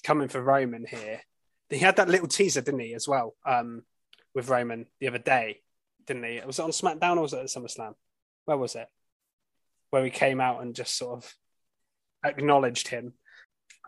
coming 0.04 0.28
for 0.28 0.40
Roman 0.42 0.86
here. 0.86 1.22
He 1.70 1.78
had 1.78 1.96
that 1.96 2.08
little 2.08 2.28
teaser, 2.28 2.60
didn't 2.60 2.80
he, 2.80 2.94
as 2.94 3.06
well, 3.08 3.34
um, 3.44 3.82
with 4.34 4.48
Roman 4.48 4.86
the 5.00 5.08
other 5.08 5.18
day, 5.18 5.60
didn't 6.06 6.24
he? 6.24 6.40
Was 6.46 6.58
it 6.58 6.62
on 6.62 6.70
SmackDown 6.70 7.16
or 7.16 7.22
was 7.22 7.32
it 7.32 7.40
at 7.40 7.46
SummerSlam? 7.46 7.94
Where 8.44 8.56
was 8.56 8.74
it? 8.74 8.88
Where 9.90 10.04
he 10.04 10.10
came 10.10 10.40
out 10.40 10.62
and 10.62 10.74
just 10.74 10.96
sort 10.96 11.18
of 11.22 11.34
acknowledged 12.24 12.88
him. 12.88 13.14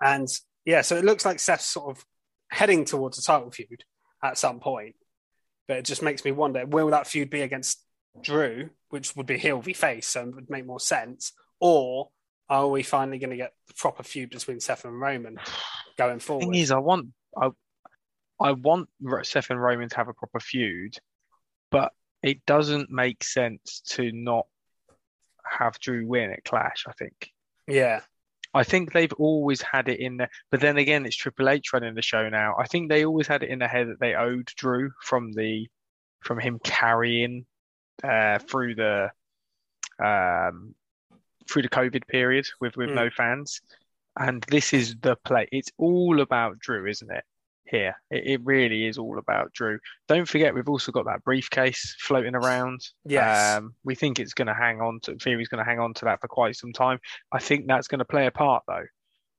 And 0.01 0.29
yeah, 0.71 0.83
so 0.83 0.97
it 0.97 1.05
looks 1.05 1.25
like 1.25 1.41
Seth's 1.41 1.67
sort 1.67 1.97
of 1.97 2.05
heading 2.49 2.85
towards 2.85 3.19
a 3.19 3.23
title 3.23 3.51
feud 3.51 3.83
at 4.23 4.39
some 4.39 4.61
point. 4.61 4.95
But 5.67 5.79
it 5.79 5.85
just 5.85 6.03
makes 6.03 6.25
me 6.25 6.31
wonder 6.31 6.65
will 6.65 6.91
that 6.91 7.09
feud 7.09 7.29
be 7.29 7.43
against 7.43 7.85
Drew, 8.21 8.71
which 8.89 9.17
would 9.17 9.27
be 9.27 9.37
heel 9.37 9.61
v 9.61 9.73
face, 9.73 10.07
so 10.07 10.23
it 10.23 10.35
would 10.35 10.49
make 10.49 10.65
more 10.65 10.81
sense? 10.81 11.33
Or 11.61 12.11
are 12.49 12.69
we 12.69 12.85
finally 12.85 13.19
going 13.19 13.31
to 13.31 13.37
get 13.37 13.53
the 13.67 13.75
proper 13.75 14.05
feud 14.05 14.31
between 14.31 14.61
Seth 14.61 14.85
and 14.85 15.01
Roman 15.01 15.39
going 15.99 16.21
forward? 16.21 16.45
Thing 16.45 16.55
is, 16.55 16.71
I 16.71 16.79
want 16.79 17.09
I, 17.37 17.51
I 18.41 18.53
want 18.53 18.89
Seth 19.23 19.51
and 19.51 19.61
Roman 19.61 19.89
to 19.89 19.97
have 19.97 20.09
a 20.09 20.15
proper 20.15 20.39
feud, 20.39 20.95
but 21.73 21.93
it 22.23 22.47
doesn't 22.47 22.91
make 22.91 23.25
sense 23.25 23.83
to 23.91 24.13
not 24.13 24.47
have 25.45 25.81
Drew 25.81 26.07
win 26.07 26.31
at 26.31 26.45
Clash. 26.45 26.85
I 26.89 26.93
think. 26.93 27.31
yeah, 27.67 28.01
I 28.53 28.65
think 28.65 28.93
they've 28.93 29.13
always 29.13 29.63
had 29.63 29.89
it 29.89 30.01
in 30.01 30.17
there, 30.17 30.31
but 30.51 30.61
then 30.61 30.77
again, 30.77 31.07
it's 31.07 31.17
Triple 31.17 31.49
H 31.49 31.73
running 31.73 31.95
the 31.95 32.03
show 32.03 32.29
now. 32.29 32.57
I 32.59 32.67
think 32.67 32.89
they 32.89 33.05
always 33.05 33.29
had 33.29 33.43
it 33.43 33.51
in 33.51 33.61
their 33.61 33.69
head 33.69 33.89
that 33.89 34.01
they 34.01 34.15
owed 34.15 34.47
Drew 34.57 34.91
from 35.03 35.33
the 35.33 35.69
from 36.21 36.39
him 36.41 36.59
carrying 36.65 37.47
uh, 38.03 38.39
through 38.41 38.75
the 38.75 39.11
um, 40.05 40.75
through 41.49 41.63
the 41.63 41.69
COVID 41.69 42.07
period 42.09 42.47
with 42.61 42.77
with 42.77 42.91
Mm. 42.91 42.95
no 42.95 43.11
fans, 43.11 43.61
and 44.19 44.43
this 44.45 44.73
is 44.73 44.97
the 45.01 45.17
play. 45.25 45.47
It's 45.53 45.71
all 45.79 46.21
about 46.21 46.59
Drew, 46.59 46.87
isn't 46.87 47.11
it? 47.11 47.25
Here, 47.71 47.95
it, 48.11 48.27
it 48.27 48.41
really 48.43 48.87
is 48.87 48.99
all 48.99 49.19
about 49.19 49.53
Drew. 49.53 49.79
Don't 50.09 50.29
forget, 50.29 50.55
we've 50.55 50.69
also 50.69 50.91
got 50.91 51.05
that 51.05 51.23
briefcase 51.23 51.95
floating 52.01 52.35
around. 52.35 52.81
Yes. 53.05 53.59
Um, 53.59 53.75
we 53.85 53.95
think 53.95 54.19
it's 54.19 54.35
going 54.35 54.49
to 54.49 54.55
hang 54.55 54.81
on 54.81 54.99
to. 55.05 55.15
Theory's 55.15 55.49
going 55.49 55.65
to 55.65 55.71
hang 55.71 55.79
on 55.79 55.95
to 55.95 56.07
that 56.07 56.21
for 56.21 56.29
quite 56.29 56.57
some 56.57 56.73
time. 56.73 56.99
I 57.31 57.39
think 57.39 57.67
that's 57.67 57.87
going 57.87 58.01
to 58.01 58.05
play 58.05 58.27
a 58.27 58.31
part, 58.33 58.65
though. 58.67 58.87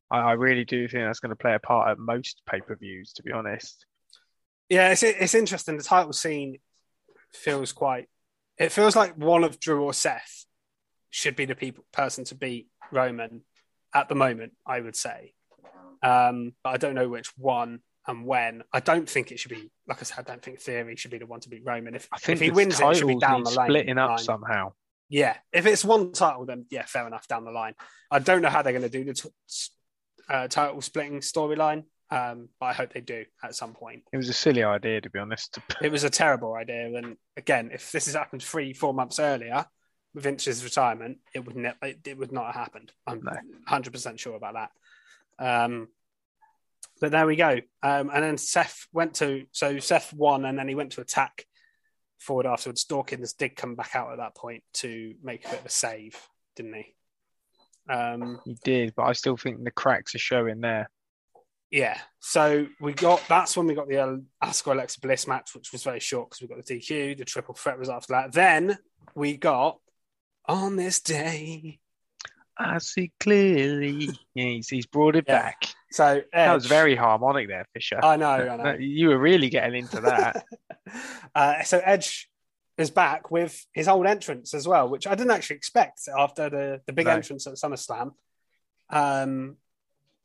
I, 0.10 0.20
I 0.20 0.32
really 0.34 0.64
do 0.64 0.88
think 0.88 1.04
that's 1.04 1.20
going 1.20 1.32
to 1.32 1.36
play 1.36 1.56
a 1.56 1.60
part 1.60 1.90
at 1.90 2.00
most 2.00 2.42
pay 2.50 2.62
per 2.62 2.76
views, 2.76 3.14
to 3.14 3.24
be 3.24 3.32
honest. 3.34 3.86
yeah, 4.70 4.92
it's 4.92 5.04
it's 5.04 5.36
interesting. 5.36 5.76
The 5.78 5.84
title 5.84 6.14
scene 6.14 6.60
feels 7.34 7.74
quite. 7.74 8.08
It 8.58 8.72
feels 8.72 8.96
like 8.96 9.18
one 9.18 9.44
of 9.44 9.60
Drew 9.60 9.84
or 9.84 9.94
Seth 9.94 10.46
should 11.10 11.36
be 11.36 11.46
the 11.46 11.56
people 11.56 11.84
person 11.92 12.24
to 12.26 12.36
beat 12.36 12.68
Roman 12.92 13.42
at 13.94 14.08
the 14.08 14.16
moment. 14.16 14.54
I 14.66 14.80
would 14.80 14.96
say, 14.96 15.34
um, 16.02 16.54
but 16.64 16.70
I 16.70 16.78
don't 16.78 16.96
know 16.96 17.10
which 17.10 17.32
one 17.38 17.80
and 18.08 18.26
when. 18.26 18.64
I 18.74 18.80
don't 18.80 19.10
think 19.10 19.32
it 19.32 19.40
should 19.40 19.52
be. 19.52 19.72
Like 19.88 20.00
I 20.02 20.04
said, 20.04 20.20
I 20.20 20.22
don't 20.32 20.42
think 20.42 20.60
Theory 20.60 20.96
should 20.96 21.12
be 21.12 21.18
the 21.20 21.26
one 21.26 21.40
to 21.42 21.50
beat 21.50 21.64
Roman. 21.66 21.96
If 21.96 22.08
if 22.28 22.40
he 22.40 22.52
wins 22.52 22.80
it, 22.80 22.86
it 22.88 22.96
should 22.98 23.08
be 23.08 23.18
down 23.18 23.44
the 23.44 23.52
lane. 23.52 23.68
splitting 23.68 23.98
up 23.98 24.10
line. 24.10 24.18
somehow. 24.20 24.74
Yeah, 25.10 25.36
if 25.52 25.66
it's 25.66 25.84
one 25.84 26.14
title, 26.14 26.46
then 26.46 26.66
yeah, 26.70 26.86
fair 26.86 27.06
enough 27.06 27.28
down 27.28 27.44
the 27.44 27.52
line. 27.52 27.74
I 28.10 28.20
don't 28.20 28.42
know 28.42 28.50
how 28.50 28.62
they're 28.62 28.72
going 28.72 28.90
to 28.90 28.90
do 28.90 29.04
the 29.04 29.14
t- 29.14 29.30
uh, 30.30 30.48
title 30.48 30.80
splitting 30.82 31.20
storyline, 31.20 31.84
um, 32.10 32.48
but 32.62 32.68
I 32.68 32.74
hope 32.74 32.94
they 32.94 33.02
do 33.02 33.26
at 33.44 33.54
some 33.54 33.74
point. 33.74 34.04
It 34.14 34.18
was 34.18 34.30
a 34.30 34.34
silly 34.34 34.64
idea, 34.64 35.02
to 35.02 35.10
be 35.10 35.20
honest. 35.20 35.60
It 35.82 35.92
was 35.92 36.06
a 36.06 36.10
terrible 36.10 36.54
idea, 36.56 36.94
and 36.96 37.18
again, 37.36 37.72
if 37.74 37.92
this 37.92 38.06
has 38.06 38.16
happened 38.16 38.42
three, 38.42 38.72
four 38.74 38.94
months 38.94 39.20
earlier 39.20 39.66
with 40.14 40.24
Vince's 40.24 40.64
retirement, 40.64 41.18
it 41.36 41.46
would 41.46 41.58
ne- 41.58 41.74
it, 41.82 42.00
it 42.08 42.18
would 42.18 42.32
not 42.32 42.46
have 42.48 42.56
happened. 42.56 42.94
I'm 43.06 43.22
No. 43.22 43.34
hundred 43.68 43.92
percent 43.92 44.18
sure 44.20 44.36
about 44.38 44.54
that. 44.54 44.72
Um, 45.66 45.90
but 47.02 47.12
there 47.12 47.26
we 47.26 47.36
go. 47.36 47.60
Um, 47.84 48.10
and 48.14 48.24
then 48.24 48.38
Seth 48.38 48.88
went 48.94 49.16
to 49.16 49.46
so 49.52 49.80
Seth 49.80 50.14
won, 50.14 50.46
and 50.46 50.58
then 50.58 50.68
he 50.70 50.76
went 50.76 50.94
to 50.94 51.02
attack 51.02 51.46
Ford 52.20 52.46
afterwards. 52.46 52.86
Dawkins 52.86 53.34
did 53.34 53.56
come 53.56 53.76
back 53.76 53.96
out 53.96 54.12
at 54.12 54.20
that 54.20 54.36
point 54.36 54.64
to 54.76 55.16
make 55.24 55.46
a 55.46 55.50
bit 55.50 55.60
of 55.60 55.66
a 55.66 55.70
save, 55.70 56.16
didn't 56.56 56.76
he? 56.76 56.96
Um, 57.92 58.40
He 58.46 58.56
did, 58.64 58.94
but 58.96 59.04
I 59.04 59.14
still 59.14 59.36
think 59.36 59.64
the 59.64 59.72
cracks 59.72 60.14
are 60.16 60.20
showing 60.20 60.62
there. 60.62 60.90
yeah. 61.72 61.98
So 62.20 62.68
we 62.80 62.94
got 62.94 63.22
that's 63.28 63.58
when 63.58 63.66
we 63.66 63.74
got 63.74 63.90
the 63.90 63.98
uh, 63.98 64.18
Asuka 64.44 64.74
Alexa 64.74 65.00
Bliss 65.02 65.28
match, 65.28 65.56
which 65.56 65.72
was 65.72 65.84
very 65.84 66.00
short 66.00 66.30
because 66.30 66.42
we 66.42 66.48
got 66.48 66.64
the 66.64 66.76
DQ. 66.80 67.18
The 67.18 67.26
triple 67.26 67.56
threat 67.56 67.80
was 67.80 67.90
after 67.90 68.14
that. 68.14 68.32
Then 68.32 68.78
we 69.16 69.36
got 69.38 69.80
on 70.46 70.76
this 70.76 71.00
day. 71.02 71.80
I 72.58 72.78
see 72.80 73.12
clearly. 73.20 74.10
Yeah, 74.34 74.46
he's, 74.46 74.70
he's 74.70 74.86
brought 74.86 75.16
it 75.16 75.26
Yeah. 75.28 75.42
back. 75.42 75.68
So 75.92 76.22
That 76.34 76.54
was 76.54 76.68
very 76.68 76.96
harmonic 76.96 77.48
there, 77.48 77.66
Fisher. 77.74 78.00
I 78.04 78.16
know, 78.18 78.28
I 78.30 78.56
know. 78.58 78.78
You 78.80 79.10
were 79.10 79.18
really 79.18 79.50
getting 79.50 79.76
into 79.76 80.02
that. 80.02 80.46
uh, 81.36 81.64
so 81.64 81.82
Edge 81.84 82.30
is 82.78 82.90
back 82.90 83.30
with 83.30 83.66
his 83.74 83.88
old 83.88 84.06
entrance 84.06 84.54
as 84.54 84.68
well, 84.68 84.88
which 84.88 85.06
I 85.06 85.16
didn't 85.16 85.32
actually 85.32 85.58
expect 85.58 86.02
after 86.16 86.50
the, 86.50 86.82
the 86.86 86.94
big 86.94 87.08
No. 87.08 87.14
entrance 87.14 87.46
at 87.48 87.56
SummerSlam. 87.56 88.12
Um, 88.90 89.58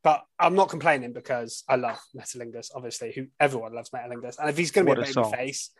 but 0.03 0.25
I'm 0.39 0.55
not 0.55 0.69
complaining 0.69 1.13
because 1.13 1.65
I 1.69 1.77
love 1.77 1.99
Metalingus, 2.17 2.71
obviously, 2.75 3.13
who 3.13 3.27
everyone 3.41 3.75
loves 3.75 3.91
Metalingus. 3.91 4.39
And 4.39 4.49
if 4.49 4.57
he's 4.57 4.71
going 4.71 4.87
to 4.87 4.95
be 4.95 5.01
a 5.01 5.03
a 5.03 5.07
baby 5.07 5.37
face, 5.37 5.71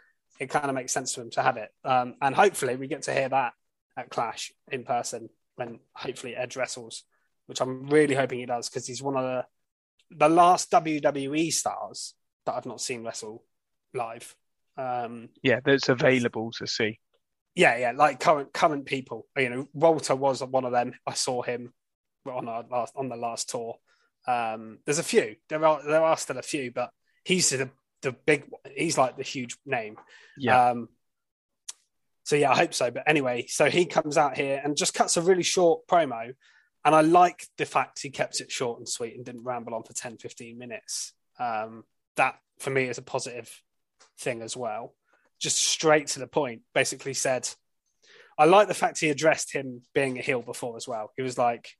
it 0.41 0.51
kind 0.51 0.67
of 0.67 0.75
makes 0.75 0.93
sense 0.93 1.13
to 1.15 1.21
him 1.21 1.31
to 1.31 1.43
have 1.43 1.57
it. 1.59 1.71
Um, 1.85 2.17
and 2.21 2.35
hopefully 2.35 2.75
we 2.75 2.89
get 2.89 3.03
to 3.03 3.15
hear 3.15 3.29
that 3.29 3.53
at 3.97 4.11
Clash 4.11 4.53
in 4.71 4.83
person 4.85 5.29
when 5.57 5.81
hopefully 5.95 6.37
Edge 6.37 6.57
wrestles, 6.57 7.03
which 7.47 7.61
I'm 7.61 7.89
really 7.89 8.15
hoping 8.15 8.39
he 8.39 8.47
does 8.47 8.69
because 8.69 8.87
he's 8.87 9.03
one 9.03 9.17
of 9.17 9.23
the 9.25 9.47
the 10.11 10.29
last 10.29 10.71
WWE 10.71 11.53
stars 11.53 12.15
that 12.45 12.55
I've 12.55 12.67
not 12.67 12.81
seen 12.81 13.03
wrestle 13.05 13.43
live. 13.93 14.37
Um, 14.77 15.31
yeah, 15.43 15.61
that's 15.65 15.89
available 15.89 16.53
to 16.59 16.67
see. 16.67 17.01
yeah, 17.55 17.77
yeah, 17.77 17.93
like 17.93 18.21
current 18.21 18.53
current 18.53 18.85
people. 18.87 19.27
You 19.37 19.51
know, 19.51 19.69
Walter 19.73 20.15
was 20.15 20.43
one 20.43 20.65
of 20.65 20.73
them. 20.73 20.93
I 21.07 21.15
saw 21.15 21.43
him 21.43 21.73
on 22.27 22.49
our 22.49 22.65
last 22.71 22.93
on 22.97 23.09
the 23.09 23.17
last 23.17 23.49
tour. 23.49 23.77
Um, 24.29 24.79
there's 24.85 24.99
a 24.99 25.05
few. 25.05 25.37
There 25.49 25.65
are 25.65 25.81
there 25.85 26.03
are 26.03 26.17
still 26.17 26.39
a 26.39 26.43
few, 26.43 26.71
but 26.71 26.91
he's 27.25 27.51
the 27.51 27.71
the 28.03 28.13
big. 28.13 28.45
He's 28.77 28.99
like 28.99 29.17
the 29.17 29.23
huge 29.23 29.57
name. 29.65 29.97
Yeah, 30.37 30.71
Um, 30.71 30.89
so 32.27 32.35
yeah, 32.35 32.51
I 32.51 32.57
hope 32.57 32.75
so. 32.75 32.91
But 32.91 33.05
anyway, 33.07 33.47
so 33.49 33.71
he 33.71 33.87
comes 33.87 34.19
out 34.19 34.37
here 34.37 34.61
and 34.65 34.77
just 34.77 34.95
cuts 34.95 35.17
a 35.17 35.23
really 35.23 35.45
short 35.45 35.87
promo. 35.87 36.35
And 36.85 36.93
I 36.93 37.01
like 37.03 37.47
the 37.57 37.67
fact 37.67 38.03
he 38.03 38.11
kept 38.11 38.41
it 38.41 38.51
short 38.51 38.79
and 38.81 38.89
sweet 38.89 39.15
and 39.15 39.25
didn't 39.25 39.45
ramble 39.45 39.75
on 39.75 39.85
for 39.85 39.93
10, 39.93 40.19
15 40.19 40.59
minutes. 40.59 41.13
Um, 41.39 41.85
that 42.17 42.35
for 42.59 42.71
me 42.71 42.85
is 42.89 42.99
a 42.99 43.03
positive 43.03 43.49
thing 44.19 44.43
as 44.43 44.57
well. 44.57 44.95
Just 45.41 45.57
straight 45.59 46.09
to 46.09 46.19
the 46.19 46.27
point, 46.27 46.63
basically 46.75 47.15
said, 47.15 47.49
I 48.37 48.47
like 48.47 48.67
the 48.67 48.75
fact 48.75 48.99
he 48.99 49.11
addressed 49.11 49.53
him 49.53 49.83
being 49.95 50.19
a 50.19 50.23
heel 50.23 50.43
before 50.43 50.77
as 50.77 50.89
well. 50.89 51.13
He 51.17 51.23
was 51.23 51.39
like, 51.39 51.71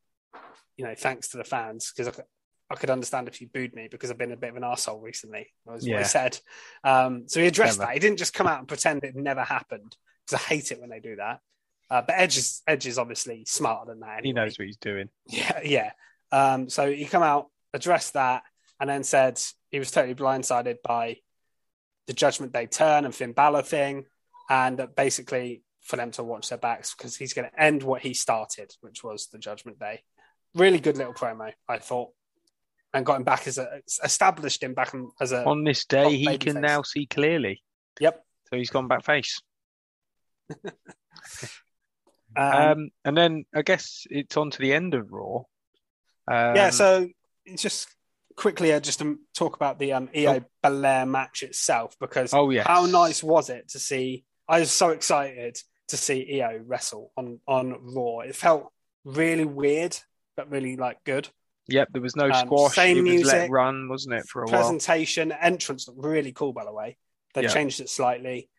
you 0.77 0.85
know, 0.85 0.95
thanks 0.97 1.29
to 1.31 1.39
the 1.39 1.45
fans, 1.45 1.91
because 1.93 2.07
I, 2.07 2.11
could- 2.13 2.25
I 2.71 2.75
could 2.77 2.91
understand 2.91 3.27
if 3.27 3.41
you 3.41 3.49
booed 3.53 3.75
me 3.75 3.89
because 3.91 4.13
I've 4.13 4.19
been 4.19 4.31
a 4.33 4.37
bit 4.37 4.51
of 4.51 4.57
an 4.57 4.65
asshole 4.65 5.01
recently, 5.01 5.49
was 5.65 5.83
what 5.83 5.91
Yeah. 5.91 5.99
he 5.99 6.05
said. 6.05 6.39
Um, 6.85 7.25
so 7.27 7.41
he 7.41 7.47
addressed 7.49 7.79
Clever. 7.79 7.89
that. 7.91 7.95
He 7.95 8.01
didn't 8.01 8.19
just 8.19 8.35
come 8.35 8.47
out 8.47 8.61
and 8.61 8.69
pretend 8.69 9.03
it 9.03 9.17
never 9.17 9.43
happened 9.43 9.97
I 10.35 10.39
hate 10.39 10.73
it 10.73 10.81
when 10.81 10.91
they 10.91 11.01
do 11.01 11.17
that. 11.17 11.41
Uh, 11.89 12.03
but 12.03 12.17
Edge 12.19 12.37
is, 12.37 12.63
Edge 12.67 12.87
is 12.87 12.99
obviously 12.99 13.45
smarter 13.47 13.93
than 13.93 14.01
that. 14.01 14.25
he 14.25 14.33
knows 14.33 14.59
what 14.59 14.67
he's 14.67 14.77
doing. 14.77 15.09
Yeah, 15.29 15.61
yeah. 15.65 15.91
Um, 16.33 16.69
so 16.69 16.91
he 16.91 17.05
come 17.05 17.23
out, 17.23 17.49
addressed 17.73 18.15
that, 18.15 18.43
and 18.81 18.91
then 18.91 19.05
said 19.05 19.41
he 19.71 19.79
was 19.79 19.91
totally 19.91 20.15
blindsided 20.15 20.77
by 20.83 21.19
the 22.07 22.13
Judgment 22.13 22.53
Day 22.53 22.67
turn 22.67 23.05
and 23.05 23.15
Finn 23.15 23.33
Balor 23.33 23.63
thing, 23.63 24.07
and 24.51 24.79
that 24.79 24.97
basically 24.97 25.63
for 25.83 25.97
them 25.97 26.11
to 26.13 26.25
watch 26.25 26.49
their 26.49 26.59
backs 26.59 26.95
because 26.95 27.17
he's 27.17 27.33
going 27.33 27.49
to 27.49 27.63
end 27.63 27.83
what 27.83 28.03
he 28.03 28.13
started, 28.13 28.73
which 28.81 29.05
was 29.05 29.29
the 29.29 29.39
Judgment 29.39 29.79
Day. 29.79 30.03
Really 30.55 30.81
good 30.81 30.97
little 30.97 31.15
promo, 31.15 31.53
I 31.69 31.79
thought, 31.79 32.11
and 32.93 33.07
got 33.07 33.17
him 33.17 33.25
back 33.25 33.47
as 33.47 33.59
a 33.59 33.81
established 34.03 34.63
him 34.63 34.75
back 34.75 34.95
as 35.21 35.33
a 35.33 35.45
On 35.45 35.63
this 35.63 35.85
day, 35.85 36.17
he 36.17 36.39
can 36.39 36.61
now 36.61 36.83
see 36.83 37.07
clearly. 37.07 37.63
yep. 38.01 38.25
So 38.51 38.57
he's 38.57 38.71
gone 38.71 38.89
back 38.89 39.05
face. 39.05 39.41
Um, 42.37 42.53
Um, 42.55 42.91
and 43.05 43.17
then 43.17 43.45
I 43.55 43.63
guess 43.63 44.07
it's 44.11 44.37
on 44.37 44.51
to 44.51 44.59
the 44.59 44.75
end 44.75 44.93
of 44.95 45.11
Raw. 45.11 45.37
Um, 46.29 46.57
yeah, 46.57 46.69
so 46.71 47.09
just 47.57 47.89
quickly, 48.37 48.75
uh, 48.75 48.81
just 48.81 48.99
to 48.99 49.19
talk 49.35 49.57
about 49.57 49.79
the 49.79 49.95
um, 49.95 50.09
Iyo 50.09 50.45
Belair 50.63 51.07
match 51.07 51.43
itself, 51.43 51.97
because 51.99 52.35
Oh, 52.35 52.51
yes. 52.51 52.67
how 52.67 52.85
nice 52.85 53.23
was 53.23 53.49
it 53.49 53.69
to 53.71 53.79
see? 53.79 54.25
I 54.49 54.61
was 54.61 54.71
so 54.71 54.91
excited 54.91 55.57
to 55.89 55.97
see 55.97 56.29
Iyo 56.35 56.61
wrestle 56.67 57.11
on 57.17 57.41
on 57.47 57.75
Raw. 57.95 58.21
It 58.21 58.37
felt 58.37 58.71
really 59.05 59.47
weird, 59.47 59.97
but 60.37 60.51
really 60.51 60.77
like 60.77 61.03
good. 61.05 61.31
Yep, 61.69 61.89
there 61.93 62.03
was 62.03 62.17
no 62.17 62.27
Um, 62.31 62.47
squash. 62.49 62.75
same 62.75 62.99
it 62.99 63.03
was 63.03 63.11
music, 63.11 63.33
let 63.33 63.51
run, 63.51 63.89
wasn't 63.89 64.15
it, 64.17 64.27
for 64.29 64.43
a 64.43 64.47
while? 64.47 64.57
Presentation, 64.61 65.33
entrance 65.33 65.89
looked 65.89 66.05
really 66.05 66.33
cool. 66.33 66.53
By 66.53 66.65
the 66.67 66.73
way, 66.73 66.99
they 67.33 67.45
Yeah. 67.45 67.49
changed 67.49 67.81
it 67.81 67.89
slightly. 67.89 68.51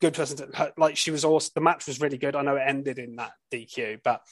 Good 0.00 0.14
person. 0.14 0.36
To, 0.36 0.72
like 0.76 0.96
she 0.96 1.10
was 1.10 1.24
awesome. 1.24 1.52
The 1.54 1.60
match 1.60 1.86
was 1.86 2.00
really 2.00 2.18
good. 2.18 2.36
I 2.36 2.42
know 2.42 2.56
it 2.56 2.64
ended 2.66 2.98
in 2.98 3.16
that 3.16 3.32
DQ, 3.52 4.00
but 4.02 4.22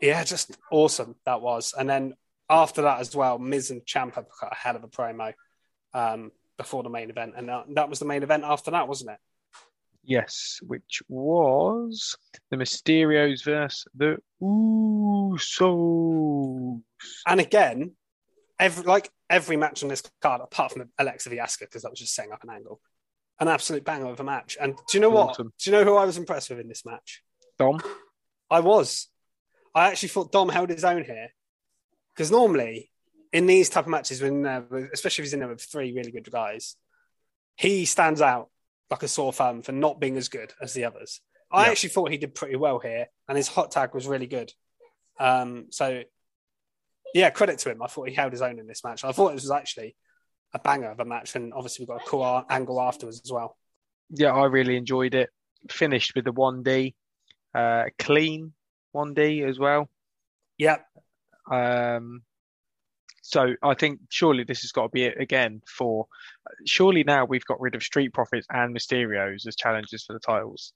yeah, 0.00 0.24
just 0.24 0.56
awesome 0.70 1.16
that 1.26 1.40
was. 1.40 1.74
And 1.78 1.88
then 1.88 2.14
after 2.48 2.82
that 2.82 3.00
as 3.00 3.14
well, 3.14 3.38
Miz 3.38 3.70
and 3.70 3.82
Ciampa 3.82 4.24
got 4.40 4.52
a 4.52 4.54
hell 4.54 4.76
of 4.76 4.84
a 4.84 4.88
promo 4.88 5.32
um, 5.94 6.32
before 6.56 6.82
the 6.82 6.90
main 6.90 7.10
event, 7.10 7.34
and 7.36 7.48
that, 7.48 7.66
that 7.74 7.88
was 7.88 7.98
the 7.98 8.04
main 8.04 8.22
event 8.22 8.44
after 8.44 8.70
that, 8.72 8.88
wasn't 8.88 9.10
it? 9.10 9.18
Yes, 10.02 10.60
which 10.66 11.02
was 11.08 12.16
the 12.50 12.56
Mysterios 12.56 13.44
versus 13.44 13.86
the 13.94 14.16
Usos. 14.42 15.50
And 17.26 17.40
again, 17.40 17.92
every 18.58 18.84
like 18.84 19.10
every 19.28 19.56
match 19.56 19.82
on 19.82 19.88
this 19.88 20.02
card, 20.20 20.40
apart 20.40 20.72
from 20.72 20.88
Alexa 20.98 21.28
v 21.28 21.36
Asuka, 21.36 21.60
because 21.60 21.82
that 21.82 21.90
was 21.90 21.98
just 21.98 22.14
setting 22.14 22.32
up 22.32 22.42
an 22.42 22.50
angle, 22.50 22.80
an 23.40 23.48
absolute 23.48 23.84
banger 23.84 24.06
of 24.10 24.20
a 24.20 24.24
match. 24.24 24.56
And 24.60 24.76
do 24.76 24.82
you 24.98 25.00
know 25.00 25.10
what? 25.10 25.30
Awesome. 25.30 25.52
Do 25.58 25.70
you 25.70 25.76
know 25.76 25.84
who 25.84 25.96
I 25.96 26.04
was 26.04 26.18
impressed 26.18 26.50
with 26.50 26.60
in 26.60 26.68
this 26.68 26.84
match? 26.84 27.22
Dom. 27.58 27.80
I 28.50 28.60
was. 28.60 29.08
I 29.74 29.88
actually 29.88 30.10
thought 30.10 30.32
Dom 30.32 30.48
held 30.48 30.70
his 30.70 30.84
own 30.84 31.04
here 31.04 31.28
because 32.14 32.30
normally 32.30 32.90
in 33.32 33.46
these 33.46 33.68
type 33.68 33.84
of 33.84 33.90
matches, 33.90 34.20
when 34.20 34.44
uh, 34.46 34.62
especially 34.92 35.22
if 35.22 35.26
he's 35.26 35.34
in 35.34 35.40
there 35.40 35.48
with 35.48 35.62
three 35.62 35.92
really 35.92 36.10
good 36.10 36.30
guys, 36.30 36.76
he 37.56 37.84
stands 37.84 38.20
out 38.20 38.50
like 38.90 39.02
a 39.02 39.08
sore 39.08 39.32
thumb 39.32 39.62
for 39.62 39.72
not 39.72 40.00
being 40.00 40.16
as 40.16 40.28
good 40.28 40.52
as 40.60 40.72
the 40.74 40.84
others. 40.84 41.20
I 41.52 41.64
Yeah. 41.66 41.70
actually 41.70 41.90
thought 41.90 42.10
he 42.10 42.18
did 42.18 42.34
pretty 42.34 42.56
well 42.56 42.78
here, 42.80 43.06
and 43.28 43.36
his 43.36 43.48
hot 43.48 43.70
tag 43.70 43.94
was 43.94 44.06
really 44.06 44.26
good. 44.26 44.52
Um, 45.18 45.66
so, 45.70 46.02
yeah, 47.14 47.30
credit 47.30 47.58
to 47.60 47.70
him. 47.70 47.82
I 47.82 47.86
thought 47.86 48.08
he 48.08 48.14
held 48.14 48.32
his 48.32 48.42
own 48.42 48.58
in 48.58 48.66
this 48.66 48.82
match. 48.82 49.04
I 49.04 49.12
thought 49.12 49.30
it 49.30 49.34
was 49.34 49.50
actually 49.50 49.94
a 50.52 50.58
banger 50.58 50.90
of 50.90 51.00
a 51.00 51.04
match, 51.04 51.36
and 51.36 51.52
obviously 51.54 51.84
we've 51.84 51.88
got 51.88 52.06
a 52.06 52.08
cool 52.08 52.44
angle 52.48 52.80
afterwards 52.80 53.20
as 53.24 53.32
well. 53.32 53.56
Yeah, 54.10 54.32
I 54.32 54.46
really 54.46 54.76
enjoyed 54.76 55.14
it. 55.14 55.30
Finished 55.70 56.12
with 56.14 56.24
the 56.24 56.32
1D, 56.32 56.94
uh, 57.54 57.84
clean 57.98 58.52
1D 58.94 59.48
as 59.48 59.58
well. 59.58 59.88
Yeah, 60.58 60.78
Um, 61.50 62.22
so 63.22 63.54
I 63.62 63.74
think 63.74 64.00
surely 64.08 64.44
this 64.44 64.62
has 64.62 64.72
got 64.72 64.84
to 64.84 64.88
be 64.88 65.04
it 65.04 65.20
again 65.20 65.62
for. 65.66 66.06
Surely 66.66 67.04
now 67.04 67.24
we've 67.24 67.44
got 67.44 67.60
rid 67.60 67.74
of 67.74 67.82
Street 67.82 68.12
Profits 68.12 68.46
and 68.50 68.74
Mysterios 68.74 69.46
as 69.46 69.54
challengers 69.54 70.04
for 70.04 70.14
the 70.14 70.18
titles. 70.18 70.72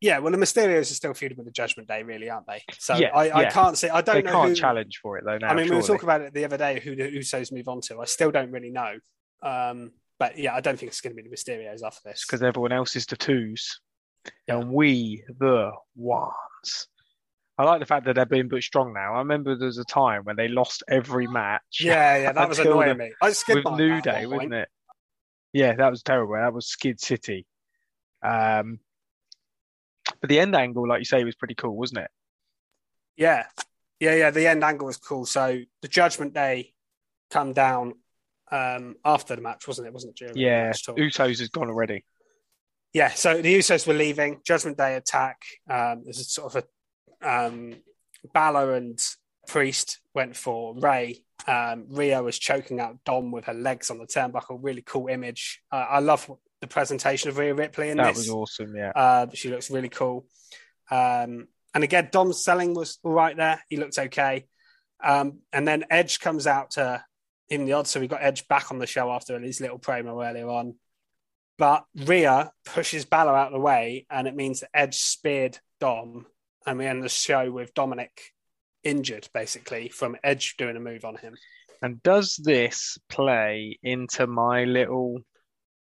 Yeah. 0.00 0.18
Well, 0.18 0.32
the 0.32 0.38
Mysterios 0.38 0.90
are 0.90 0.94
still 0.94 1.14
feuding 1.14 1.36
with 1.36 1.46
the 1.46 1.52
Judgment 1.52 1.88
Day, 1.88 2.02
really, 2.02 2.28
aren't 2.30 2.46
they? 2.46 2.62
So 2.78 2.96
Yeah, 2.96 3.08
I, 3.14 3.28
I 3.28 3.42
yeah. 3.42 3.50
can't 3.50 3.76
say. 3.78 3.88
I 3.88 4.00
don't 4.00 4.16
They 4.16 4.22
know 4.22 4.32
can't 4.32 4.48
who, 4.50 4.54
challenge 4.54 4.98
for 5.02 5.18
it 5.18 5.24
though 5.24 5.38
now. 5.38 5.48
I 5.48 5.54
mean, 5.54 5.68
we 5.68 5.76
were 5.76 5.82
surely. 5.82 5.98
talking 5.98 6.06
about 6.08 6.20
it 6.22 6.34
the 6.34 6.44
other 6.44 6.56
day. 6.56 6.80
Who 6.80 6.96
the 6.96 7.04
Usos 7.10 7.52
move 7.52 7.68
on 7.68 7.80
to? 7.82 8.00
I 8.00 8.04
still 8.06 8.30
don't 8.30 8.50
really 8.50 8.70
know. 8.70 8.94
Um, 9.42 9.92
but 10.18 10.36
yeah, 10.38 10.54
I 10.54 10.60
don't 10.60 10.78
think 10.78 10.90
it's 10.90 11.00
going 11.00 11.16
to 11.16 11.22
be 11.22 11.28
the 11.28 11.34
Mysterios 11.34 11.82
after 11.82 12.00
this. 12.04 12.24
because 12.26 12.42
everyone 12.42 12.72
else 12.72 12.94
is 12.96 13.06
the 13.06 13.16
twos, 13.16 13.80
Yeah. 14.46 14.58
and 14.58 14.70
we 14.72 15.24
the 15.38 15.70
ones. 15.96 16.88
I 17.58 17.64
like 17.64 17.80
the 17.80 17.86
fact 17.86 18.06
that 18.06 18.14
they're 18.14 18.24
being 18.26 18.48
put 18.48 18.62
strong 18.62 18.94
now. 18.94 19.14
I 19.14 19.18
remember 19.18 19.54
there 19.54 19.66
was 19.66 19.76
a 19.78 19.84
time 19.84 20.22
when 20.24 20.36
they 20.36 20.48
lost 20.48 20.82
every 20.88 21.26
match. 21.26 21.78
Yeah, 21.80 22.16
yeah, 22.16 22.32
that 22.32 22.48
was 22.48 22.58
annoying 22.58 22.88
the- 22.88 22.94
me. 23.04 23.12
I 23.22 23.32
skid 23.32 23.56
with 23.64 23.74
New 23.78 24.00
Day, 24.00 24.24
wasn't 24.26 24.54
it? 24.54 24.68
Yeah, 25.52 25.74
that 25.74 25.90
was 25.90 26.02
terrible. 26.02 26.34
That 26.34 26.54
was 26.54 26.68
Skid 26.68 27.00
City. 27.00 27.46
Um, 28.22 28.78
but 30.20 30.28
the 30.28 30.40
end 30.40 30.54
angle, 30.54 30.88
like 30.88 31.00
you 31.00 31.04
say, 31.04 31.24
was 31.24 31.34
pretty 31.34 31.54
cool, 31.54 31.76
wasn't 31.76 32.00
it? 32.00 32.10
Yeah, 33.16 33.46
yeah, 33.98 34.14
yeah. 34.14 34.30
The 34.30 34.46
end 34.46 34.64
angle 34.64 34.86
was 34.86 34.96
cool. 34.96 35.26
So 35.26 35.60
the 35.82 35.88
Judgment 35.88 36.34
Day 36.34 36.72
come 37.30 37.52
down 37.52 37.94
um, 38.50 38.96
after 39.04 39.36
the 39.36 39.42
match, 39.42 39.66
wasn't 39.68 39.88
it? 39.88 39.92
Wasn't 39.92 40.10
it 40.10 40.16
during 40.16 40.36
Yeah? 40.36 40.72
Usos 40.72 41.38
has 41.38 41.48
gone 41.48 41.68
already. 41.68 42.04
Yeah, 42.92 43.10
so 43.10 43.40
the 43.40 43.54
Usos 43.54 43.86
were 43.86 43.94
leaving. 43.94 44.40
Judgment 44.44 44.76
Day 44.76 44.96
attack. 44.96 45.40
Um, 45.68 46.02
there's 46.04 46.18
a 46.18 46.24
sort 46.24 46.54
of 46.54 46.64
a 47.22 47.28
um, 47.28 47.74
Balor 48.32 48.74
and 48.74 49.00
Priest 49.46 50.00
went 50.14 50.36
for 50.36 50.74
Rey. 50.76 51.24
Um, 51.46 51.86
Rhea 51.88 52.22
was 52.22 52.38
choking 52.38 52.80
out 52.80 52.98
Dom 53.04 53.30
with 53.30 53.44
her 53.46 53.54
legs 53.54 53.90
on 53.90 53.98
the 53.98 54.06
turnbuckle. 54.06 54.58
Really 54.60 54.82
cool 54.82 55.08
image. 55.08 55.62
Uh, 55.70 55.86
I 55.88 56.00
love 56.00 56.30
the 56.60 56.66
presentation 56.66 57.30
of 57.30 57.38
Rhea 57.38 57.54
Ripley 57.54 57.90
in 57.90 57.96
That 57.96 58.14
this. 58.14 58.18
was 58.18 58.30
awesome. 58.30 58.74
Yeah, 58.76 58.92
Uh, 58.94 59.26
she 59.34 59.48
looks 59.50 59.70
really 59.70 59.88
cool. 59.88 60.26
Um, 60.90 61.48
and 61.74 61.84
again, 61.84 62.08
Dom's 62.12 62.42
selling 62.44 62.74
was 62.74 62.98
all 63.02 63.12
right 63.12 63.36
there. 63.36 63.62
He 63.68 63.76
looked 63.76 63.98
okay. 63.98 64.46
Um, 65.02 65.38
and 65.52 65.66
then 65.66 65.84
Edge 65.90 66.20
comes 66.20 66.46
out 66.46 66.72
to 66.72 67.02
even 67.48 67.64
the 67.66 67.72
odds. 67.74 67.90
So 67.90 68.00
we 68.00 68.08
got 68.08 68.22
Edge 68.22 68.46
back 68.48 68.70
on 68.70 68.78
the 68.78 68.86
show 68.86 69.10
after 69.10 69.38
his 69.38 69.60
little 69.60 69.78
promo 69.78 70.24
earlier 70.28 70.48
on. 70.48 70.74
But 71.58 71.84
Rhea 71.94 72.52
pushes 72.64 73.04
Balor 73.04 73.36
out 73.36 73.48
of 73.48 73.52
the 73.52 73.60
way, 73.60 74.06
and 74.10 74.26
it 74.26 74.34
means 74.34 74.60
that 74.60 74.70
Edge 74.74 74.96
speared 74.96 75.58
Dom. 75.78 76.26
And 76.66 76.78
we 76.78 76.86
end 76.86 77.02
the 77.02 77.08
show 77.08 77.50
with 77.50 77.72
Dominic 77.74 78.20
injured, 78.82 79.28
basically, 79.32 79.88
from 79.88 80.16
Edge 80.24 80.56
doing 80.58 80.76
a 80.76 80.80
move 80.80 81.04
on 81.04 81.16
him. 81.16 81.36
and 81.82 82.02
does 82.02 82.36
this 82.36 82.98
play 83.08 83.78
into 83.82 84.26
my 84.26 84.64
little? 84.64 85.18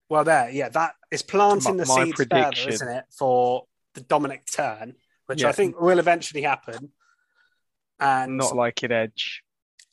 Well, 0.09 0.23
there, 0.23 0.49
yeah, 0.49 0.69
that 0.69 0.95
is 1.11 1.21
planting 1.21 1.77
My- 1.77 1.83
the 1.83 1.87
my 1.89 2.03
seeds 2.05 2.15
prediction. 2.15 2.63
further, 2.65 2.69
isn't 2.73 2.87
it, 2.89 3.05
for 3.17 3.65
the 3.93 4.01
Dominic 4.01 4.45
turn, 4.51 4.95
which 5.27 5.43
I 5.43 5.51
think 5.51 5.79
will 5.79 5.99
eventually 5.99 6.41
happen. 6.41 6.91
And 7.99 8.37
Not 8.37 8.55
like 8.55 8.83
it, 8.83 8.91
Edge. 8.91 9.43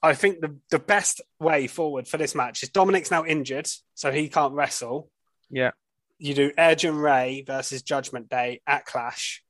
I 0.02 0.14
think 0.14 0.40
the, 0.40 0.56
the 0.70 0.78
best 0.78 1.20
way 1.40 1.66
forward 1.66 2.06
for 2.06 2.16
this 2.16 2.34
match 2.34 2.62
is 2.62 2.68
Dominic's 2.68 3.10
now 3.10 3.24
injured, 3.24 3.68
so 3.94 4.12
he 4.12 4.28
can't 4.28 4.54
wrestle. 4.54 5.10
Yeah, 5.50 5.72
You 6.18 6.34
do 6.34 6.52
Edge 6.56 6.84
and 6.84 7.00
Rey 7.02 7.42
versus 7.46 7.82
Judgment 7.82 8.28
Day 8.28 8.60
at 8.66 8.84
Clash, 8.86 9.42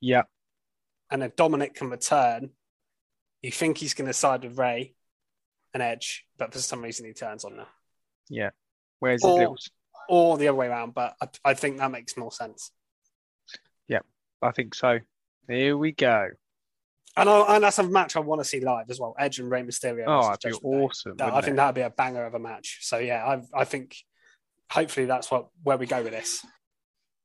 yeah. 0.00 0.22
and 1.10 1.22
then 1.22 1.32
Dominic 1.36 1.74
can 1.74 1.90
return. 1.90 2.50
You 3.42 3.50
think 3.52 3.78
he's 3.78 3.94
going 3.94 4.06
to 4.08 4.12
side 4.14 4.42
with 4.44 4.58
Rey 4.58 4.94
and 5.72 5.82
Edge, 5.82 6.24
but 6.36 6.52
for 6.52 6.58
some 6.58 6.82
reason 6.82 7.06
he 7.06 7.12
turns 7.12 7.44
on 7.44 7.56
them. 7.56 7.66
Yeah 8.28 8.50
Where's 8.98 9.22
his 9.22 9.30
Or- 9.30 9.38
little? 9.38 9.56
Or 10.08 10.38
the 10.38 10.48
other 10.48 10.56
way 10.56 10.68
around, 10.68 10.94
but 10.94 11.14
I, 11.20 11.28
I 11.44 11.54
think 11.54 11.78
that 11.78 11.90
makes 11.90 12.16
more 12.16 12.32
sense. 12.32 12.72
Yeah, 13.88 14.00
I 14.40 14.52
think 14.52 14.74
so. 14.74 15.00
Here 15.48 15.76
we 15.76 15.92
go. 15.92 16.28
And, 17.16 17.28
I, 17.28 17.56
and 17.56 17.64
that's 17.64 17.78
a 17.78 17.82
match 17.82 18.16
I 18.16 18.20
want 18.20 18.40
to 18.40 18.44
see 18.44 18.60
live 18.60 18.90
as 18.90 19.00
well. 19.00 19.14
Edge 19.18 19.40
and 19.40 19.50
Rey 19.50 19.62
Mysterio. 19.62 20.04
Oh, 20.06 20.30
that'd 20.30 20.52
be 20.52 20.58
awesome. 20.66 21.16
That- 21.16 21.32
I 21.32 21.40
think 21.40 21.54
it? 21.54 21.56
that'd 21.56 21.74
be 21.74 21.80
a 21.80 21.90
banger 21.90 22.24
of 22.24 22.34
a 22.34 22.38
match. 22.38 22.78
So 22.82 22.98
yeah, 22.98 23.24
I, 23.24 23.60
I 23.60 23.64
think 23.64 23.96
hopefully 24.70 25.06
that's 25.06 25.30
what 25.30 25.48
where 25.62 25.76
we 25.76 25.86
go 25.86 26.02
with 26.02 26.12
this. 26.12 26.44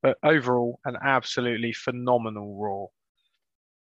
But 0.02 0.18
overall, 0.24 0.80
an 0.84 0.98
absolutely 1.02 1.74
phenomenal 1.74 2.58
Raw. 2.58 2.88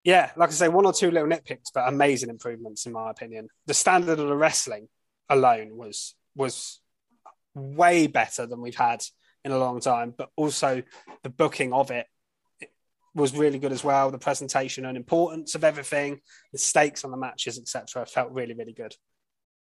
Yeah, 0.03 0.31
like 0.37 0.51
I 0.51 0.53
say, 0.53 0.69
one 0.69 0.85
or 0.85 0.93
two 0.93 1.11
little 1.11 1.29
nitpicks, 1.29 1.71
but 1.73 1.89
amazing 1.89 2.29
improvements 2.29 2.85
in 2.85 2.93
my 2.93 3.11
opinion. 3.11 3.49
The 3.67 3.75
standard 3.75 4.19
of 4.19 4.29
the 4.29 4.37
wrestling 4.37 4.89
alone 5.31 5.77
was 5.77 6.15
was 6.35 6.81
way 7.55 8.07
better 8.07 8.47
than 8.47 8.61
we've 8.61 8.77
had 8.77 9.03
in 9.45 9.53
a 9.53 9.59
long 9.59 9.81
time, 9.81 10.15
but 10.17 10.31
also 10.37 10.83
the 11.23 11.29
booking 11.31 11.73
of 11.73 11.91
it 11.91 12.07
was 13.15 13.37
really 13.37 13.59
good 13.59 13.73
as 13.73 13.85
well. 13.85 14.11
The 14.11 14.19
presentation 14.19 14.85
and 14.87 14.97
importance 14.97 15.55
of 15.55 15.63
everything, 15.65 16.21
the 16.53 16.59
stakes 16.59 17.05
on 17.05 17.11
the 17.11 17.17
matches, 17.17 17.59
etc., 17.59 18.07
felt 18.07 18.33
really, 18.33 18.55
really 18.55 18.73
good. 18.73 18.95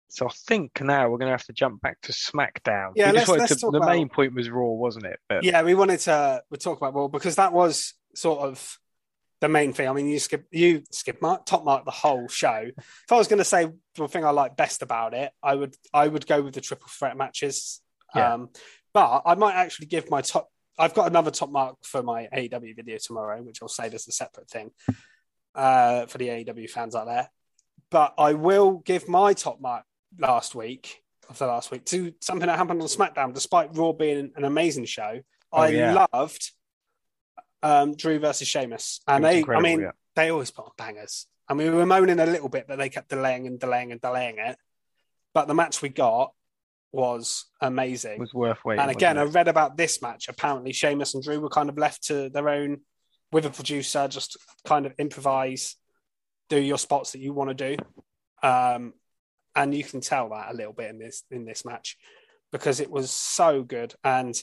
So 0.09 0.27
I 0.27 0.31
think 0.47 0.79
now 0.81 1.09
we're 1.09 1.17
going 1.17 1.27
to 1.29 1.33
have 1.37 1.45
to 1.45 1.53
jump 1.53 1.81
back 1.81 1.99
to 2.01 2.11
SmackDown. 2.11 2.91
Yeah, 2.95 3.11
let's- 3.11 3.27
let's 3.29 3.53
to- 3.55 3.59
talk 3.59 3.71
the 3.71 3.77
about- 3.77 3.89
main 3.89 4.09
point 4.09 4.33
was 4.33 4.49
Raw, 4.49 4.65
wasn't 4.69 5.05
it? 5.05 5.19
But 5.27 5.43
Yeah, 5.43 5.61
we 5.63 5.73
wanted 5.75 5.99
to 6.01 6.43
we 6.49 6.57
talk 6.57 6.77
about 6.77 6.93
Raw 6.93 7.07
because 7.07 7.35
that 7.35 7.51
was 7.53 7.93
sort 8.15 8.39
of 8.39 8.77
the 9.41 9.49
main 9.49 9.73
thing. 9.73 9.89
I 9.89 9.93
mean, 9.93 10.07
you 10.07 10.19
skip 10.19 10.45
you 10.51 10.83
skip 10.91 11.21
mark 11.21 11.45
top 11.45 11.63
mark 11.65 11.83
the 11.85 11.91
whole 11.91 12.27
show. 12.27 12.69
If 12.77 13.11
I 13.11 13.17
was 13.17 13.27
going 13.27 13.39
to 13.39 13.43
say 13.45 13.69
the 13.95 14.07
thing 14.07 14.23
I 14.23 14.29
like 14.29 14.55
best 14.55 14.81
about 14.83 15.13
it, 15.13 15.31
I 15.43 15.55
would 15.55 15.75
I 15.93 16.07
would 16.07 16.25
go 16.27 16.41
with 16.41 16.53
the 16.53 16.61
triple 16.61 16.87
threat 16.89 17.17
matches. 17.17 17.81
Yeah. 18.15 18.33
Um, 18.33 18.49
but 18.93 19.23
I 19.25 19.35
might 19.35 19.55
actually 19.55 19.87
give 19.87 20.09
my 20.09 20.21
top. 20.21 20.49
I've 20.77 20.93
got 20.93 21.07
another 21.07 21.31
top 21.31 21.51
mark 21.51 21.77
for 21.83 22.01
my 22.03 22.27
AEW 22.33 22.75
video 22.75 22.97
tomorrow, 22.97 23.41
which 23.41 23.59
I'll 23.61 23.67
save 23.67 23.93
as 23.93 24.07
a 24.07 24.11
separate 24.11 24.49
thing 24.49 24.71
uh, 25.55 26.05
for 26.07 26.17
the 26.17 26.29
AEW 26.29 26.69
fans 26.69 26.95
out 26.95 27.05
there. 27.05 27.29
But 27.89 28.13
I 28.17 28.33
will 28.33 28.81
give 28.85 29.07
my 29.07 29.33
top 29.33 29.61
mark 29.61 29.83
last 30.17 30.55
week 30.55 31.03
of 31.29 31.37
the 31.37 31.47
last 31.47 31.71
week 31.71 31.85
to 31.85 32.13
something 32.21 32.47
that 32.47 32.57
happened 32.57 32.81
on 32.81 32.87
SmackDown, 32.87 33.33
despite 33.33 33.75
Raw 33.75 33.91
being 33.93 34.31
an 34.35 34.43
amazing 34.43 34.85
show. 34.85 35.19
Oh, 35.51 35.61
I 35.61 35.67
yeah. 35.69 36.07
loved 36.11 36.51
um, 37.61 37.95
Drew 37.95 38.19
versus 38.19 38.47
Sheamus, 38.47 39.01
and 39.07 39.23
they, 39.23 39.43
I 39.47 39.61
mean, 39.61 39.81
yeah. 39.81 39.91
they 40.15 40.29
always 40.29 40.51
put 40.51 40.65
on 40.65 40.71
bangers. 40.77 41.27
I 41.47 41.53
mean, 41.53 41.71
we 41.71 41.77
were 41.77 41.85
moaning 41.85 42.19
a 42.19 42.25
little 42.25 42.49
bit, 42.49 42.65
but 42.67 42.77
they 42.77 42.89
kept 42.89 43.09
delaying 43.09 43.47
and 43.47 43.59
delaying 43.59 43.91
and 43.91 44.01
delaying 44.01 44.37
it. 44.37 44.57
But 45.33 45.47
the 45.47 45.53
match 45.53 45.81
we 45.81 45.89
got 45.89 46.33
was 46.93 47.45
amazing. 47.59 48.13
it 48.13 48.19
was 48.19 48.33
worth 48.33 48.63
waiting. 48.63 48.81
and 48.81 48.91
again, 48.91 49.17
I 49.17 49.23
read 49.23 49.47
about 49.47 49.75
this 49.77 50.01
match. 50.01 50.27
Apparently, 50.29 50.71
Sheamus 50.71 51.13
and 51.15 51.23
Drew 51.23 51.39
were 51.41 51.49
kind 51.49 51.69
of 51.69 51.77
left 51.77 52.03
to 52.07 52.29
their 52.29 52.47
own 52.49 52.81
with 53.31 53.45
a 53.45 53.49
producer, 53.49 54.07
just 54.07 54.37
kind 54.65 54.85
of 54.85 54.93
improvise, 54.99 55.75
do 56.49 56.59
your 56.61 56.77
spots 56.77 57.11
that 57.13 57.19
you 57.19 57.33
want 57.33 57.49
to 57.57 57.75
do. 57.75 58.47
Um, 58.47 58.93
and 59.55 59.73
you 59.73 59.83
can 59.83 60.01
tell 60.01 60.29
that 60.29 60.51
a 60.51 60.55
little 60.55 60.73
bit 60.73 60.89
in 60.89 60.99
this 60.99 61.23
in 61.31 61.45
this 61.45 61.65
match 61.65 61.97
because 62.51 62.79
it 62.79 62.91
was 62.91 63.09
so 63.11 63.63
good. 63.63 63.93
And 64.03 64.35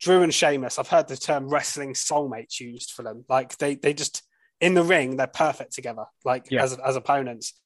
Drew 0.00 0.22
and 0.22 0.34
Sheamus, 0.34 0.78
I've 0.78 0.88
heard 0.88 1.08
the 1.08 1.16
term 1.16 1.48
wrestling 1.48 1.94
soulmates 1.94 2.60
used 2.60 2.92
for 2.92 3.02
them. 3.02 3.24
Like 3.28 3.56
they 3.58 3.74
they 3.76 3.94
just 3.94 4.22
in 4.60 4.74
the 4.74 4.82
ring, 4.82 5.16
they're 5.16 5.26
perfect 5.26 5.72
together, 5.72 6.04
like 6.24 6.46
Yeah. 6.50 6.62
as 6.62 6.74
as 6.78 6.96
opponents. 6.96 7.58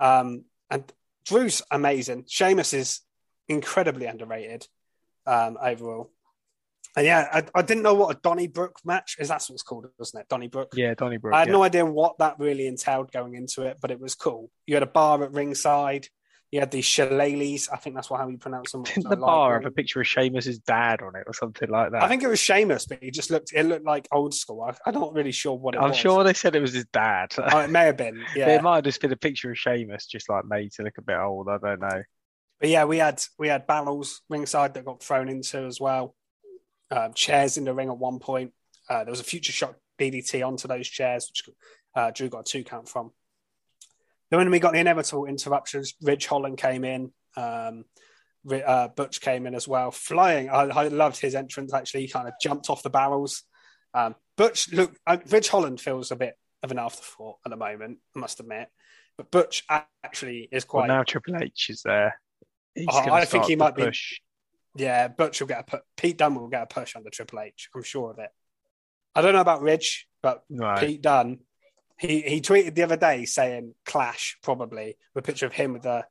Um, 0.00 0.44
and 0.70 0.92
Drew's 1.24 1.62
amazing. 1.70 2.24
Sheamus 2.28 2.72
is 2.74 3.00
incredibly 3.48 4.06
underrated 4.06 4.66
um, 5.26 5.58
overall. 5.60 6.10
And 6.96 7.06
yeah, 7.06 7.28
I, 7.32 7.42
I 7.58 7.62
didn't 7.62 7.82
know 7.82 7.94
what 7.94 8.16
a 8.16 8.20
Donnybrook 8.20 8.78
match 8.84 9.16
is. 9.18 9.28
That's 9.28 9.50
what 9.50 9.54
it's 9.54 9.62
called, 9.62 9.86
wasn't 9.98 10.22
it? 10.22 10.28
Donnybrook. 10.28 10.74
Yeah, 10.76 10.94
Donnybrook. 10.94 11.34
I 11.34 11.40
had 11.40 11.48
yeah. 11.48 11.52
no 11.52 11.62
idea 11.64 11.84
what 11.84 12.18
that 12.18 12.38
really 12.38 12.68
entailed 12.68 13.10
going 13.10 13.34
into 13.34 13.62
it, 13.62 13.78
but 13.80 13.90
it 13.90 14.00
was 14.00 14.14
cool. 14.14 14.50
You 14.66 14.76
had 14.76 14.84
a 14.84 14.86
bar 14.86 15.22
at 15.24 15.32
ringside. 15.32 16.08
You 16.52 16.60
had 16.60 16.70
these 16.70 16.84
shillelaghs. 16.84 17.68
I 17.72 17.78
think 17.78 17.96
that's 17.96 18.08
what 18.08 18.20
how 18.20 18.28
you 18.28 18.38
pronounce 18.38 18.70
them. 18.70 18.82
Didn't 18.84 19.08
the 19.08 19.16
bar 19.16 19.54
have 19.54 19.66
a 19.66 19.72
picture 19.72 20.00
of 20.00 20.06
Sheamus's 20.06 20.60
dad 20.60 21.02
on 21.02 21.16
it 21.16 21.24
or 21.26 21.32
something 21.32 21.68
like 21.68 21.90
that? 21.90 22.04
I 22.04 22.06
think 22.06 22.22
it 22.22 22.28
was 22.28 22.38
Sheamus, 22.38 22.86
but 22.86 23.02
he 23.02 23.10
just 23.10 23.28
looked. 23.28 23.52
It 23.52 23.64
looked 23.64 23.84
like 23.84 24.06
old 24.12 24.34
school. 24.34 24.62
I, 24.62 24.72
I'm 24.86 24.94
not 24.94 25.14
really 25.14 25.32
sure 25.32 25.58
what 25.58 25.74
it 25.74 25.80
I'm 25.80 25.88
was. 25.88 25.96
sure 25.96 26.22
they 26.22 26.32
said 26.32 26.54
it 26.54 26.60
was 26.60 26.74
his 26.74 26.86
dad. 26.92 27.34
Oh, 27.38 27.58
it 27.58 27.70
may 27.70 27.86
have 27.86 27.96
been. 27.96 28.24
Yeah, 28.36 28.50
It 28.50 28.62
might 28.62 28.76
have 28.76 28.84
just 28.84 29.00
been 29.00 29.10
a 29.10 29.16
picture 29.16 29.50
of 29.50 29.58
Sheamus, 29.58 30.06
just 30.06 30.28
like 30.28 30.44
made 30.44 30.70
to 30.74 30.84
look 30.84 30.96
a 30.96 31.02
bit 31.02 31.18
old. 31.18 31.48
I 31.48 31.58
don't 31.58 31.80
know. 31.80 32.02
But 32.64 32.70
yeah, 32.70 32.84
we 32.86 32.96
had 32.96 33.22
we 33.38 33.48
had 33.48 33.66
barrels 33.66 34.22
ringside 34.30 34.72
that 34.72 34.86
got 34.86 35.02
thrown 35.02 35.28
into 35.28 35.66
as 35.66 35.78
well. 35.78 36.14
Um, 36.90 37.12
chairs 37.12 37.58
in 37.58 37.64
the 37.64 37.74
ring 37.74 37.90
at 37.90 37.98
one 37.98 38.20
point. 38.20 38.54
Uh, 38.88 39.04
there 39.04 39.10
was 39.10 39.20
a 39.20 39.22
Future 39.22 39.52
Shock 39.52 39.76
DDT 40.00 40.42
onto 40.42 40.66
those 40.66 40.88
chairs, 40.88 41.28
which 41.28 41.54
uh, 41.94 42.10
Drew 42.10 42.30
got 42.30 42.48
a 42.48 42.50
two 42.50 42.64
count 42.64 42.88
from. 42.88 43.10
Then 44.30 44.38
when 44.38 44.50
we 44.50 44.60
got 44.60 44.72
the 44.72 44.78
inevitable 44.78 45.26
interruptions, 45.26 45.92
Ridge 46.00 46.24
Holland 46.24 46.56
came 46.56 46.84
in. 46.84 47.12
Um, 47.36 47.84
uh, 48.50 48.88
Butch 48.88 49.20
came 49.20 49.46
in 49.46 49.54
as 49.54 49.68
well, 49.68 49.90
flying. 49.90 50.48
I, 50.48 50.62
I 50.62 50.88
loved 50.88 51.20
his 51.20 51.34
entrance. 51.34 51.74
Actually, 51.74 52.06
he 52.06 52.08
kind 52.08 52.28
of 52.28 52.32
jumped 52.40 52.70
off 52.70 52.82
the 52.82 52.88
barrels. 52.88 53.42
Um, 53.92 54.14
Butch 54.38 54.72
look. 54.72 54.96
Uh, 55.06 55.18
Ridge 55.28 55.50
Holland 55.50 55.82
feels 55.82 56.10
a 56.10 56.16
bit 56.16 56.32
of 56.62 56.70
an 56.70 56.78
afterthought 56.78 57.36
at 57.44 57.50
the 57.50 57.58
moment. 57.58 57.98
I 58.16 58.20
must 58.20 58.40
admit, 58.40 58.70
but 59.18 59.30
Butch 59.30 59.64
actually 60.02 60.48
is 60.50 60.64
Well, 60.64 60.84
quite. 60.84 60.88
now 60.88 61.02
Triple 61.02 61.36
H 61.36 61.66
is 61.68 61.82
there. 61.82 62.14
Oh, 62.88 63.12
I 63.12 63.24
think 63.24 63.44
he 63.44 63.56
might 63.56 63.76
be- 63.76 63.84
push. 63.84 64.20
Yeah, 64.76 65.06
Butch 65.08 65.40
will 65.40 65.46
get 65.46 65.60
a 65.60 65.62
pu- 65.62 65.84
Pete 65.96 66.18
Dunne 66.18 66.34
will 66.34 66.48
get 66.48 66.62
a 66.62 66.66
push 66.66 66.96
under 66.96 67.08
Triple 67.08 67.38
H. 67.40 67.68
I'm 67.74 67.84
sure 67.84 68.10
of 68.10 68.18
it. 68.18 68.30
I 69.14 69.22
don't 69.22 69.32
know 69.32 69.40
about 69.40 69.62
Ridge, 69.62 70.08
but 70.20 70.42
No. 70.50 70.74
Pete 70.78 71.00
Dunne, 71.00 71.38
he 71.96 72.22
he 72.22 72.40
tweeted 72.40 72.74
the 72.74 72.82
other 72.82 72.96
day 72.96 73.24
saying 73.24 73.74
Clash 73.86 74.36
probably 74.42 74.96
with 75.14 75.24
a 75.24 75.26
picture 75.26 75.46
of 75.46 75.52
him 75.52 75.74
with 75.74 75.82
the 75.82 76.04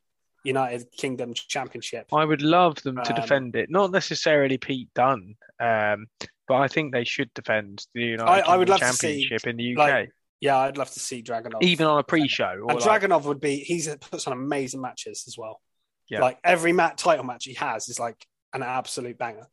United 0.45 0.89
Kingdom 0.97 1.33
Championship. 1.33 2.07
I 2.13 2.23
would 2.23 2.41
love 2.41 2.81
them 2.83 2.95
to 3.03 3.13
Um, 3.13 3.21
defend 3.21 3.55
it. 3.57 3.69
Not 3.69 3.91
necessarily 3.91 4.57
Pete 4.57 4.93
Dunne, 4.93 5.35
um, 5.59 6.07
but 6.47 6.55
I 6.55 6.69
think 6.69 6.93
they 6.93 7.03
should 7.03 7.33
defend 7.33 7.85
the 7.93 8.01
United 8.01 8.29
I- 8.29 8.53
I 8.53 8.57
would 8.57 8.67
Kingdom 8.69 8.87
love 8.87 8.91
to 8.91 8.97
see, 8.97 9.07
Championship 9.23 9.47
in 9.47 9.57
the 9.57 9.63
UK, 9.73 9.77
like, 9.77 10.09
Yeah, 10.39 10.57
I'd 10.59 10.77
love 10.77 10.91
to 10.91 10.99
see 11.01 11.21
Dragunov. 11.23 11.61
even 11.63 11.85
on 11.87 11.99
a 11.99 12.03
pre-show. 12.03 12.65
And 12.69 12.79
like- 12.79 13.01
Dragunov 13.01 13.23
would 13.23 13.39
be 13.41 13.57
he's 13.59 13.93
puts 13.97 14.25
on 14.27 14.31
amazing 14.33 14.79
matches 14.81 15.25
as 15.27 15.37
well. 15.37 15.61
Yeah. 16.09 16.21
Like 16.21 16.39
every 16.43 16.73
mat 16.73 16.97
title 16.97 17.25
match 17.25 17.45
he 17.45 17.53
has 17.55 17.87
is 17.89 17.99
like 17.99 18.25
an 18.53 18.63
absolute 18.63 19.17
banger. 19.17 19.47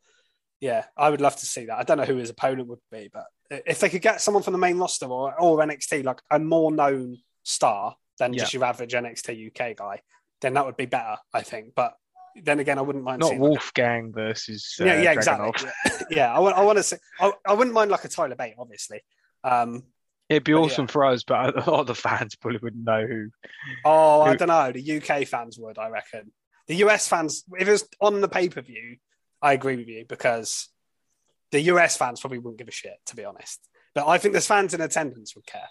Yeah, 0.61 0.85
I 0.97 1.09
would 1.09 1.21
love 1.21 1.37
to 1.37 1.47
see 1.47 1.67
that. 1.67 1.79
I 1.79 1.85
don't 1.85 1.97
know 1.97 2.05
who 2.05 2.17
his 2.17 2.31
opponent 2.31 2.69
would 2.69 2.81
be, 2.93 3.09
but 3.13 3.25
if 3.51 3.81
they 3.81 3.89
could 3.89 4.03
get 4.03 4.21
someone 4.21 4.43
from 4.43 4.53
the 4.53 4.59
main 4.59 4.77
roster 4.77 5.07
or, 5.07 5.35
or 5.41 5.59
NXT, 5.59 6.05
like 6.05 6.21
a 6.31 6.39
more 6.39 6.71
known 6.71 7.17
star 7.45 7.97
than 8.19 8.35
just 8.35 8.53
your 8.53 8.65
average 8.65 8.93
NXT 8.93 9.49
UK 9.49 9.77
guy, 9.77 10.03
then 10.41 10.55
that 10.55 10.67
would 10.67 10.77
be 10.77 10.87
better, 10.87 11.17
I 11.33 11.43
think. 11.43 11.75
But 11.75 11.95
then 12.37 12.61
again, 12.61 12.79
I 12.79 12.83
wouldn't 12.83 13.05
mind 13.05 13.21
not 13.21 13.39
Wolfgang 13.39 14.13
versus 14.13 14.77
uh, 14.81 14.85
yeah, 14.85 15.03
yeah, 15.03 15.15
Dragunov. 15.15 15.49
exactly. 15.49 16.07
yeah, 16.17 16.33
I 16.33 16.39
want, 16.39 16.57
I 16.57 16.63
want 16.63 16.79
to 16.79 16.83
say, 16.83 16.99
I, 17.19 17.33
I 17.47 17.55
wouldn't 17.55 17.75
mind 17.75 17.91
like 17.91 18.05
a 18.05 18.09
Tyler 18.09 18.37
Bate, 18.37 18.55
obviously. 18.59 19.01
Um, 19.43 19.85
It'd 20.29 20.45
be 20.45 20.55
awesome 20.55 20.87
for 20.87 21.05
us, 21.07 21.25
but 21.25 21.57
a 21.67 21.71
lot 21.71 21.81
of 21.81 21.87
the 21.89 21.95
fans 21.95 22.37
probably 22.37 22.61
wouldn't 22.63 22.85
know 22.85 23.05
who. 23.05 23.31
Oh, 23.85 24.23
I 24.23 24.37
don't 24.37 24.49
know. 24.49 24.71
The 24.71 24.99
UK 24.99 25.27
fans 25.27 25.59
would, 25.59 25.77
I 25.77 25.89
reckon. 25.89 26.31
The 26.71 26.77
US 26.87 27.09
fans, 27.09 27.45
if 27.59 27.67
it 27.67 27.73
was 27.73 27.85
on 28.01 28.21
the 28.21 28.29
pay 28.29 28.49
per 28.49 28.61
view, 28.61 28.97
I 29.43 29.55
agree 29.55 29.77
with 29.77 29.89
you 29.89 30.05
because 30.09 30.69
the 31.51 31.61
US 31.73 31.97
fans 31.97 32.21
probably 32.21 32.39
wouldn't 32.39 32.59
give 32.59 32.69
a 32.69 32.73
shit, 32.73 32.99
to 33.07 33.17
be 33.17 33.25
honest. 33.25 33.59
But 33.95 34.07
I 34.07 34.19
think 34.19 34.33
there's 34.33 34.47
fans 34.47 34.73
in 34.73 34.81
attendance 34.81 35.35
would 35.35 35.47
care. 35.47 35.69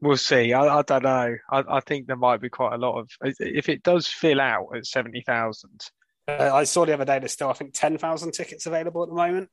We'll 0.00 0.16
see. 0.16 0.54
I, 0.54 0.78
I 0.78 0.82
don't 0.82 1.02
know. 1.02 1.36
I, 1.50 1.64
I 1.76 1.80
think 1.80 2.06
there 2.06 2.16
might 2.16 2.40
be 2.40 2.48
quite 2.48 2.72
a 2.72 2.78
lot 2.78 2.98
of. 2.98 3.10
If 3.38 3.68
it 3.68 3.82
does 3.82 4.06
fill 4.06 4.40
out 4.40 4.68
at 4.74 4.86
seventy 4.86 5.20
thousand, 5.20 5.78
Uh, 6.26 6.50
I 6.54 6.64
saw 6.64 6.86
the 6.86 6.94
other 6.94 7.04
day 7.04 7.18
there's 7.18 7.32
still, 7.32 7.50
I 7.50 7.54
think, 7.54 7.74
10,000 7.74 8.32
tickets 8.32 8.64
available 8.66 9.02
at 9.02 9.08
the 9.10 9.14
moment. 9.14 9.50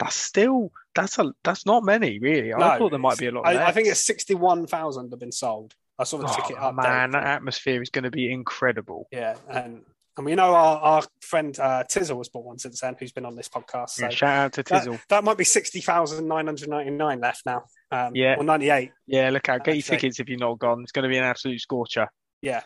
that's 0.00 0.16
still 0.16 0.72
that's 0.96 1.18
a 1.18 1.32
that's 1.44 1.64
not 1.66 1.84
many 1.84 2.18
really. 2.18 2.52
I 2.52 2.78
thought 2.78 2.90
there 2.90 2.98
might 2.98 3.18
be 3.18 3.26
a 3.26 3.32
lot. 3.32 3.46
I, 3.46 3.66
I 3.68 3.72
think 3.72 3.86
it's 3.86 4.02
61,000 4.02 5.10
have 5.10 5.20
been 5.20 5.30
sold. 5.30 5.74
I 6.00 6.04
saw 6.04 6.18
the 6.18 6.26
ticket 6.28 6.56
Oh, 6.58 6.72
update. 6.72 6.82
man, 6.82 7.10
that 7.12 7.24
atmosphere 7.24 7.82
is 7.82 7.90
going 7.90 8.04
to 8.04 8.10
be 8.10 8.32
incredible. 8.32 9.06
Yeah. 9.12 9.36
And, 9.48 9.82
and 10.16 10.26
we 10.26 10.34
know 10.34 10.54
our, 10.54 10.78
our 10.80 11.02
friend 11.20 11.56
uh, 11.60 11.84
Tizzle 11.88 12.16
was 12.16 12.28
bought 12.28 12.44
one 12.44 12.58
since 12.58 12.80
then, 12.80 12.96
who's 12.98 13.12
been 13.12 13.24
on 13.26 13.36
this 13.36 13.48
podcast. 13.48 13.90
So 13.90 14.04
Yeah, 14.04 14.10
shout 14.10 14.38
out 14.38 14.52
to 14.54 14.64
Tizzle. 14.64 14.98
that 15.08 15.22
might 15.24 15.36
be 15.38 15.44
60,999 15.44 17.20
left 17.20 17.46
now. 17.46 17.64
Um, 17.90 18.14
Yeah. 18.14 18.36
Or 18.36 18.44
98. 18.44 18.92
Yeah, 19.06 19.30
look 19.30 19.48
out, 19.48 19.64
get 19.64 19.74
your 19.76 19.82
tickets 19.82 20.20
if 20.20 20.28
you're 20.28 20.38
not 20.38 20.58
gone. 20.58 20.82
It's 20.82 20.92
going 20.92 21.02
to 21.04 21.08
be 21.08 21.18
an 21.18 21.24
absolute 21.24 21.60
scorcher. 21.60 22.08
yeah, 22.42 22.62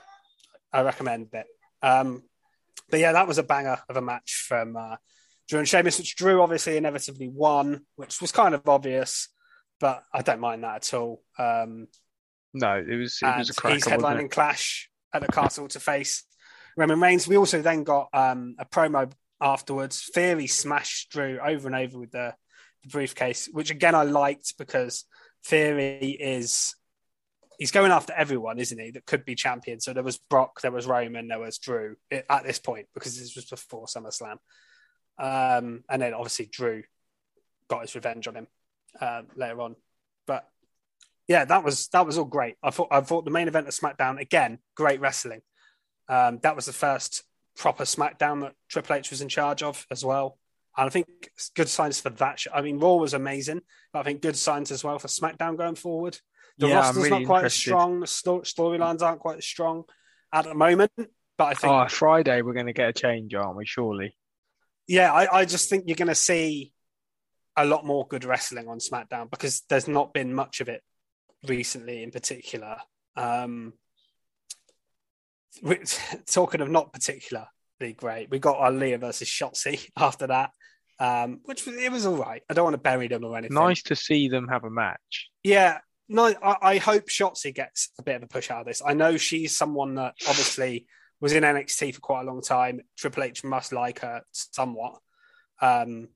I 0.72 0.82
recommend 0.82 1.28
it. 1.32 1.46
Um, 1.82 2.22
but 2.90 3.00
yeah, 3.00 3.12
that 3.12 3.26
was 3.26 3.38
a 3.38 3.42
banger 3.42 3.78
of 3.88 3.96
a 3.96 4.00
match 4.02 4.44
from 4.48 4.76
uh, 4.76 4.96
Drew 5.48 5.58
and 5.58 5.68
Sheamus, 5.68 5.98
which 5.98 6.16
Drew 6.16 6.42
obviously 6.42 6.76
inevitably 6.76 7.28
won, 7.28 7.84
which 7.96 8.20
was 8.20 8.32
kind 8.32 8.54
of 8.54 8.68
obvious, 8.68 9.28
but 9.80 10.02
I 10.12 10.22
don't 10.22 10.40
mind 10.40 10.64
that 10.64 10.76
at 10.76 10.94
all. 10.94 11.22
Um, 11.38 11.88
No, 12.54 12.76
it 12.76 12.96
was 12.96 13.18
it 13.20 13.26
and 13.26 13.38
was 13.38 13.50
a 13.50 13.54
cracker. 13.54 13.74
he's 13.74 13.84
headlining? 13.84 14.30
Clash 14.30 14.88
at 15.12 15.22
the 15.22 15.28
Castle 15.28 15.68
to 15.68 15.80
face 15.80 16.24
Roman 16.76 17.00
Reigns. 17.00 17.28
We 17.28 17.36
also 17.36 17.60
then 17.60 17.82
got 17.82 18.08
um, 18.12 18.54
a 18.58 18.64
promo 18.64 19.10
afterwards. 19.40 20.08
Theory 20.14 20.46
smashed 20.46 21.10
Drew 21.10 21.38
over 21.44 21.66
and 21.66 21.76
over 21.76 21.98
with 21.98 22.12
the, 22.12 22.34
the 22.84 22.88
briefcase, 22.88 23.48
which 23.52 23.70
again 23.70 23.94
I 23.94 24.04
liked 24.04 24.56
because 24.56 25.04
Theory 25.44 26.10
is 26.10 26.74
he's 27.58 27.72
going 27.72 27.92
after 27.92 28.12
everyone, 28.12 28.58
isn't 28.58 28.78
he? 28.78 28.92
That 28.92 29.06
could 29.06 29.24
be 29.24 29.34
champion. 29.34 29.80
So 29.80 29.92
there 29.92 30.02
was 30.02 30.18
Brock, 30.18 30.60
there 30.60 30.72
was 30.72 30.86
Roman, 30.86 31.28
there 31.28 31.40
was 31.40 31.58
Drew 31.58 31.96
at 32.10 32.24
at 32.30 32.44
this 32.44 32.58
point 32.58 32.86
because 32.94 33.18
this 33.18 33.34
was 33.34 33.46
before 33.46 33.86
SummerSlam, 33.86 34.38
um, 35.18 35.84
and 35.90 36.02
then 36.02 36.14
obviously 36.14 36.46
Drew 36.46 36.84
got 37.68 37.82
his 37.82 37.94
revenge 37.94 38.28
on 38.28 38.36
him 38.36 38.46
uh, 39.00 39.22
later 39.36 39.60
on. 39.60 39.76
But 40.26 40.48
yeah, 41.28 41.44
that 41.44 41.64
was 41.64 41.88
that 41.88 42.06
was 42.06 42.18
all 42.18 42.24
great. 42.24 42.56
I 42.62 42.70
thought 42.70 42.88
I 42.90 43.00
thought 43.00 43.24
the 43.24 43.30
main 43.30 43.48
event 43.48 43.68
of 43.68 43.74
SmackDown 43.74 44.20
again, 44.20 44.58
great 44.74 45.00
wrestling. 45.00 45.40
Um, 46.08 46.38
that 46.42 46.54
was 46.54 46.66
the 46.66 46.72
first 46.72 47.22
proper 47.56 47.84
SmackDown 47.84 48.42
that 48.42 48.52
Triple 48.68 48.96
H 48.96 49.10
was 49.10 49.20
in 49.22 49.28
charge 49.28 49.62
of 49.62 49.86
as 49.90 50.04
well. 50.04 50.38
And 50.76 50.86
I 50.86 50.90
think 50.90 51.06
it's 51.34 51.50
good 51.50 51.68
signs 51.68 52.00
for 52.00 52.10
that. 52.10 52.40
show. 52.40 52.50
I 52.52 52.60
mean, 52.60 52.78
Raw 52.78 52.94
was 52.94 53.14
amazing, 53.14 53.60
but 53.92 54.00
I 54.00 54.02
think 54.02 54.22
good 54.22 54.36
signs 54.36 54.70
as 54.72 54.82
well 54.82 54.98
for 54.98 55.08
SmackDown 55.08 55.56
going 55.56 55.76
forward. 55.76 56.18
The 56.58 56.68
Yeah, 56.68 56.76
roster's 56.76 57.04
really 57.04 57.20
not 57.20 57.26
quite 57.26 57.44
as 57.44 57.54
strong. 57.54 58.00
The 58.00 58.06
storylines 58.06 59.02
aren't 59.02 59.20
quite 59.20 59.38
as 59.38 59.46
strong 59.46 59.84
at 60.32 60.44
the 60.44 60.54
moment. 60.54 60.92
But 61.38 61.44
I 61.44 61.54
think, 61.54 61.72
Oh, 61.72 61.86
Friday 61.88 62.42
we're 62.42 62.54
going 62.54 62.66
to 62.66 62.72
get 62.72 62.88
a 62.88 62.92
change, 62.92 63.34
aren't 63.34 63.56
we? 63.56 63.64
Surely. 63.66 64.16
yeah, 64.86 65.12
I, 65.12 65.40
I 65.40 65.44
just 65.44 65.70
think 65.70 65.84
you're 65.86 65.96
going 65.96 66.08
to 66.08 66.14
see 66.14 66.72
a 67.56 67.64
lot 67.64 67.86
more 67.86 68.06
good 68.06 68.24
wrestling 68.24 68.68
on 68.68 68.78
SmackDown 68.78 69.30
because 69.30 69.62
there's 69.68 69.88
not 69.88 70.12
been 70.12 70.34
much 70.34 70.60
of 70.60 70.68
it 70.68 70.82
recently, 71.48 72.02
in 72.02 72.10
particular. 72.10 72.76
Um, 73.16 73.74
talking 76.26 76.60
of 76.60 76.70
not 76.70 76.92
particularly 76.92 77.46
great, 77.96 78.30
we 78.30 78.38
got 78.38 78.58
Aliyah 78.58 79.00
versus 79.00 79.28
Shotzi 79.28 79.88
after 79.96 80.26
that, 80.26 80.50
um, 80.98 81.40
which 81.44 81.66
was, 81.66 81.76
it 81.76 81.92
was 81.92 82.06
all 82.06 82.16
right. 82.16 82.42
I 82.48 82.54
don't 82.54 82.64
want 82.64 82.74
to 82.74 82.78
bury 82.78 83.08
them 83.08 83.24
or 83.24 83.36
anything. 83.36 83.54
Nice 83.54 83.82
to 83.84 83.96
see 83.96 84.28
them 84.28 84.48
have 84.48 84.64
a 84.64 84.70
match. 84.70 85.30
Yeah, 85.42 85.78
no, 86.08 86.34
I, 86.42 86.56
I 86.62 86.78
hope 86.78 87.06
Shotzi 87.06 87.54
gets 87.54 87.90
a 87.98 88.02
bit 88.02 88.16
of 88.16 88.22
a 88.22 88.26
push 88.26 88.50
out 88.50 88.60
of 88.60 88.66
this. 88.66 88.82
I 88.84 88.94
know 88.94 89.16
she's 89.16 89.56
someone 89.56 89.94
that 89.94 90.14
obviously 90.28 90.86
was 91.20 91.32
in 91.32 91.42
NXT 91.42 91.94
for 91.94 92.00
quite 92.00 92.22
a 92.22 92.26
long 92.26 92.42
time. 92.42 92.80
Triple 92.96 93.22
H 93.22 93.44
must 93.44 93.72
like 93.72 94.00
her 94.00 94.22
somewhat. 94.32 94.98
Um, 95.60 96.08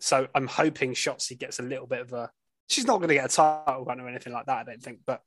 so 0.00 0.26
I'm 0.34 0.46
hoping 0.46 0.94
Shotzi 0.94 1.38
gets 1.38 1.58
a 1.58 1.62
little 1.62 1.86
bit 1.86 2.00
of 2.00 2.12
a. 2.12 2.30
She's 2.68 2.86
not 2.86 2.98
going 2.98 3.08
to 3.08 3.14
get 3.14 3.24
a 3.24 3.34
title 3.34 3.84
run 3.84 4.00
or 4.00 4.08
anything 4.08 4.32
like 4.32 4.46
that, 4.46 4.58
I 4.58 4.64
don't 4.64 4.82
think. 4.82 5.00
But 5.06 5.22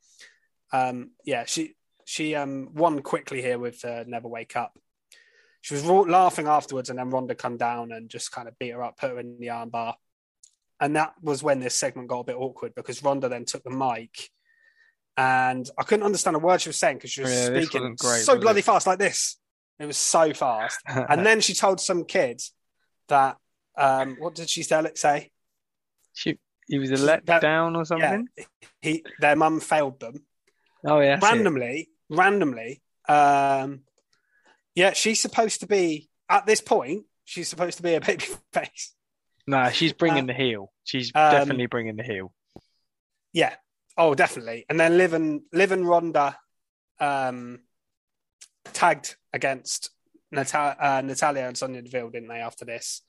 um, 0.71 1.11
yeah, 1.25 1.43
she 1.45 1.75
she 2.05 2.35
um, 2.35 2.69
won 2.73 3.01
quickly 3.01 3.41
here 3.41 3.59
with 3.59 3.83
uh, 3.83 4.03
Never 4.07 4.27
Wake 4.27 4.55
Up. 4.55 4.77
She 5.61 5.73
was 5.73 5.83
ro- 5.83 6.01
laughing 6.01 6.47
afterwards, 6.47 6.89
and 6.89 6.97
then 6.97 7.09
Ronda 7.09 7.35
come 7.35 7.57
down 7.57 7.91
and 7.91 8.09
just 8.09 8.31
kind 8.31 8.47
of 8.47 8.57
beat 8.57 8.69
her 8.71 8.83
up, 8.83 8.97
put 8.97 9.11
her 9.11 9.19
in 9.19 9.37
the 9.39 9.47
armbar. 9.47 9.95
And 10.79 10.95
that 10.95 11.13
was 11.21 11.43
when 11.43 11.59
this 11.59 11.75
segment 11.75 12.07
got 12.07 12.19
a 12.21 12.23
bit 12.23 12.35
awkward 12.35 12.73
because 12.75 13.03
Ronda 13.03 13.29
then 13.29 13.45
took 13.45 13.63
the 13.63 13.69
mic 13.69 14.29
and 15.15 15.69
I 15.77 15.83
couldn't 15.83 16.05
understand 16.05 16.35
a 16.35 16.39
word 16.39 16.61
she 16.61 16.69
was 16.69 16.77
saying 16.77 16.97
because 16.97 17.11
she 17.11 17.21
was 17.21 17.29
Yeah, 17.31 17.61
speaking 17.61 17.95
great, 17.95 18.23
so 18.23 18.39
bloody 18.39 18.61
it? 18.61 18.65
fast 18.65 18.87
like 18.87 18.97
this. 18.97 19.37
It 19.77 19.85
was 19.85 19.97
so 19.97 20.33
fast. 20.33 20.79
and 20.87 21.23
then 21.25 21.41
she 21.41 21.53
told 21.53 21.79
some 21.79 22.05
kid 22.05 22.41
that 23.09 23.37
Um, 23.77 24.15
what 24.19 24.33
did 24.35 24.49
she 24.49 24.63
tell 24.63 24.85
it 24.87 24.97
say? 24.97 25.29
She, 26.13 26.39
he 26.71 26.79
was 26.79 26.89
a 26.91 26.97
let 26.97 27.25
that- 27.27 27.41
down 27.41 27.75
or 27.75 27.79
Yeah, 27.81 27.83
something. 27.83 28.27
he 28.81 29.03
their 29.19 29.35
mum 29.35 29.59
failed 29.59 29.99
them 29.99 30.25
Oh 30.85 30.99
yeah, 30.99 31.17
that's 31.17 31.25
it. 31.25 31.35
randomly. 31.35 31.89
Randomly, 32.09 32.81
um, 33.07 33.81
yeah, 34.75 34.93
she's 34.93 35.21
supposed 35.21 35.59
to 35.61 35.67
be 35.67 36.09
at 36.27 36.45
this 36.45 36.59
point. 36.61 37.05
She's 37.25 37.47
supposed 37.47 37.77
to 37.77 37.83
be 37.83 37.93
a 37.93 38.01
baby 38.09 38.25
face. 38.51 38.95
Nah, 39.47 39.69
she's 39.69 39.93
bringing 39.93 40.23
Uh, 40.23 40.27
the 40.27 40.33
heel. 40.33 40.71
She's 40.83 41.11
um, 41.15 41.31
definitely 41.31 41.67
bringing 41.67 41.95
the 41.97 42.03
heel. 42.03 42.33
Yeah. 43.33 43.53
Oh, 43.97 44.13
definitely. 44.15 44.65
And 44.69 44.79
then 44.79 44.97
Liv 44.97 45.13
and 45.13 45.41
Liv 45.53 45.71
and 45.71 45.87
Ronda 45.87 46.37
um, 46.99 47.59
tagged 48.73 49.15
against 49.33 49.89
Nata- 50.31 50.77
uh, 50.79 51.01
Natalya 51.01 51.47
and 51.47 51.57
Sonya 51.57 51.81
Deville, 51.81 52.09
didn't 52.09 52.29
they? 52.29 52.39
After 52.41 52.65
this, 52.65 53.01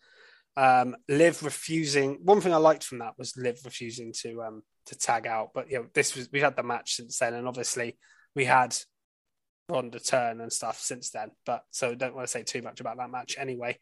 um, 0.57 0.97
Liv 1.09 1.43
refusing. 1.43 2.19
One 2.23 2.41
thing 2.41 2.53
I 2.53 2.59
liked 2.59 2.85
from 2.85 2.99
that 2.99 3.19
was 3.19 3.37
Liv 3.37 3.61
refusing 3.65 4.13
to 4.23 4.43
um, 4.43 4.63
to 4.87 4.99
tag 4.99 5.27
out. 5.27 5.51
But 5.55 5.71
you 5.71 5.79
know, 5.79 5.87
this 5.95 6.17
was 6.17 6.29
we've 6.33 6.43
had 6.43 6.57
the 6.57 6.63
match 6.63 6.95
since 6.95 7.19
then, 7.19 7.35
and 7.35 7.49
obviously 7.49 7.99
we 8.35 8.45
had 8.45 8.77
Ronda 9.69 9.99
turn 10.01 10.41
and 10.41 10.53
stuff 10.53 10.79
since 10.79 11.11
then. 11.11 11.31
But 11.47 11.65
so 11.71 11.95
don't 11.95 12.15
want 12.15 12.27
to 12.27 12.31
say 12.31 12.43
too 12.43 12.63
much 12.63 12.81
about 12.81 12.99
that 12.99 13.11
match 13.11 13.37
anyway. 13.39 13.79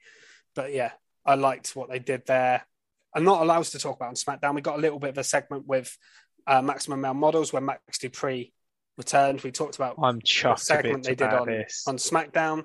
But 0.54 0.72
yeah, 0.72 0.92
I 1.24 1.34
liked 1.34 1.74
what 1.76 1.90
they 1.90 1.98
did 1.98 2.26
there. 2.26 2.64
I'm 3.14 3.24
not 3.24 3.42
allowed 3.42 3.64
to 3.64 3.78
talk 3.78 3.96
about 3.96 4.10
on 4.10 4.14
SmackDown. 4.14 4.54
We 4.54 4.60
got 4.60 4.78
a 4.78 4.80
little 4.80 5.00
bit 5.00 5.10
of 5.10 5.18
a 5.18 5.24
segment 5.24 5.66
with 5.66 5.96
uh, 6.46 6.62
Maximum 6.62 7.00
Male 7.00 7.14
Models 7.14 7.52
when 7.52 7.64
Max 7.64 7.98
Dupree 7.98 8.52
returned. 8.96 9.40
We 9.40 9.50
talked 9.50 9.76
about 9.76 9.96
I'm 10.00 10.20
the 10.20 10.54
segment 10.56 11.04
they 11.04 11.14
did 11.16 11.32
on, 11.32 11.48
this. 11.48 11.84
on 11.88 11.96
SmackDown, 11.96 12.64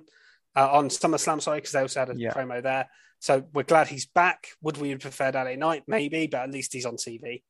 uh, 0.56 0.72
on 0.72 0.90
SummerSlam, 0.90 1.42
sorry, 1.42 1.58
because 1.58 1.72
they 1.72 1.82
also 1.82 2.02
had 2.02 2.10
a 2.12 2.16
Yeah. 2.16 2.32
promo 2.32 2.62
there. 2.62 2.90
So 3.26 3.44
we're 3.56 3.64
glad 3.64 3.88
he's 3.88 4.06
back. 4.06 4.50
Would 4.62 4.78
we 4.78 4.92
have 4.92 5.00
preferred 5.00 5.34
LA 5.34 5.56
Knight? 5.56 5.82
Maybe, 5.88 6.28
but 6.28 6.42
at 6.42 6.52
least 6.52 6.74
he's 6.74 6.86
on 6.86 6.96
TV. 6.96 7.42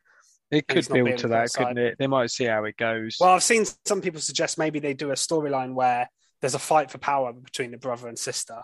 It 0.49 0.69
could 0.69 0.88
build 0.88 1.17
to 1.17 1.28
that, 1.28 1.41
outside. 1.41 1.65
couldn't 1.65 1.78
it? 1.80 1.95
They 1.99 2.07
might 2.07 2.32
see 2.32 2.45
how 2.45 2.63
it 2.63 2.78
goes. 2.78 3.17
Well, 3.19 3.32
I've 3.32 3.43
seen 3.43 3.65
some 3.84 3.99
people 3.99 4.21
suggest 4.21 4.57
maybe 4.57 4.80
they 4.80 4.93
do 4.93 5.11
a 5.11 5.15
storyline 5.15 5.73
where 5.73 6.09
there's 6.39 6.55
a 6.55 6.59
fight 6.59 6.91
for 6.91 6.97
power 6.97 7.34
between 7.34 7.71
the 7.71 7.78
brother 7.78 8.07
and 8.07 8.17
sister. 8.17 8.61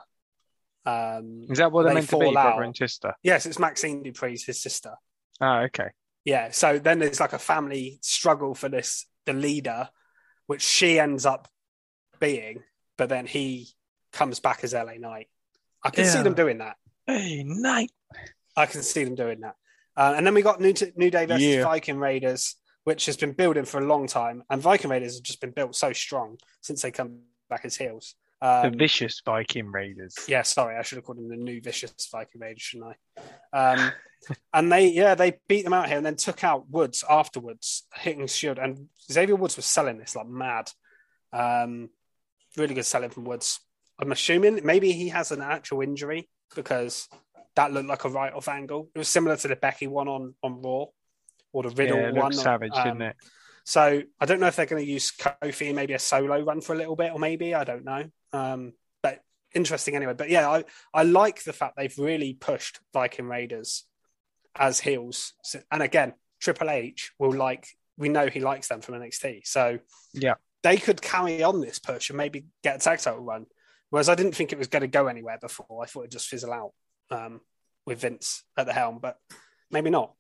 Um, 0.85 1.47
Is 1.49 1.57
that 1.57 1.73
what 1.73 1.83
they're 1.83 1.89
they 1.89 1.95
meant 1.95 2.09
to 2.11 2.17
be, 2.17 2.23
fall 2.23 2.31
brother 2.31 2.63
and 2.63 2.77
sister? 2.77 3.13
yes, 3.21 3.45
it's 3.45 3.59
Maxine 3.59 4.03
Dupree's 4.05 4.45
his 4.45 4.61
sister. 4.61 4.93
Oh, 5.41 5.63
okay. 5.63 5.89
Yeah. 6.23 6.51
So 6.51 6.79
then 6.79 6.99
there's 6.99 7.19
like 7.19 7.33
a 7.33 7.39
family 7.39 7.99
struggle 8.01 8.55
for 8.55 8.69
this, 8.69 9.05
the 9.25 9.33
leader, 9.33 9.89
which 10.47 10.61
she 10.61 10.97
ends 10.97 11.25
up 11.25 11.49
being, 12.21 12.63
but 12.97 13.09
then 13.09 13.25
he 13.25 13.67
comes 14.13 14.39
back 14.39 14.63
as 14.63 14.73
LA 14.73 14.93
Knight. 14.97 15.27
I 15.83 15.89
can 15.89 16.05
see 16.05 16.21
them 16.21 16.35
doing 16.35 16.59
that. 16.59 16.77
Hey, 17.07 17.43
night. 17.43 17.91
I 18.55 18.65
can 18.65 18.83
see 18.83 19.03
them 19.03 19.15
doing 19.15 19.41
that. 19.41 19.55
Uh, 19.95 20.13
and 20.15 20.25
then 20.25 20.33
we 20.33 20.41
got 20.41 20.61
New, 20.61 20.73
New 20.95 21.09
Day 21.11 21.25
versus 21.25 21.43
Yeah. 21.43 21.63
Viking 21.63 21.97
Raiders, 21.97 22.55
which 22.83 23.05
has 23.05 23.17
been 23.17 23.33
building 23.33 23.65
for 23.65 23.79
a 23.79 23.85
long 23.85 24.07
time. 24.07 24.43
And 24.49 24.61
Viking 24.61 24.89
Raiders 24.89 25.15
have 25.15 25.23
just 25.23 25.41
been 25.41 25.51
built 25.51 25.75
so 25.75 25.93
strong 25.93 26.37
since 26.61 26.81
they 26.81 26.91
come 26.91 27.19
back 27.49 27.65
as 27.65 27.75
heels. 27.77 28.15
The 28.41 28.67
Um, 28.67 28.77
vicious 28.77 29.21
Viking 29.23 29.71
Raiders. 29.71 30.15
yeah, 30.27 30.41
sorry, 30.41 30.75
I 30.75 30.81
should 30.81 30.95
have 30.97 31.05
called 31.05 31.19
them 31.19 31.29
the 31.29 31.35
new 31.35 31.61
vicious 31.61 31.93
Viking 32.11 32.41
Raiders, 32.41 32.61
shouldn't 32.61 32.95
I? 33.53 33.73
Um, 33.73 33.91
and 34.53 34.71
they, 34.71 34.87
yeah, 34.87 35.13
they 35.15 35.39
beat 35.47 35.63
them 35.63 35.73
out 35.73 35.87
here 35.87 35.97
and 35.97 36.05
then 36.05 36.15
took 36.15 36.43
out 36.43 36.69
Woods 36.69 37.03
afterwards, 37.09 37.83
hitting 37.95 38.25
Shield. 38.27 38.57
And 38.57 38.87
Xavier 39.11 39.35
Woods 39.35 39.57
was 39.57 39.65
selling 39.65 39.97
this 39.99 40.15
like 40.15 40.27
mad. 40.27 40.71
Um, 41.33 41.89
really 42.57 42.73
good 42.73 42.85
selling 42.85 43.09
from 43.11 43.25
Woods. 43.25 43.59
I'm 43.99 44.11
assuming 44.11 44.61
maybe 44.65 44.91
he 44.91 45.09
has 45.09 45.31
an 45.31 45.41
actual 45.41 45.81
injury 45.81 46.27
because 46.55 47.07
that 47.55 47.71
looked 47.73 47.87
like 47.89 48.03
a 48.05 48.09
right 48.09 48.33
off 48.33 48.47
angle. 48.47 48.89
It 48.95 48.99
was 48.99 49.07
similar 49.07 49.35
to 49.37 49.47
the 49.47 49.55
Becky 49.55 49.87
one 49.87 50.07
on 50.07 50.35
on 50.43 50.61
Raw 50.61 50.85
or 51.53 51.63
the 51.63 51.69
Riddle 51.69 51.97
yeah, 51.97 52.07
it 52.09 52.15
one. 52.15 52.33
savage, 52.33 52.71
um, 52.73 52.83
didn't 52.83 53.01
it? 53.01 53.15
so 53.63 54.01
I 54.19 54.25
don't 54.25 54.39
know 54.39 54.47
if 54.47 54.55
they're 54.55 54.65
going 54.65 54.83
to 54.83 54.89
use 54.91 55.11
Kofi 55.11 55.73
maybe 55.75 55.93
a 55.93 55.99
solo 55.99 56.41
run 56.41 56.61
for 56.61 56.73
a 56.73 56.77
little 56.77 56.95
bit, 56.95 57.11
or 57.13 57.19
maybe 57.19 57.53
I 57.53 57.63
don't 57.63 57.83
know. 57.85 58.05
Um, 58.33 58.73
but 59.03 59.19
interesting 59.53 59.95
anyway. 59.95 60.13
But 60.13 60.29
yeah, 60.29 60.49
I 60.49 60.63
I 60.93 61.03
like 61.03 61.43
the 61.43 61.53
fact 61.53 61.75
they've 61.77 61.97
really 61.97 62.33
pushed 62.33 62.79
Viking 62.93 63.27
Raiders 63.27 63.83
as 64.55 64.79
heels, 64.79 65.33
So- 65.43 65.61
and 65.71 65.81
again, 65.83 66.13
Triple 66.39 66.69
H 66.69 67.11
will 67.19 67.33
like. 67.33 67.67
We 67.97 68.09
know 68.09 68.27
he 68.27 68.39
likes 68.39 68.67
them 68.67 68.81
from 68.81 68.95
NXT, 68.95 69.41
so 69.45 69.77
Yeah. 70.13 70.35
they 70.63 70.77
could 70.77 71.01
carry 71.01 71.43
on 71.43 71.61
this 71.61 71.77
push 71.77 72.09
and 72.09 72.17
maybe 72.17 72.45
get 72.63 72.77
a 72.77 72.79
tag 72.79 72.99
title 72.99 73.19
run. 73.19 73.45
Whereas 73.91 74.09
I 74.09 74.15
didn't 74.15 74.33
think 74.33 74.51
it 74.51 74.57
was 74.57 74.67
going 74.67 74.81
to 74.81 74.87
go 74.87 75.07
anywhere 75.07 75.37
before. 75.39 75.83
I 75.83 75.85
thought 75.85 76.01
it'd 76.01 76.11
just 76.11 76.27
fizzle 76.27 76.51
out 76.51 76.71
um, 77.11 77.41
with 77.85 78.01
Vince 78.01 78.43
at 78.57 78.65
the 78.65 78.73
helm, 78.73 78.99
but 78.99 79.17
maybe 79.69 79.89
not. 79.89 80.13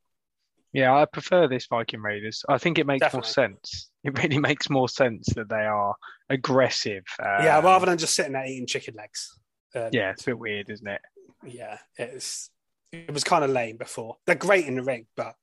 Yeah, 0.73 0.95
I 0.95 1.05
prefer 1.05 1.47
this 1.47 1.65
Viking 1.67 2.01
Raiders. 2.01 2.45
I 2.47 2.57
think 2.57 2.77
it 2.77 2.85
makes 2.85 3.11
more 3.13 3.23
sense. 3.23 3.89
It 4.03 4.17
really 4.21 4.37
makes 4.49 4.69
more 4.69 4.87
sense 4.87 5.27
that 5.35 5.49
they 5.49 5.65
are 5.65 5.95
aggressive. 6.29 7.03
yeah, 7.19 7.57
um, 7.57 7.65
rather 7.65 7.87
than 7.87 7.97
just 7.97 8.15
sitting 8.15 8.33
there 8.33 8.45
eating 8.45 8.67
chicken 8.67 8.93
legs. 8.95 9.37
Um, 9.75 9.89
yeah, 9.91 10.11
it's 10.11 10.23
a 10.23 10.27
bit 10.27 10.39
weird, 10.39 10.69
isn't 10.69 10.87
it? 10.87 11.01
yeah, 11.45 11.77
it's 11.97 12.49
it 12.91 13.13
was 13.13 13.23
kind 13.23 13.43
of 13.43 13.49
lame 13.49 13.77
before. 13.77 14.17
They're 14.25 14.35
great 14.35 14.67
in 14.67 14.75
the 14.75 14.83
ring, 14.83 15.07
but 15.15 15.35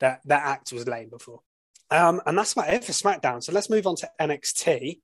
that 0.00 0.20
that 0.26 0.44
act 0.44 0.72
was 0.72 0.86
lame 0.86 1.10
before. 1.10 1.40
Um, 1.90 2.20
and 2.26 2.38
that's 2.38 2.52
about 2.52 2.72
it 2.72 2.84
for 2.84 2.92
SmackDown. 2.92 3.42
So 3.42 3.52
let's 3.52 3.70
move 3.70 3.86
on 3.86 3.96
to 3.96 4.10
NXT. 4.20 5.00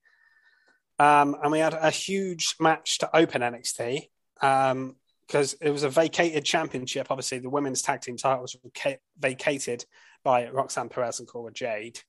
Um, 0.99 1.35
and 1.41 1.51
we 1.51 1.59
had 1.59 1.73
a 1.73 1.91
huge 1.91 2.55
match 2.59 2.97
to 2.99 3.15
open 3.15 3.41
NXT 3.41 4.09
because 4.39 5.53
it 5.61 5.69
was 5.69 5.83
a 5.83 5.89
vacated 5.89 6.43
championship. 6.45 7.07
Obviously, 7.09 7.39
the 7.39 7.49
women's 7.49 7.81
tag 7.81 8.01
team 8.01 8.17
titles 8.17 8.55
were 8.63 8.97
vacated 9.19 9.85
by 10.23 10.49
Roxanne 10.49 10.89
Perez 10.89 11.19
and 11.19 11.27
Cora 11.27 11.51
Jade. 11.53 11.99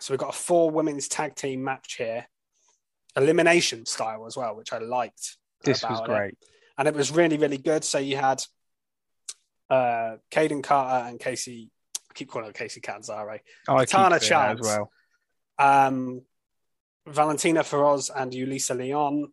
So 0.00 0.12
we've 0.12 0.20
got 0.20 0.34
a 0.34 0.38
four 0.38 0.70
women's 0.70 1.08
tag 1.08 1.34
team 1.34 1.64
match 1.64 1.94
here, 1.96 2.26
elimination 3.16 3.86
style 3.86 4.26
as 4.26 4.36
well, 4.36 4.54
which 4.54 4.72
I 4.72 4.78
liked. 4.78 5.36
This 5.64 5.82
was 5.82 5.98
about 5.98 6.10
it 6.10 6.12
great. 6.12 6.38
and 6.76 6.86
it 6.86 6.94
was 6.94 7.10
really 7.10 7.36
really 7.36 7.58
good. 7.58 7.82
So 7.82 7.98
you 7.98 8.16
had 8.16 8.42
uh 9.70 10.16
Kayden 10.30 10.62
Carter 10.62 11.08
and 11.08 11.18
Casey. 11.18 11.70
I 12.10 12.14
keep 12.14 12.28
calling 12.30 12.46
her 12.46 12.52
Casey. 12.52 12.80
I 13.76 13.80
keep 13.80 13.90
Katana 13.90 14.20
doing 14.20 14.58
as 14.60 14.60
well. 14.62 14.90
Um, 15.58 16.22
Valentina 17.08 17.62
Feroz 17.62 18.10
and 18.14 18.32
Yulisa 18.32 18.76
Leon, 18.76 19.32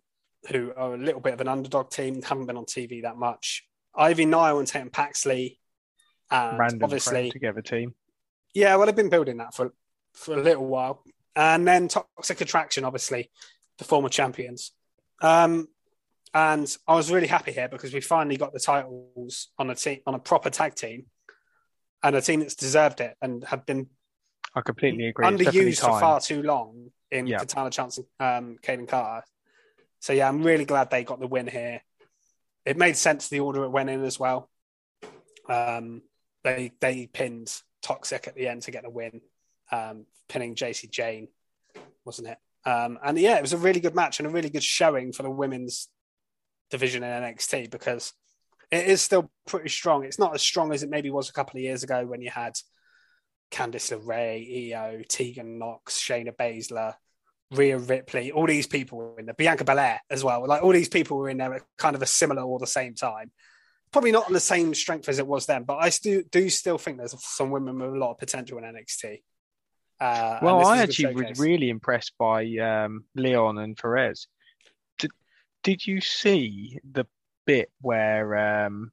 who 0.51 0.71
are 0.75 0.93
a 0.93 0.97
little 0.97 1.21
bit 1.21 1.33
of 1.33 1.41
an 1.41 1.47
underdog 1.47 1.89
team, 1.89 2.21
haven't 2.21 2.45
been 2.45 2.57
on 2.57 2.65
TV 2.65 3.01
that 3.03 3.17
much. 3.17 3.65
Ivy 3.95 4.25
Nile 4.25 4.59
and 4.59 4.67
Tatum 4.67 4.89
Paxley, 4.89 5.59
and 6.29 6.59
Random 6.59 6.83
obviously, 6.83 7.31
together 7.31 7.61
team. 7.61 7.93
yeah, 8.53 8.75
well, 8.75 8.85
they've 8.85 8.95
been 8.95 9.09
building 9.09 9.37
that 9.37 9.53
for 9.53 9.73
for 10.13 10.37
a 10.37 10.41
little 10.41 10.65
while, 10.65 11.03
and 11.35 11.67
then 11.67 11.87
Toxic 11.87 12.41
Attraction, 12.41 12.85
obviously, 12.85 13.29
the 13.77 13.83
former 13.83 14.09
champions. 14.09 14.71
Um, 15.21 15.67
and 16.33 16.75
I 16.87 16.95
was 16.95 17.11
really 17.11 17.27
happy 17.27 17.53
here 17.53 17.69
because 17.69 17.93
we 17.93 18.01
finally 18.01 18.37
got 18.37 18.53
the 18.53 18.59
titles 18.59 19.49
on 19.57 19.69
a 19.69 19.75
team 19.75 19.99
on 20.05 20.15
a 20.15 20.19
proper 20.19 20.49
tag 20.49 20.75
team, 20.75 21.05
and 22.03 22.15
a 22.15 22.21
team 22.21 22.41
that's 22.41 22.55
deserved 22.55 23.01
it 23.01 23.15
and 23.21 23.43
have 23.45 23.65
been 23.65 23.87
I 24.55 24.61
completely 24.61 25.07
agree. 25.07 25.25
Underused 25.25 25.81
for 25.81 25.99
far 25.99 26.19
too 26.21 26.41
long 26.41 26.91
in 27.11 27.27
Yeah. 27.27 27.39
Katana 27.39 27.69
Chance 27.69 27.99
and 27.99 28.07
um, 28.19 28.57
Kayden 28.61 28.87
Carter. 28.87 29.25
So 29.99 30.13
yeah, 30.13 30.27
I'm 30.29 30.43
really 30.43 30.65
glad 30.65 30.89
they 30.89 31.03
got 31.03 31.19
the 31.19 31.27
win 31.27 31.47
here. 31.47 31.81
It 32.65 32.77
made 32.77 32.95
sense 32.97 33.27
the 33.27 33.41
order 33.41 33.63
it 33.63 33.69
went 33.69 33.89
in 33.89 34.03
as 34.03 34.19
well. 34.19 34.49
Um, 35.49 36.01
they 36.43 36.71
they 36.79 37.07
pinned 37.07 37.53
Toxic 37.81 38.27
at 38.27 38.35
the 38.35 38.47
end 38.47 38.63
to 38.63 38.71
get 38.71 38.83
the 38.83 38.89
win, 38.89 39.21
um, 39.71 40.05
pinning 40.29 40.55
Jacy 40.55 40.87
Jayne, 40.87 41.27
wasn't 42.05 42.29
it? 42.29 42.37
Um, 42.67 42.97
and 43.03 43.17
yeah, 43.19 43.35
it 43.37 43.41
was 43.41 43.53
a 43.53 43.57
really 43.57 43.79
good 43.79 43.93
match 43.93 44.19
and 44.19 44.27
a 44.27 44.31
really 44.31 44.49
good 44.49 44.63
showing 44.63 45.11
for 45.11 45.23
the 45.23 45.29
women's 45.29 45.87
division 46.71 47.03
in 47.03 47.23
NXT 47.23 47.69
because 47.69 48.13
it 48.71 48.87
is 48.87 49.01
still 49.01 49.29
pretty 49.45 49.69
strong. 49.69 50.03
It's 50.03 50.17
not 50.17 50.33
as 50.33 50.41
strong 50.41 50.73
as 50.73 50.81
it 50.81 50.89
maybe 50.89 51.11
was 51.11 51.29
a 51.29 51.33
couple 51.33 51.57
of 51.57 51.63
years 51.63 51.83
ago 51.83 52.05
when 52.05 52.21
you 52.21 52.31
had 52.31 52.53
Candice 53.51 53.97
LeRae, 53.97 54.71
Iyo, 54.71 55.07
Tegan 55.07 55.59
Nox, 55.59 55.99
Shayna 55.99 56.35
Baszler, 56.35 56.95
Rhea 57.51 57.77
Ripley, 57.77 58.31
all 58.31 58.47
these 58.47 58.67
people 58.67 58.97
were 58.97 59.19
in 59.19 59.25
there. 59.25 59.35
Bianca 59.35 59.63
Belair 59.63 60.01
as 60.09 60.23
well. 60.23 60.45
Like 60.47 60.63
all 60.63 60.71
these 60.71 60.89
people 60.89 61.17
were 61.17 61.29
in 61.29 61.37
there 61.37 61.53
at 61.53 61.61
kind 61.77 61.95
of 61.95 62.01
a 62.01 62.07
similar 62.07 62.41
or 62.41 62.59
the 62.59 62.67
same 62.67 62.95
time. 62.95 63.31
Probably 63.91 64.11
not 64.11 64.25
on 64.27 64.33
the 64.33 64.39
same 64.39 64.73
strength 64.73 65.07
as 65.09 65.19
it 65.19 65.27
was 65.27 65.45
then, 65.45 65.63
but 65.63 65.77
I 65.77 65.89
still 65.89 66.23
do 66.31 66.49
still 66.49 66.77
think 66.77 66.97
there's 66.97 67.15
some 67.23 67.51
women 67.51 67.79
with 67.79 67.93
a 67.93 67.97
lot 67.97 68.11
of 68.11 68.17
potential 68.17 68.57
in 68.57 68.63
NXT. 68.63 69.21
Uh, 69.99 70.39
Well, 70.41 70.65
I 70.65 70.79
actually 70.79 71.13
was 71.13 71.39
really 71.39 71.69
impressed 71.69 72.13
by 72.19 72.45
um, 72.57 73.05
Leon 73.15 73.57
and 73.57 73.77
Perez. 73.77 74.27
Did, 74.97 75.11
did 75.63 75.87
you 75.87 76.01
see 76.01 76.79
the 76.89 77.05
bit 77.45 77.71
where 77.79 78.65
um, 78.65 78.91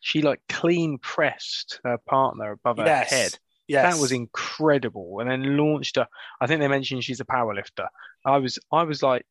she 0.00 0.22
like 0.22 0.40
clean 0.48 0.98
pressed 0.98 1.80
her 1.84 1.98
partner 1.98 2.52
above 2.52 2.78
her 2.78 2.84
yes. 2.86 3.10
head? 3.10 3.38
Yes. 3.68 3.94
That 3.94 4.00
was 4.00 4.10
incredible. 4.10 5.20
And 5.20 5.30
then 5.30 5.56
launched 5.56 5.96
her. 5.96 6.08
I 6.40 6.46
think 6.46 6.60
they 6.60 6.68
mentioned 6.68 7.04
she's 7.04 7.20
a 7.20 7.24
power 7.24 7.54
lifter. 7.54 7.86
I 8.26 8.38
was 8.38 8.58
I 8.72 8.82
was 8.82 9.02
like, 9.02 9.24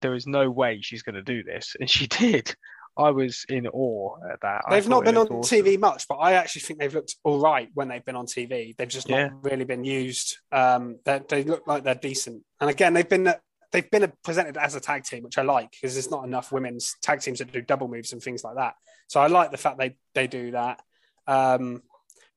there 0.00 0.14
is 0.14 0.26
no 0.26 0.50
way 0.50 0.80
she's 0.80 1.02
going 1.02 1.16
to 1.16 1.22
do 1.22 1.42
this, 1.42 1.74
and 1.80 1.90
she 1.90 2.06
did. 2.22 2.54
I 2.96 3.10
was 3.10 3.46
in 3.48 3.66
awe 3.68 4.16
at 4.30 4.40
that. 4.42 4.64
They've 4.68 4.86
not 4.88 5.04
been 5.04 5.16
on 5.16 5.28
awesome. 5.28 5.64
TV 5.64 5.78
much, 5.78 6.06
but 6.08 6.16
I 6.16 6.32
actually 6.34 6.62
think 6.62 6.80
they've 6.80 6.92
looked 6.92 7.16
all 7.24 7.40
right 7.40 7.68
when 7.72 7.88
they've 7.88 8.04
been 8.04 8.16
on 8.16 8.26
TV. 8.26 8.76
They've 8.76 8.88
just 8.88 9.08
not 9.08 9.16
Yeah. 9.16 9.28
really 9.42 9.64
been 9.64 9.84
used. 9.84 10.36
Um, 10.52 10.98
they, 11.04 11.20
they 11.28 11.44
look 11.44 11.66
like 11.66 11.84
they're 11.84 11.94
decent. 11.94 12.42
And 12.60 12.68
again, 12.68 12.92
they've 12.92 13.08
been 13.08 13.32
they've 13.72 13.90
been 13.90 14.12
presented 14.24 14.56
as 14.56 14.74
a 14.74 14.80
tag 14.80 15.04
team, 15.04 15.22
which 15.22 15.38
I 15.38 15.42
like 15.42 15.70
because 15.72 15.94
there's 15.94 16.10
not 16.10 16.24
enough 16.24 16.52
women's 16.52 16.96
tag 17.02 17.20
teams 17.20 17.38
that 17.38 17.52
do 17.52 17.60
double 17.60 17.88
moves 17.88 18.12
and 18.12 18.22
things 18.22 18.44
like 18.44 18.56
that. 18.56 18.74
So 19.08 19.20
I 19.20 19.26
like 19.26 19.50
the 19.50 19.56
fact 19.56 19.78
they 19.78 19.96
they 20.14 20.26
do 20.26 20.52
that. 20.52 20.80
Um, 21.26 21.82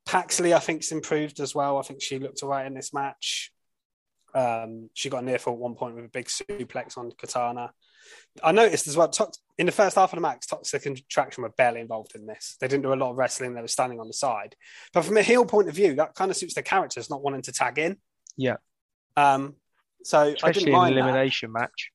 Paxley, 0.06 0.54
I 0.54 0.60
think, 0.60 0.66
think's 0.66 0.92
improved 0.92 1.40
as 1.40 1.56
well. 1.56 1.78
I 1.78 1.82
think 1.82 2.02
she 2.02 2.20
looked 2.20 2.44
all 2.44 2.50
right 2.50 2.66
in 2.66 2.74
this 2.74 2.94
match. 2.94 3.52
Um, 4.36 4.90
she 4.94 5.10
got 5.10 5.24
a 5.24 5.26
near 5.26 5.40
fall 5.40 5.54
at 5.54 5.60
one 5.60 5.76
point 5.76 5.96
with 5.96 6.06
a 6.06 6.10
big 6.10 6.26
suplex 6.26 6.98
on 6.98 7.12
Katana. 7.18 7.72
I 8.44 8.52
noticed 8.52 8.88
as 8.88 8.98
well, 8.98 9.12
in 9.58 9.66
the 9.66 9.72
first 9.72 9.96
half 9.96 10.12
of 10.12 10.18
the 10.18 10.22
match, 10.22 10.48
Toxic 10.48 10.86
Attraction 10.86 11.44
were 11.44 11.50
barely 11.50 11.80
involved 11.80 12.16
in 12.16 12.26
this. 12.26 12.58
They 12.60 12.68
didn't 12.68 12.84
do 12.84 12.94
a 12.94 12.96
lot 12.96 13.12
of 13.12 13.18
wrestling, 13.18 13.54
they 13.54 13.62
were 13.62 13.68
standing 13.68 14.00
on 14.00 14.08
the 14.08 14.14
side. 14.14 14.56
But 14.92 15.06
from 15.06 15.18
a 15.18 15.22
heel 15.22 15.46
point 15.46 15.70
of 15.70 15.76
view, 15.76 15.96
that 15.96 16.16
kind 16.16 16.32
of 16.32 16.38
suits 16.38 16.56
the 16.56 16.64
characters 16.64 17.10
not 17.10 17.22
wanting 17.22 17.44
to 17.44 17.52
tag 17.52 17.78
in. 17.78 17.98
Yeah. 18.36 18.58
Um, 19.16 19.56
so 20.04 20.20
I 20.20 20.28
especially 20.30 20.66
didn't 20.66 20.68
in 20.70 20.74
an 20.76 20.80
mind 20.82 20.98
that. 20.98 21.00
elimination 21.02 21.52
match. 21.52 21.92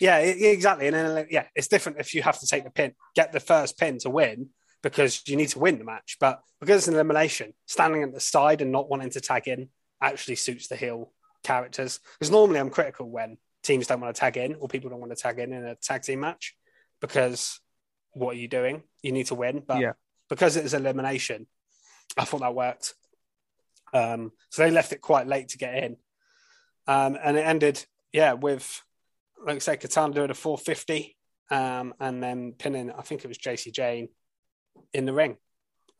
Yeah, 0.00 0.18
exactly. 0.18 0.88
And 0.88 0.96
then, 0.96 1.26
yeah, 1.30 1.46
it's 1.54 1.68
different 1.68 2.00
if 2.00 2.14
you 2.14 2.22
have 2.22 2.38
to 2.40 2.46
take 2.46 2.64
the 2.64 2.70
pin, 2.70 2.94
get 3.14 3.32
the 3.32 3.40
first 3.40 3.78
pin 3.78 3.98
to 3.98 4.10
win 4.10 4.48
because 4.82 5.22
you 5.26 5.36
need 5.36 5.48
to 5.50 5.58
win 5.60 5.78
the 5.78 5.84
match. 5.84 6.16
But 6.18 6.40
because 6.60 6.78
it's 6.78 6.88
an 6.88 6.94
elimination, 6.94 7.54
standing 7.66 8.02
at 8.02 8.12
the 8.12 8.20
side 8.20 8.60
and 8.60 8.72
not 8.72 8.88
wanting 8.90 9.10
to 9.10 9.20
tag 9.20 9.46
in 9.46 9.68
actually 10.02 10.34
suits 10.36 10.66
the 10.66 10.76
heel 10.76 11.12
characters. 11.44 12.00
Because 12.18 12.32
normally 12.32 12.58
I'm 12.58 12.70
critical 12.70 13.08
when 13.08 13.38
teams 13.62 13.86
don't 13.86 14.00
want 14.00 14.14
to 14.14 14.18
tag 14.18 14.36
in 14.36 14.56
or 14.56 14.66
people 14.68 14.90
don't 14.90 15.00
want 15.00 15.14
to 15.14 15.22
tag 15.22 15.38
in 15.38 15.52
in 15.52 15.64
a 15.64 15.76
tag 15.76 16.02
team 16.02 16.20
match 16.20 16.56
because 17.00 17.60
what 18.12 18.34
are 18.34 18.38
you 18.38 18.48
doing? 18.48 18.82
You 19.02 19.12
need 19.12 19.26
to 19.26 19.34
win. 19.36 19.62
But 19.66 19.80
Yeah. 19.80 19.92
because 20.28 20.56
it 20.56 20.64
is 20.64 20.74
elimination, 20.74 21.46
I 22.16 22.24
thought 22.24 22.40
that 22.40 22.54
worked. 22.54 22.94
Um, 23.92 24.32
so 24.50 24.62
they 24.62 24.70
left 24.72 24.92
it 24.92 25.00
quite 25.00 25.28
late 25.28 25.48
to 25.50 25.58
get 25.58 25.74
in. 25.84 25.96
Um, 26.86 27.16
and 27.22 27.36
it 27.36 27.46
ended, 27.46 27.84
yeah, 28.12 28.34
with 28.34 28.82
like 29.44 29.56
I 29.56 29.58
said, 29.58 29.80
Katana 29.80 30.14
doing 30.14 30.30
a 30.30 30.34
450 30.34 31.16
um, 31.50 31.94
and 32.00 32.22
then 32.22 32.52
pinning, 32.52 32.90
I 32.90 33.02
think 33.02 33.24
it 33.24 33.28
was 33.28 33.38
Jacy 33.38 33.70
Jayne 33.70 34.08
in 34.92 35.04
the 35.04 35.12
ring 35.12 35.36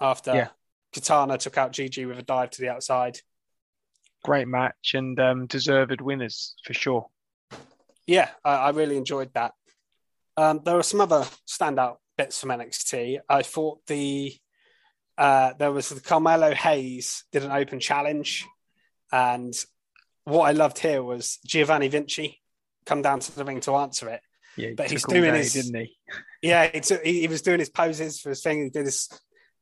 after 0.01 0.35
Yeah. 0.35 0.49
Katana 0.93 1.39
took 1.39 1.59
out 1.59 1.72
Gigi 1.72 2.07
with 2.07 2.18
a 2.18 2.22
dive 2.22 2.51
to 2.51 2.61
the 2.61 2.68
outside. 2.70 3.18
Great 4.22 4.49
match 4.49 4.95
and 4.95 5.18
um, 5.20 5.47
deserved 5.47 6.01
winners 6.01 6.55
for 6.64 6.72
sure. 6.72 7.09
Yeah, 8.07 8.30
I, 8.45 8.55
I 8.55 8.70
really 8.70 8.97
enjoyed 8.97 9.32
that. 9.35 9.53
Um, 10.37 10.61
there 10.64 10.76
were 10.76 10.82
some 10.82 11.01
other 11.01 11.26
standout 11.49 11.97
bits 12.16 12.41
from 12.41 12.51
NXT. 12.51 13.18
I 13.28 13.43
thought 13.43 13.85
the 13.87 14.35
uh, 15.16 15.53
there 15.59 15.70
was 15.72 15.91
the 15.91 16.01
Carmelo 16.01 16.55
Hayes 16.55 17.24
did 17.30 17.45
an 17.45 17.53
open 17.53 17.78
challenge, 17.78 18.47
and 19.12 19.55
what 20.25 20.45
I 20.49 20.53
loved 20.53 20.79
here 20.79 21.03
was 21.03 21.39
Giovanni 21.47 21.89
Vinci 21.89 22.41
come 22.87 23.03
down 23.03 23.20
to 23.20 23.35
the 23.35 23.45
ring 23.45 23.61
to 23.61 23.75
answer 23.77 24.09
it. 24.09 24.20
Yeah, 24.57 24.68
he 24.68 24.75
But 24.75 24.91
he's 24.91 25.05
doing 25.05 25.33
day, 25.33 25.39
his- 25.39 25.53
didn't 25.53 25.75
he? 25.75 25.97
Yeah, 26.43 26.66
he, 26.72 26.81
took, 26.81 27.03
he, 27.03 27.20
he 27.22 27.29
was 27.29 27.43
doing 27.43 27.59
his 27.59 27.70
poses 27.70 28.20
for 28.20 28.29
his 28.29 28.43
thing. 28.43 28.64
He 28.64 28.70
did 28.70 28.85
his 28.85 29.09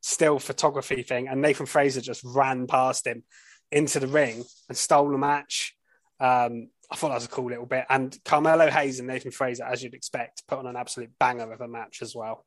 still 0.00 0.38
photography 0.38 1.02
thing, 1.02 1.28
and 1.28 1.40
Nathan 1.40 1.66
Frazer 1.66 2.00
just 2.00 2.22
ran 2.24 2.66
past 2.66 3.06
him 3.06 3.22
into 3.70 4.00
the 4.00 4.08
ring 4.08 4.44
and 4.68 4.76
stole 4.76 5.08
the 5.10 5.18
match. 5.18 5.74
Um, 6.20 6.68
I 6.90 6.96
thought 6.96 7.08
that 7.08 7.14
was 7.14 7.24
a 7.24 7.28
cool 7.28 7.48
little 7.48 7.66
bit. 7.66 7.86
And 7.88 8.16
Carmelo 8.24 8.68
Hayes 8.68 8.98
and 8.98 9.08
Nathan 9.08 9.30
Frazer, 9.30 9.64
as 9.64 9.82
you'd 9.82 9.94
expect, 9.94 10.46
put 10.46 10.58
on 10.58 10.66
an 10.66 10.76
absolute 10.76 11.10
banger 11.18 11.50
of 11.52 11.60
a 11.60 11.68
match 11.68 12.02
as 12.02 12.14
well. 12.14 12.44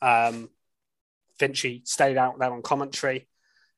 Um, 0.00 0.50
Vinci 1.40 1.82
stayed 1.84 2.16
out 2.16 2.38
there 2.38 2.52
on 2.52 2.62
commentary. 2.62 3.26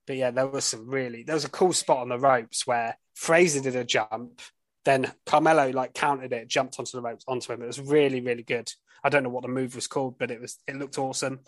But 0.07 0.17
yeah, 0.17 0.31
there 0.31 0.47
was 0.47 0.65
some 0.65 0.89
really, 0.89 1.23
there 1.23 1.37
was 1.37 1.45
a 1.45 1.51
cool 1.51 1.73
spot 1.73 1.99
on 1.99 2.09
the 2.09 2.19
ropes 2.19 2.67
where 2.67 2.99
Frazer 3.21 3.61
did 3.61 3.77
a 3.77 3.85
jump, 3.85 4.41
then 4.87 5.13
Carmelo 5.27 5.71
like 5.73 5.93
countered 5.93 6.33
it, 6.33 6.49
jumped 6.49 6.79
onto 6.79 6.93
the 6.93 7.03
ropes 7.03 7.23
onto 7.29 7.53
him. 7.53 7.61
It 7.63 7.67
was 7.67 7.79
really, 7.79 8.23
really 8.23 8.43
good. 8.43 8.73
I 9.05 9.11
don't 9.11 9.23
know 9.23 9.29
what 9.29 9.43
the 9.43 9.49
move 9.49 9.75
was 9.75 9.87
called, 9.87 10.19
but 10.19 10.31
it 10.31 10.41
was 10.41 10.57
it 10.67 10.77
looked 10.77 10.97
awesome. 10.97 11.41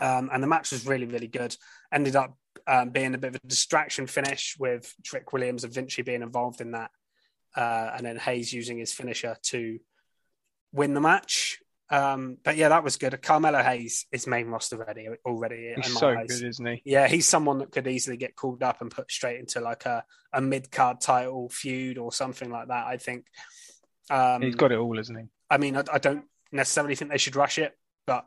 Um, 0.00 0.28
and 0.32 0.42
the 0.42 0.48
match 0.48 0.72
was 0.72 0.86
really, 0.86 1.06
really 1.06 1.28
good. 1.28 1.56
Ended 1.92 2.16
up 2.16 2.36
um, 2.66 2.90
being 2.90 3.14
a 3.14 3.18
bit 3.18 3.36
of 3.36 3.40
a 3.44 3.46
distraction 3.46 4.08
finish 4.08 4.56
with 4.58 4.92
Trick 5.04 5.32
Williams 5.32 5.62
and 5.62 5.72
Vinci 5.72 6.02
being 6.02 6.22
involved 6.22 6.60
in 6.60 6.72
that, 6.72 6.90
uh, 7.54 7.92
and 7.96 8.04
then 8.04 8.16
Hayes 8.16 8.52
using 8.52 8.78
his 8.78 8.92
finisher 8.92 9.36
to 9.40 9.78
win 10.72 10.94
the 10.94 11.00
match. 11.00 11.60
Um, 11.90 12.36
but 12.44 12.56
yeah, 12.56 12.68
that 12.68 12.84
was 12.84 12.96
good. 12.96 13.20
Carmelo 13.20 13.62
Hayes 13.62 14.06
is 14.12 14.26
main 14.26 14.46
roster 14.46 14.76
ready 14.76 15.08
already. 15.24 15.72
He's 15.76 15.88
in 15.88 15.94
my 15.94 16.00
so 16.00 16.08
eyes. 16.10 16.28
good, 16.28 16.48
isn't 16.48 16.66
he? 16.66 16.82
Yeah, 16.84 17.08
he's 17.08 17.26
someone 17.26 17.58
that 17.58 17.72
could 17.72 17.86
easily 17.88 18.16
get 18.16 18.36
called 18.36 18.62
up 18.62 18.80
and 18.80 18.90
put 18.90 19.10
straight 19.10 19.40
into 19.40 19.60
like 19.60 19.86
a, 19.86 20.04
a 20.32 20.40
mid 20.40 20.70
card 20.70 21.00
title 21.00 21.48
feud 21.48 21.98
or 21.98 22.12
something 22.12 22.50
like 22.50 22.68
that. 22.68 22.86
I 22.86 22.96
think. 22.96 23.26
Um, 24.08 24.42
He's 24.42 24.54
got 24.54 24.72
it 24.72 24.78
all, 24.78 24.98
isn't 24.98 25.16
he? 25.16 25.24
I 25.50 25.58
mean, 25.58 25.76
I, 25.76 25.84
I 25.92 25.98
don't 25.98 26.24
necessarily 26.52 26.94
think 26.94 27.10
they 27.10 27.18
should 27.18 27.36
rush 27.36 27.58
it, 27.58 27.76
but 28.06 28.26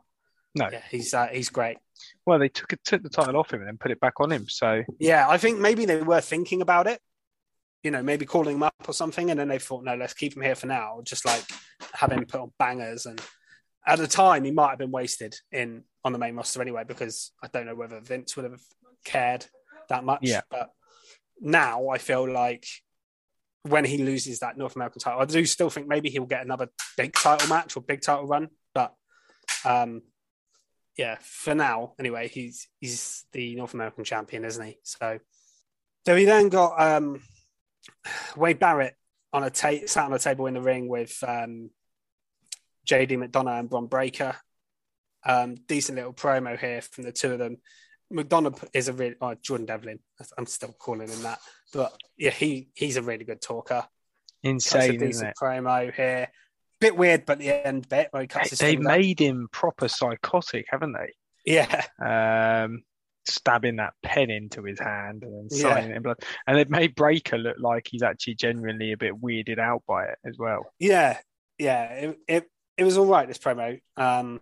No. 0.54 0.68
yeah, 0.70 0.82
he's 0.90 1.14
uh, 1.14 1.28
he's 1.28 1.48
great. 1.48 1.78
Well, 2.26 2.38
they 2.38 2.48
took 2.48 2.72
it, 2.72 2.80
took 2.84 3.02
the 3.02 3.08
title 3.08 3.36
off 3.36 3.52
him 3.52 3.60
and 3.60 3.68
then 3.68 3.78
put 3.78 3.90
it 3.90 4.00
back 4.00 4.20
on 4.20 4.30
him. 4.30 4.46
So 4.48 4.82
Yeah, 4.98 5.26
I 5.28 5.38
think 5.38 5.58
maybe 5.58 5.86
they 5.86 6.02
were 6.02 6.20
thinking 6.20 6.60
about 6.60 6.86
it. 6.86 7.00
You 7.82 7.90
know, 7.90 8.02
maybe 8.02 8.24
calling 8.24 8.56
him 8.56 8.62
up 8.62 8.74
or 8.88 8.94
something, 8.94 9.30
and 9.30 9.38
then 9.38 9.48
they 9.48 9.58
thought, 9.58 9.84
no, 9.84 9.94
let's 9.94 10.14
keep 10.14 10.34
him 10.36 10.42
here 10.42 10.54
for 10.54 10.66
now. 10.66 11.00
Just 11.04 11.24
like 11.26 11.44
have 11.92 12.12
him 12.12 12.24
put 12.24 12.40
on 12.40 12.52
bangers, 12.58 13.04
and 13.04 13.20
at 13.86 13.98
the 13.98 14.06
time 14.06 14.44
he 14.44 14.50
might 14.50 14.70
have 14.70 14.78
been 14.78 14.90
wasted 14.90 15.36
in 15.52 15.84
on 16.04 16.12
the 16.12 16.18
main 16.18 16.34
roster 16.34 16.60
anyway, 16.60 16.84
because 16.86 17.32
I 17.42 17.48
don't 17.48 17.66
know 17.66 17.74
whether 17.74 18.00
Vince 18.00 18.36
would 18.36 18.44
have 18.44 18.60
cared 19.04 19.46
that 19.88 20.04
much. 20.04 20.20
Yeah. 20.22 20.42
But 20.50 20.70
now 21.40 21.88
I 21.88 21.98
feel 21.98 22.30
like 22.30 22.66
when 23.62 23.84
he 23.84 23.98
loses 23.98 24.40
that 24.40 24.58
North 24.58 24.76
American 24.76 25.00
title, 25.00 25.20
I 25.20 25.24
do 25.24 25.44
still 25.46 25.70
think 25.70 25.88
maybe 25.88 26.10
he'll 26.10 26.26
get 26.26 26.44
another 26.44 26.68
big 26.96 27.14
title 27.14 27.48
match 27.48 27.76
or 27.76 27.80
big 27.80 28.02
title 28.02 28.26
run. 28.26 28.48
But 28.74 28.94
um, 29.64 30.02
yeah, 30.96 31.16
for 31.20 31.54
now, 31.54 31.94
anyway, 31.98 32.28
he's 32.28 32.68
he's 32.80 33.24
the 33.32 33.56
North 33.56 33.74
American 33.74 34.04
champion, 34.04 34.44
isn't 34.44 34.64
he? 34.64 34.78
So, 34.82 35.18
so 36.06 36.16
he 36.16 36.24
then 36.24 36.50
got 36.50 36.80
um, 36.80 37.22
Wade 38.36 38.58
Barrett 38.58 38.94
on 39.32 39.42
a 39.42 39.50
ta- 39.50 39.86
sat 39.86 40.04
on 40.04 40.12
a 40.12 40.18
table 40.18 40.46
in 40.46 40.54
the 40.54 40.60
ring 40.60 40.88
with 40.88 41.16
um, 41.26 41.70
JD 42.86 43.10
McDonagh 43.28 43.60
and 43.60 43.70
Bron 43.70 43.86
Breaker. 43.86 44.36
Um, 45.26 45.56
decent 45.66 45.96
little 45.96 46.12
promo 46.12 46.58
here 46.58 46.82
from 46.82 47.04
the 47.04 47.12
two 47.12 47.32
of 47.32 47.38
them. 47.38 47.56
McDonagh 48.12 48.62
is 48.74 48.88
a 48.88 48.92
really 48.92 49.16
oh, 49.20 49.34
Jordan 49.34 49.66
Devlin. 49.66 49.98
I'm 50.36 50.46
still 50.46 50.74
calling 50.78 51.08
him 51.08 51.22
that, 51.22 51.38
but 51.72 51.96
yeah, 52.18 52.30
he 52.30 52.68
he's 52.74 52.96
a 52.96 53.02
really 53.02 53.24
good 53.24 53.40
talker. 53.40 53.84
Cuts 53.84 53.86
a 54.44 54.48
insane, 54.50 54.98
decent 54.98 55.30
it? 55.30 55.34
promo 55.40 55.92
here. 55.92 56.28
Bit 56.80 56.96
weird, 56.96 57.24
but 57.24 57.38
the 57.38 57.66
end 57.66 57.88
bit 57.88 58.08
where 58.10 58.22
he 58.22 58.28
cuts 58.28 58.50
They 58.50 58.74
finger. 58.76 58.88
made 58.88 59.18
him 59.18 59.48
proper 59.50 59.88
psychotic, 59.88 60.66
haven't 60.68 60.92
they? 60.92 61.12
yeah, 61.46 61.84
Um, 62.64 62.82
stabbing 63.26 63.76
that 63.76 63.94
pen 64.02 64.28
into 64.30 64.62
his 64.64 64.78
hand 64.78 65.22
and 65.22 65.32
then 65.32 65.48
Yeah. 65.50 65.74
signing 65.74 65.90
it 65.92 65.96
in 65.96 66.02
blood. 66.02 66.18
And 66.46 66.58
they've 66.58 66.68
made 66.68 66.94
Breaker 66.94 67.38
look 67.38 67.56
like 67.58 67.88
he's 67.90 68.02
actually 68.02 68.34
genuinely 68.34 68.92
a 68.92 68.98
bit 68.98 69.14
weirded 69.14 69.58
out 69.58 69.82
by 69.88 70.04
it 70.06 70.18
as 70.26 70.36
well. 70.38 70.66
Yeah, 70.78 71.18
yeah, 71.58 71.84
it, 71.94 72.18
it 72.28 72.50
it 72.76 72.84
was 72.84 72.98
all 72.98 73.06
right. 73.06 73.28
This 73.28 73.38
promo, 73.38 73.80
um, 73.96 74.40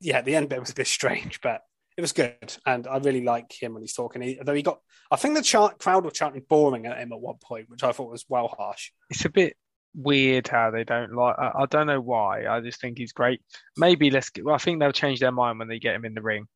yeah, 0.00 0.22
the 0.22 0.34
end 0.36 0.48
bit 0.48 0.60
was 0.60 0.70
a 0.70 0.74
bit 0.74 0.86
strange, 0.86 1.40
but 1.40 1.62
it 1.96 2.00
was 2.00 2.12
good, 2.12 2.56
and 2.66 2.86
I 2.86 2.98
really 2.98 3.22
like 3.22 3.52
him 3.52 3.74
when 3.74 3.82
he's 3.82 3.94
talking. 3.94 4.22
He, 4.22 4.38
though 4.42 4.54
he 4.54 4.62
got, 4.62 4.80
I 5.10 5.16
think 5.16 5.34
the 5.34 5.42
chant, 5.42 5.78
crowd 5.78 6.04
were 6.04 6.10
chanting 6.10 6.44
boring 6.48 6.86
at 6.86 6.98
him 6.98 7.12
at 7.12 7.20
one 7.20 7.36
point, 7.42 7.68
which 7.68 7.82
I 7.82 7.92
thought 7.92 8.10
was 8.10 8.24
well 8.28 8.48
harsh. 8.48 8.90
It's 9.10 9.24
a 9.24 9.30
bit 9.30 9.56
weird 9.94 10.48
how 10.48 10.70
they 10.70 10.84
don't 10.84 11.14
like. 11.14 11.38
I, 11.38 11.52
I 11.60 11.66
don't 11.66 11.86
know 11.86 12.00
why. 12.00 12.46
I 12.46 12.60
just 12.60 12.80
think 12.80 12.98
he's 12.98 13.12
great. 13.12 13.42
Maybe 13.76 14.10
let's. 14.10 14.30
Get, 14.30 14.44
well, 14.44 14.54
I 14.54 14.58
think 14.58 14.80
they'll 14.80 14.92
change 14.92 15.20
their 15.20 15.32
mind 15.32 15.58
when 15.58 15.68
they 15.68 15.78
get 15.78 15.94
him 15.94 16.04
in 16.04 16.14
the 16.14 16.22
ring 16.22 16.46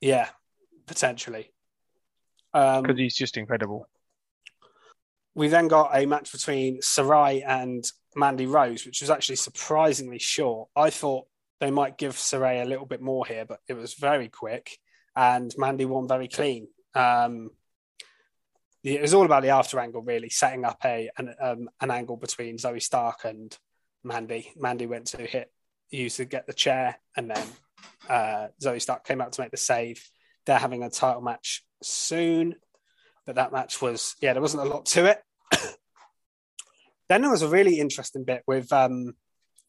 Yeah, 0.00 0.28
potentially. 0.86 1.52
Um, 2.52 2.82
because 2.82 2.98
he's 2.98 3.14
just 3.14 3.36
incredible. 3.36 3.86
we 5.34 5.46
then 5.46 5.68
got 5.68 5.90
a 5.94 6.04
match 6.06 6.32
between 6.32 6.82
Sarai 6.82 7.44
and 7.44 7.84
Mandy 8.16 8.46
Rose, 8.46 8.84
which 8.84 9.00
was 9.00 9.10
actually 9.10 9.36
surprisingly 9.36 10.18
short. 10.18 10.68
I 10.74 10.90
thought 10.90 11.26
they 11.60 11.70
might 11.70 11.98
give 11.98 12.18
Sarai 12.18 12.60
a 12.60 12.64
little 12.64 12.86
bit 12.86 13.00
more 13.00 13.26
here, 13.26 13.44
but 13.44 13.60
it 13.68 13.74
was 13.74 13.94
very 13.94 14.28
quick, 14.28 14.78
and 15.14 15.52
Mandy 15.56 15.84
won 15.84 16.08
very 16.08 16.28
clean. 16.28 16.68
Um, 16.94 17.50
it 18.82 19.02
was 19.02 19.12
all 19.12 19.26
about 19.26 19.42
the 19.42 19.50
after 19.50 19.78
angle, 19.78 20.02
really, 20.02 20.30
setting 20.30 20.64
up 20.64 20.78
a 20.84 21.10
an, 21.18 21.34
um, 21.40 21.68
an 21.80 21.90
angle 21.90 22.16
between 22.16 22.56
Zoey 22.56 22.82
Stark 22.82 23.24
and 23.24 23.56
Mandy. 24.02 24.50
Mandy 24.56 24.86
went 24.86 25.08
to 25.08 25.18
hit, 25.18 25.52
used 25.90 26.16
to 26.16 26.24
get 26.24 26.46
the 26.46 26.54
chair, 26.54 26.98
and 27.16 27.30
then 27.30 27.46
uh, 28.08 28.48
Zoey 28.62 28.80
Stark 28.80 29.04
came 29.04 29.20
out 29.20 29.32
to 29.32 29.42
make 29.42 29.50
the 29.50 29.56
save. 29.56 30.02
They're 30.46 30.58
having 30.58 30.82
a 30.82 30.90
title 30.90 31.20
match 31.20 31.64
soon, 31.82 32.56
but 33.26 33.34
that 33.34 33.52
match 33.52 33.82
was 33.82 34.16
yeah, 34.22 34.32
there 34.32 34.42
wasn't 34.42 34.66
a 34.66 34.68
lot 34.68 34.86
to 34.86 35.06
it. 35.06 35.22
Then 37.10 37.22
there 37.22 37.30
was 37.30 37.42
a 37.42 37.48
really 37.48 37.80
interesting 37.80 38.22
bit 38.22 38.44
with 38.46 38.72
um, 38.72 39.14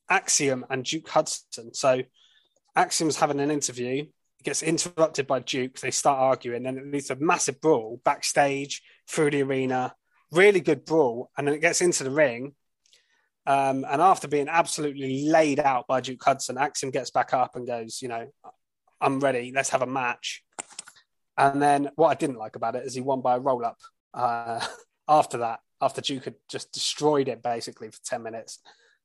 Axiom 0.07 0.63
and 0.69 0.85
Duke 0.85 1.09
Hudson. 1.09 1.73
So 1.73 2.03
Axiom's 2.75 3.17
having 3.17 3.39
an 3.39 3.49
interview, 3.49 4.05
gets 4.43 4.61
interrupted 4.61 5.25
by 5.25 5.39
Duke. 5.39 5.79
They 5.79 5.89
start 5.89 6.19
arguing, 6.19 6.61
then 6.61 6.77
it 6.77 6.85
leads 6.85 7.07
to 7.07 7.13
a 7.13 7.19
massive 7.19 7.59
brawl 7.59 7.99
backstage 8.05 8.83
through 9.09 9.31
the 9.31 9.41
arena. 9.41 9.95
Really 10.31 10.59
good 10.59 10.85
brawl, 10.85 11.31
and 11.35 11.47
then 11.47 11.55
it 11.55 11.61
gets 11.61 11.81
into 11.81 12.03
the 12.03 12.11
ring. 12.11 12.53
Um, 13.47 13.85
and 13.89 14.03
after 14.03 14.27
being 14.27 14.47
absolutely 14.47 15.27
laid 15.27 15.59
out 15.59 15.87
by 15.87 15.99
Duke 15.99 16.23
Hudson, 16.23 16.59
Axiom 16.59 16.91
gets 16.91 17.09
back 17.09 17.33
up 17.33 17.55
and 17.55 17.65
goes, 17.65 18.03
"You 18.03 18.09
know, 18.09 18.27
I'm 19.01 19.19
ready. 19.19 19.51
Let's 19.53 19.71
have 19.71 19.81
a 19.81 19.87
match." 19.87 20.43
And 21.37 21.59
then 21.59 21.89
what 21.95 22.09
I 22.09 22.13
didn't 22.13 22.37
like 22.37 22.55
about 22.55 22.75
it 22.75 22.85
is 22.85 22.93
he 22.93 23.01
won 23.01 23.21
by 23.21 23.35
a 23.35 23.39
roll 23.39 23.65
up. 23.65 23.79
Uh, 24.13 24.63
after 25.07 25.39
that, 25.39 25.59
after 25.81 26.01
Duke 26.01 26.25
had 26.25 26.35
just 26.49 26.71
destroyed 26.71 27.27
it 27.27 27.41
basically 27.41 27.89
for 27.89 27.99
ten 28.03 28.23
minutes. 28.23 28.59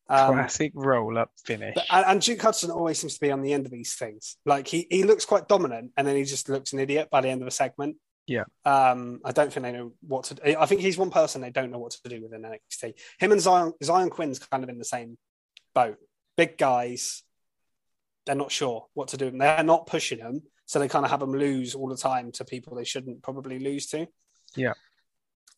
Um, 0.09 0.35
Classic 0.35 0.73
roll 0.75 1.19
up 1.19 1.31
finish. 1.45 1.75
But, 1.75 1.85
and 1.91 2.21
Duke 2.21 2.41
Hudson 2.41 2.71
always 2.71 2.99
seems 2.99 3.15
to 3.15 3.21
be 3.21 3.33
on 3.33 3.43
the 3.43 3.53
end 3.53 3.67
of 3.67 3.73
these 3.73 3.95
things. 3.95 4.37
Like 4.45 4.69
he, 4.69 4.87
he 4.89 5.03
looks 5.03 5.25
quite 5.25 5.49
dominant 5.49 5.93
and 5.97 6.07
then 6.07 6.15
he 6.17 6.25
just 6.25 6.49
looks 6.49 6.73
an 6.73 6.79
idiot 6.79 7.09
by 7.11 7.21
the 7.21 7.29
end 7.29 7.43
of 7.43 7.49
a 7.49 7.53
segment. 7.53 7.97
Yeah. 8.27 8.45
Um, 8.65 9.21
I 9.25 9.33
don't 9.33 9.53
think 9.53 9.65
they 9.65 9.73
know 9.73 9.93
what 10.01 10.25
to 10.25 10.35
do. 10.35 10.57
I 10.59 10.67
think 10.67 10.81
he's 10.81 10.99
one 10.99 11.11
person 11.11 11.41
they 11.41 11.51
don't 11.51 11.71
know 11.71 11.79
what 11.79 11.93
to 11.93 12.09
do 12.09 12.23
with 12.23 12.33
in 12.33 12.43
NXT. 12.43 12.95
Him 13.19 13.33
and 13.33 13.41
Xyon, 13.41 13.73
Xyon 13.83 14.11
Quinn's 14.11 14.39
kind 14.39 14.63
of 14.63 14.71
in 14.71 14.79
the 14.79 14.85
same 14.85 15.17
boat. 15.75 15.97
Big 16.37 16.59
guys. 16.59 17.23
They're 18.27 18.35
not 18.35 18.51
sure 18.53 18.87
what 18.95 19.09
to 19.09 19.17
do. 19.17 19.31
They're 19.31 19.63
not 19.63 19.87
pushing 19.87 20.19
them. 20.19 20.43
So 20.67 20.81
they 20.81 20.89
kind 20.89 21.05
of 21.05 21.13
have 21.13 21.21
them 21.21 21.33
lose 21.33 21.77
all 21.77 21.89
the 21.89 21.97
time 21.97 22.33
to 22.33 22.45
people 22.45 22.77
they 22.77 22.85
shouldn't 22.85 23.23
probably 23.23 23.61
lose 23.61 23.87
to. 23.89 24.09
Yeah. 24.57 24.73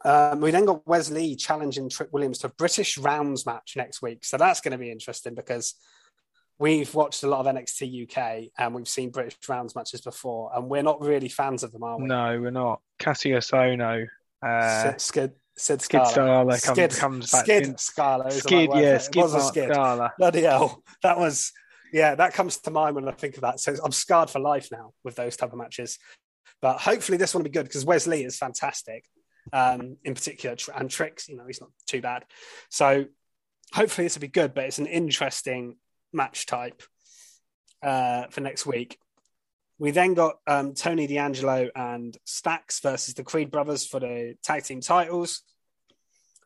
Um, 0.04 0.40
we 0.40 0.50
then 0.50 0.64
got 0.64 0.86
Wes 0.86 1.10
Lee 1.10 1.34
challenging 1.34 1.88
Trick 1.88 2.10
Williams 2.12 2.38
to 2.38 2.46
a 2.46 2.50
British 2.50 2.98
rounds 2.98 3.46
match 3.46 3.74
next 3.76 4.00
week. 4.00 4.24
So 4.24 4.36
that's 4.36 4.60
going 4.60 4.72
to 4.72 4.78
be 4.78 4.92
interesting 4.92 5.34
because 5.34 5.74
we've 6.58 6.92
watched 6.94 7.22
a 7.22 7.28
lot 7.28 7.46
of 7.46 7.54
NXT 7.54 8.04
UK 8.04 8.50
and 8.58 8.74
we've 8.74 8.88
seen 8.88 9.10
British 9.10 9.36
rounds 9.48 9.74
matches 9.74 10.00
before, 10.00 10.50
and 10.54 10.68
we're 10.68 10.82
not 10.82 11.00
really 11.00 11.28
fans 11.28 11.62
of 11.62 11.72
them, 11.72 11.82
are 11.82 11.98
we? 11.98 12.06
No, 12.06 12.40
we're 12.40 12.50
not. 12.50 12.80
Cassius 12.98 13.50
Ohno. 13.50 14.06
Uh, 14.40 14.96
Skid, 14.98 15.32
Sid, 15.56 15.82
Skid 15.82 16.06
Scala 16.06 16.56
Skid, 16.58 16.92
comes, 16.92 17.32
back. 17.32 17.44
Skid 17.44 17.66
in. 17.66 17.78
Scala. 17.78 18.30
Skid, 18.30 18.70
yeah, 18.74 18.96
it? 18.96 19.02
Skid, 19.02 19.22
was 19.22 19.34
a 19.34 19.40
skid. 19.40 19.72
Scala. 19.72 20.12
Bloody 20.16 20.42
hell. 20.42 20.82
That 21.02 21.18
was, 21.18 21.52
yeah, 21.92 22.14
that 22.14 22.34
comes 22.34 22.58
to 22.58 22.70
mind 22.70 22.94
when 22.94 23.08
I 23.08 23.12
think 23.12 23.34
of 23.36 23.42
that. 23.42 23.58
So 23.58 23.74
I'm 23.84 23.92
scarred 23.92 24.30
for 24.30 24.38
life 24.38 24.68
now 24.70 24.92
with 25.02 25.16
those 25.16 25.36
type 25.36 25.52
of 25.52 25.58
matches. 25.58 25.98
But 26.62 26.78
hopefully 26.78 27.18
this 27.18 27.34
one 27.34 27.42
will 27.42 27.50
be 27.50 27.52
good 27.52 27.64
because 27.64 27.84
Wes 27.84 28.06
Lee 28.06 28.24
is 28.24 28.36
fantastic 28.36 29.04
um, 29.52 29.96
in 30.04 30.14
particular, 30.14 30.56
and 30.74 30.90
tricks. 30.90 31.28
You 31.28 31.36
know, 31.36 31.46
he's 31.46 31.60
not 31.60 31.70
too 31.86 32.00
bad. 32.00 32.24
So 32.70 33.06
hopefully 33.72 34.06
this 34.06 34.16
will 34.16 34.22
be 34.22 34.28
good. 34.28 34.54
But 34.54 34.64
it's 34.64 34.78
an 34.78 34.86
interesting 34.86 35.76
match 36.12 36.46
type 36.46 36.82
uh, 37.82 38.26
for 38.30 38.40
next 38.40 38.66
week. 38.66 38.98
We 39.78 39.92
then 39.92 40.14
got 40.14 40.38
um, 40.46 40.74
Tony 40.74 41.06
D'Angelo 41.06 41.68
and 41.74 42.16
Stacks 42.24 42.80
versus 42.80 43.14
the 43.14 43.22
Creed 43.22 43.50
brothers 43.50 43.86
for 43.86 44.00
the 44.00 44.34
tag 44.42 44.64
team 44.64 44.80
titles. 44.80 45.42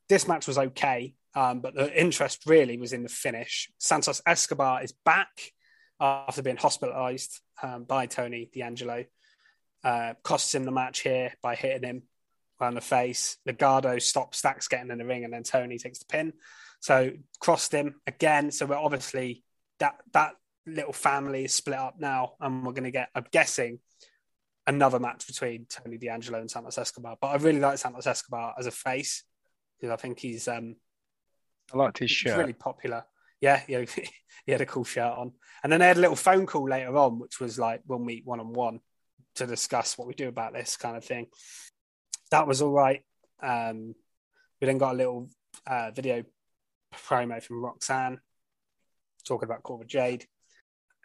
This 0.09 0.29
match 0.29 0.47
was 0.47 0.59
okay, 0.59 1.15
um, 1.35 1.61
but 1.61 1.75
the 1.75 1.99
interest 1.99 2.43
really 2.45 2.77
was 2.77 2.93
in 2.93 3.03
the 3.03 3.09
finish. 3.09 3.71
Santos 3.79 4.21
Escobar 4.27 4.83
is 4.83 4.93
back 5.05 5.53
after 5.99 6.43
being 6.43 6.59
hospitalized 6.59 7.41
um, 7.63 7.85
by 7.85 8.07
Tony 8.07 8.51
D'Angelo. 8.53 9.05
Uh, 9.83 10.15
costs 10.23 10.55
him 10.55 10.65
the 10.65 10.71
match 10.71 11.01
here 11.01 11.33
by 11.43 11.55
hitting 11.55 11.89
him 11.89 12.03
on 12.67 12.75
the 12.75 12.81
face. 12.81 13.37
Legado 13.49 14.01
stops 14.01 14.39
Stacks 14.39 14.69
getting 14.69 14.91
in 14.91 14.99
the 14.99 15.05
ring, 15.05 15.25
and 15.25 15.33
then 15.33 15.43
Tony 15.43 15.79
takes 15.79 15.99
the 15.99 16.07
pin. 16.07 16.33
So 16.81 17.13
crossed 17.39 17.73
him 17.73 18.01
again. 18.07 18.51
So 18.51 18.67
we're 18.67 18.77
obviously 18.77 19.45
that 19.79 19.97
that 20.13 20.35
little 20.67 20.93
family 20.93 21.45
is 21.45 21.53
split 21.53 21.79
up 21.79 21.97
now, 21.99 22.35
and 22.41 22.65
we're 22.65 22.73
going 22.73 22.85
to 22.85 22.91
get. 22.91 23.09
I'm 23.15 23.27
guessing 23.31 23.79
another 24.67 24.99
match 24.99 25.27
between 25.27 25.67
Tony 25.69 25.99
D'Angelo 25.99 26.41
and 26.41 26.51
Santos 26.51 26.79
Escobar. 26.79 27.17
But 27.21 27.29
I 27.29 27.37
really 27.37 27.61
like 27.61 27.79
Santos 27.79 28.07
Escobar 28.07 28.55
as 28.59 28.67
a 28.67 28.71
face 28.71 29.25
because 29.79 29.93
I 29.93 29.97
think 29.97 30.19
he's. 30.19 30.49
um 30.49 30.77
I 31.73 31.79
liked 31.79 31.99
his 31.99 32.11
shirt. 32.11 32.39
really 32.39 32.53
popular. 32.53 33.05
Yeah, 33.41 33.63
yeah, 33.67 33.85
he 34.47 34.53
had 34.53 34.61
a 34.61 34.67
cool 34.67 34.85
shirt 34.85 35.13
on. 35.17 35.33
And 35.63 35.73
then 35.73 35.81
they 35.81 35.87
had 35.87 35.97
a 35.97 36.01
little 36.01 36.17
phone 36.17 36.47
call 36.47 36.69
later 36.69 36.97
on, 36.97 37.19
which 37.19 37.41
was 37.41 37.59
like, 37.59 37.83
we'll 37.87 37.99
meet 37.99 38.27
one 38.27 38.41
on 38.41 38.53
one 38.53 38.81
to 39.37 39.47
discuss 39.47 39.97
what 39.97 40.07
we 40.07 40.15
do 40.15 40.29
about 40.29 40.53
this 40.53 40.77
kind 40.77 40.97
of 40.97 41.05
thing 41.05 41.27
that 42.33 42.47
was 42.47 42.61
all 42.63 42.73
right. 42.73 43.03
Um, 43.43 43.95
we 44.61 44.67
then 44.67 44.79
got 44.79 44.95
a 44.95 44.97
little 44.97 45.29
uh, 45.67 45.91
video 45.93 46.25
promo 46.95 47.43
from 47.43 47.63
Roxanne 47.63 48.21
talking 49.27 49.47
about 49.49 49.63
Cora 49.63 49.87
Jade. 49.87 50.27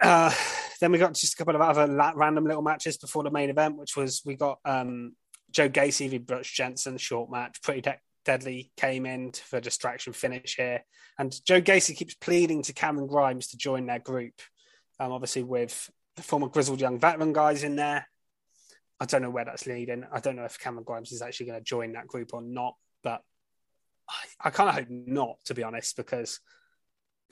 Uh, 0.02 0.34
then 0.80 0.92
we 0.92 0.98
got 0.98 1.14
just 1.14 1.34
a 1.34 1.38
couple 1.38 1.56
of 1.56 1.62
other 1.62 1.88
la- 1.88 2.14
random 2.16 2.46
little 2.46 2.62
matches 2.62 2.98
before 2.98 3.24
the 3.24 3.32
main 3.32 3.50
event, 3.50 3.78
which 3.78 3.96
was 3.96 4.22
we 4.26 4.36
got 4.36 4.60
um, 4.66 5.16
Joe 5.52 5.70
Gacy 5.70 6.10
v. 6.10 6.18
Brooks 6.18 6.52
Jensen 6.52 6.98
short 6.98 7.30
match. 7.30 7.62
Pretty 7.62 7.82
de- 7.82 8.00
deadly 8.26 8.72
came 8.78 9.06
in 9.06 9.32
for 9.32 9.60
distraction 9.60 10.14
finish 10.14 10.56
here, 10.56 10.84
and 11.20 11.36
Joe 11.46 11.62
Gacy 11.62 11.96
keeps 11.96 12.14
pleading 12.16 12.64
to 12.64 12.74
Cameron 12.74 13.08
Grimes 13.08 13.48
to 13.48 13.58
join 13.58 13.86
their 13.86 14.00
group. 14.00 14.34
Um, 15.00 15.12
obviously, 15.12 15.44
with 15.44 15.90
the 16.16 16.24
former 16.24 16.48
grizzled 16.48 16.82
young 16.82 17.00
veteran 17.00 17.34
guys 17.34 17.64
in 17.64 17.76
there, 17.76 18.08
I 19.00 19.06
don't 19.06 19.22
know 19.22 19.30
where 19.30 19.46
that's 19.46 19.68
leading. 19.68 20.06
I 20.12 20.20
don't 20.20 20.36
know 20.36 20.46
if 20.46 20.60
Cameron 20.60 20.84
Grimes 20.84 21.12
is 21.12 21.22
actually 21.22 21.48
going 21.48 21.60
to 21.60 21.64
join 21.64 21.94
that 21.94 22.08
group 22.08 22.34
or 22.34 22.42
not, 22.42 22.76
but 23.04 23.22
I, 24.10 24.48
I 24.48 24.50
kind 24.50 24.70
of 24.70 24.76
hope 24.76 24.88
not, 24.90 25.38
to 25.46 25.54
be 25.54 25.64
honest, 25.64 25.96
because 25.96 26.40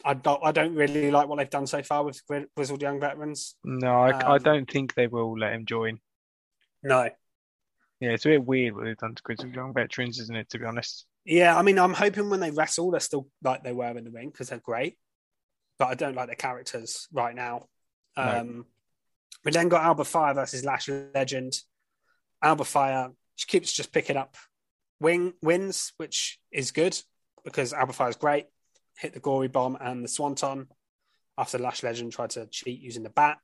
I 0.04 0.14
don't, 0.14 0.42
I 0.44 0.52
don't 0.52 0.76
really 0.76 1.10
like 1.10 1.28
what 1.28 1.38
they've 1.38 1.50
done 1.50 1.68
so 1.68 1.82
far 1.82 2.04
with 2.04 2.22
Grizzled 2.56 2.82
Young 2.82 3.00
Veterans. 3.00 3.56
No, 3.64 4.02
I, 4.02 4.12
um, 4.12 4.32
I 4.34 4.38
don't 4.38 4.70
think 4.70 4.94
they 4.94 5.08
will 5.08 5.38
let 5.38 5.54
him 5.54 5.66
join. 5.66 6.00
No. 6.84 7.10
Yeah, 8.00 8.12
it's 8.12 8.26
a 8.26 8.30
bit 8.30 8.46
weird 8.46 8.76
what 8.76 8.86
they've 8.86 8.98
done 8.98 9.16
to 9.16 9.24
Grizzled 9.24 9.56
Young 9.56 9.74
Veterans, 9.74 10.20
isn't 10.20 10.36
it, 10.36 10.50
to 10.50 10.60
be 10.60 10.66
honest? 10.66 11.06
Yeah, 11.24 11.58
I 11.58 11.64
mean, 11.64 11.80
I'm 11.80 11.94
hoping 11.94 12.30
when 12.30 12.42
they 12.42 12.52
wrestle, 12.52 12.92
they're 12.92 13.00
still 13.00 13.28
like 13.42 13.64
they 13.64 13.74
were 13.74 13.98
in 13.98 14.04
the 14.04 14.12
ring 14.12 14.30
because 14.30 14.50
they're 14.50 14.60
great, 14.60 14.98
but 15.80 15.88
I 15.88 15.96
don't 15.96 16.16
like 16.16 16.28
their 16.28 16.36
characters 16.36 17.08
right 17.12 17.34
now. 17.34 17.68
Um, 18.16 18.48
no. 18.48 18.66
We 19.44 19.52
then 19.52 19.70
got 19.70 19.84
Alba 19.84 20.06
Fyre 20.06 20.34
versus 20.34 20.64
Lash 20.64 20.90
Legend. 20.90 21.54
Alba 22.42 22.64
Fyre 22.64 23.12
she 23.36 23.48
keeps 23.48 23.74
just 23.74 23.92
picking 23.92 24.18
up 24.18 24.36
wing 25.00 25.34
wins, 25.42 25.94
which 25.98 26.40
is 26.52 26.72
good 26.72 26.98
because 27.44 27.74
Alba 27.74 27.94
Fyre 27.94 28.10
is 28.10 28.16
great. 28.16 28.46
Hit 28.98 29.14
the 29.14 29.20
gory 29.20 29.50
bomb 29.50 29.78
and 29.80 30.04
the 30.04 30.08
swanton 30.08 30.68
after 31.38 31.60
Lash 31.60 31.84
Legend 31.84 32.14
tried 32.14 32.32
to 32.32 32.48
cheat 32.48 32.80
using 32.80 33.04
the 33.04 33.10
bat. 33.10 33.38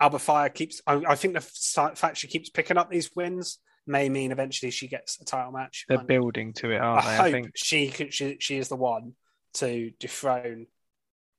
Alba 0.00 0.18
Fyre 0.18 0.48
keeps. 0.48 0.80
I, 0.86 1.02
I 1.06 1.14
think 1.14 1.34
the 1.34 1.40
fact 1.40 2.16
she 2.16 2.26
keeps 2.26 2.48
picking 2.48 2.78
up 2.78 2.90
these 2.90 3.10
wins 3.14 3.58
may 3.86 4.08
mean 4.08 4.32
eventually 4.32 4.70
she 4.70 4.88
gets 4.88 5.20
a 5.20 5.24
title 5.24 5.52
match. 5.52 5.84
They're 5.88 5.98
building 5.98 6.52
to 6.54 6.70
it, 6.70 6.78
aren't 6.78 7.04
I 7.04 7.10
they? 7.10 7.16
Hope 7.16 7.26
I 7.26 7.32
think 7.32 7.50
she, 7.54 7.90
she 8.10 8.36
she 8.40 8.58
is 8.58 8.68
the 8.68 8.76
one 8.76 9.12
to 9.54 9.92
dethrone 10.00 10.66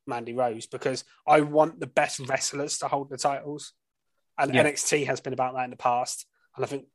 Mandy 0.07 0.33
Rose 0.33 0.65
because 0.65 1.03
I 1.27 1.41
want 1.41 1.79
the 1.79 1.87
best 1.87 2.19
wrestlers 2.27 2.77
to 2.79 2.87
hold 2.87 3.09
the 3.09 3.17
titles. 3.17 3.73
And 4.37 4.53
yeah. 4.53 4.63
NXT 4.63 5.05
has 5.07 5.21
been 5.21 5.33
about 5.33 5.55
that 5.55 5.65
in 5.65 5.69
the 5.69 5.77
past. 5.77 6.25
And 6.55 6.65
I 6.65 6.67
think 6.67 6.85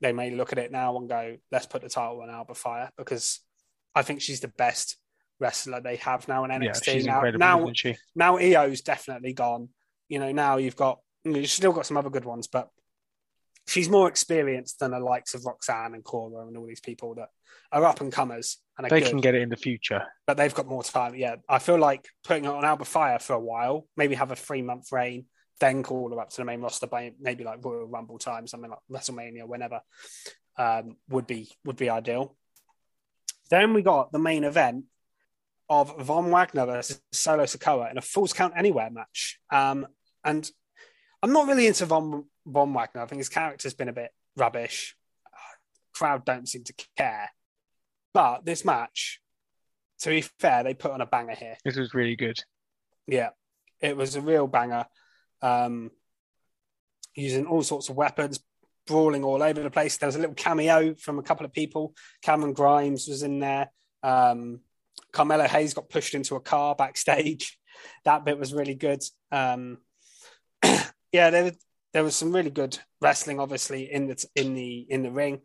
they 0.00 0.12
may 0.12 0.30
look 0.30 0.52
at 0.52 0.58
it 0.58 0.72
now 0.72 0.96
and 0.96 1.08
go, 1.08 1.36
let's 1.50 1.66
put 1.66 1.82
the 1.82 1.88
title 1.88 2.20
on 2.22 2.30
Alba 2.30 2.54
Fyre 2.54 2.90
because 2.96 3.40
I 3.94 4.02
think 4.02 4.20
she's 4.20 4.40
the 4.40 4.48
best 4.48 4.96
wrestler 5.38 5.80
they 5.80 5.96
have 5.96 6.28
now 6.28 6.44
in 6.44 6.50
NXT. 6.50 7.04
Yeah, 7.04 7.30
now, 7.36 7.66
now, 7.66 7.72
now 8.14 8.38
Iyo's 8.38 8.82
definitely 8.82 9.32
gone. 9.32 9.68
You 10.08 10.18
know, 10.18 10.32
now 10.32 10.56
you've 10.58 10.76
got, 10.76 11.00
you've 11.24 11.48
still 11.48 11.72
got 11.72 11.86
some 11.86 11.96
other 11.96 12.10
good 12.10 12.24
ones, 12.24 12.46
but 12.46 12.68
she's 13.66 13.88
more 13.88 14.08
experienced 14.08 14.80
than 14.80 14.90
the 14.90 15.00
likes 15.00 15.34
of 15.34 15.44
Roxanne 15.44 15.94
and 15.94 16.04
Cora 16.04 16.46
and 16.46 16.56
all 16.56 16.66
these 16.66 16.80
people 16.80 17.14
that 17.16 17.28
are 17.70 17.84
up 17.84 18.00
and 18.00 18.12
comers. 18.12 18.58
And 18.78 18.88
they 18.88 19.00
good, 19.00 19.08
can 19.08 19.20
get 19.20 19.34
it 19.34 19.42
in 19.42 19.48
the 19.48 19.56
future, 19.56 20.02
but 20.26 20.36
they've 20.36 20.54
got 20.54 20.66
more 20.66 20.82
time. 20.82 21.14
Yeah, 21.14 21.36
I 21.48 21.58
feel 21.58 21.78
like 21.78 22.06
putting 22.24 22.44
it 22.44 22.48
on 22.48 22.64
Alba 22.64 22.84
Fyre 22.84 23.18
for 23.18 23.34
a 23.34 23.40
while, 23.40 23.86
maybe 23.96 24.14
have 24.14 24.30
a 24.30 24.36
three 24.36 24.62
month 24.62 24.90
reign, 24.92 25.26
then 25.60 25.82
call 25.82 26.10
her 26.10 26.20
up 26.20 26.30
to 26.30 26.36
the 26.38 26.44
main 26.44 26.60
roster 26.60 26.86
by 26.86 27.12
maybe 27.20 27.44
like 27.44 27.64
Royal 27.64 27.86
Rumble 27.86 28.18
time, 28.18 28.46
something 28.46 28.70
like 28.70 28.78
WrestleMania, 28.90 29.46
whenever 29.46 29.80
um, 30.56 30.96
would 31.08 31.26
be 31.26 31.50
would 31.64 31.76
be 31.76 31.90
ideal. 31.90 32.36
Then 33.50 33.74
we 33.74 33.82
got 33.82 34.12
the 34.12 34.18
main 34.18 34.44
event 34.44 34.86
of 35.68 35.98
Von 36.00 36.30
Wagner 36.30 36.66
versus 36.66 37.00
Solo 37.12 37.44
Sikoa 37.44 37.90
in 37.90 37.98
a 37.98 38.02
Falls 38.02 38.32
Count 38.32 38.54
Anywhere 38.56 38.90
match. 38.90 39.38
Um, 39.50 39.86
and 40.24 40.50
I'm 41.22 41.32
not 41.32 41.46
really 41.46 41.66
into 41.66 41.86
Von 41.86 42.24
Von 42.46 42.72
Wagner. 42.72 43.02
I 43.02 43.06
think 43.06 43.20
his 43.20 43.28
character's 43.28 43.74
been 43.74 43.88
a 43.88 43.92
bit 43.92 44.10
rubbish. 44.36 44.96
Crowd 45.94 46.24
don't 46.24 46.48
seem 46.48 46.64
to 46.64 46.74
care. 46.96 47.30
But 48.14 48.44
this 48.44 48.64
match, 48.64 49.20
to 50.00 50.10
be 50.10 50.22
fair, 50.22 50.62
they 50.62 50.74
put 50.74 50.90
on 50.90 51.00
a 51.00 51.06
banger 51.06 51.34
here. 51.34 51.56
This 51.64 51.76
was 51.76 51.94
really 51.94 52.16
good. 52.16 52.42
Yeah, 53.06 53.30
it 53.80 53.96
was 53.96 54.16
a 54.16 54.20
real 54.20 54.46
banger. 54.46 54.86
Um, 55.40 55.90
using 57.14 57.46
all 57.46 57.62
sorts 57.62 57.88
of 57.88 57.96
weapons, 57.96 58.40
brawling 58.86 59.24
all 59.24 59.42
over 59.42 59.62
the 59.62 59.70
place. 59.70 59.96
There 59.96 60.06
was 60.06 60.16
a 60.16 60.20
little 60.20 60.34
cameo 60.34 60.94
from 60.94 61.18
a 61.18 61.22
couple 61.22 61.46
of 61.46 61.52
people. 61.52 61.94
Cameron 62.22 62.52
Grimes 62.52 63.06
was 63.08 63.22
in 63.22 63.38
there. 63.38 63.70
Um, 64.02 64.60
Carmelo 65.12 65.46
Hayes 65.46 65.74
got 65.74 65.90
pushed 65.90 66.14
into 66.14 66.36
a 66.36 66.40
car 66.40 66.74
backstage. 66.74 67.58
That 68.04 68.26
bit 68.26 68.38
was 68.38 68.52
really 68.52 68.74
good. 68.74 69.02
Um, 69.32 69.78
yeah, 70.62 71.30
there 71.30 71.52
there 71.92 72.04
was 72.04 72.16
some 72.16 72.32
really 72.32 72.50
good 72.50 72.78
wrestling, 73.00 73.38
obviously 73.38 73.92
in 73.92 74.06
the 74.06 74.24
in 74.34 74.54
the 74.54 74.86
in 74.88 75.02
the 75.02 75.10
ring. 75.10 75.40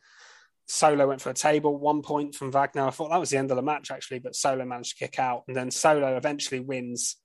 Solo 0.70 1.08
went 1.08 1.22
for 1.22 1.30
a 1.30 1.34
table, 1.34 1.78
one 1.78 2.02
point 2.02 2.36
from 2.36 2.52
Wagner. 2.52 2.86
I 2.86 2.90
thought 2.90 3.10
that 3.10 3.20
was 3.20 3.30
the 3.30 3.38
end 3.38 3.52
of 3.52 3.58
the 3.58 3.64
match 3.64 3.90
actually, 3.90 4.20
but 4.20 4.36
Solo 4.36 4.66
managed 4.66 4.98
to 4.98 5.06
kick 5.06 5.20
out, 5.20 5.44
and 5.48 5.56
then 5.56 5.72
Solo 5.72 6.18
eventually 6.18 6.60
wins, 6.60 7.16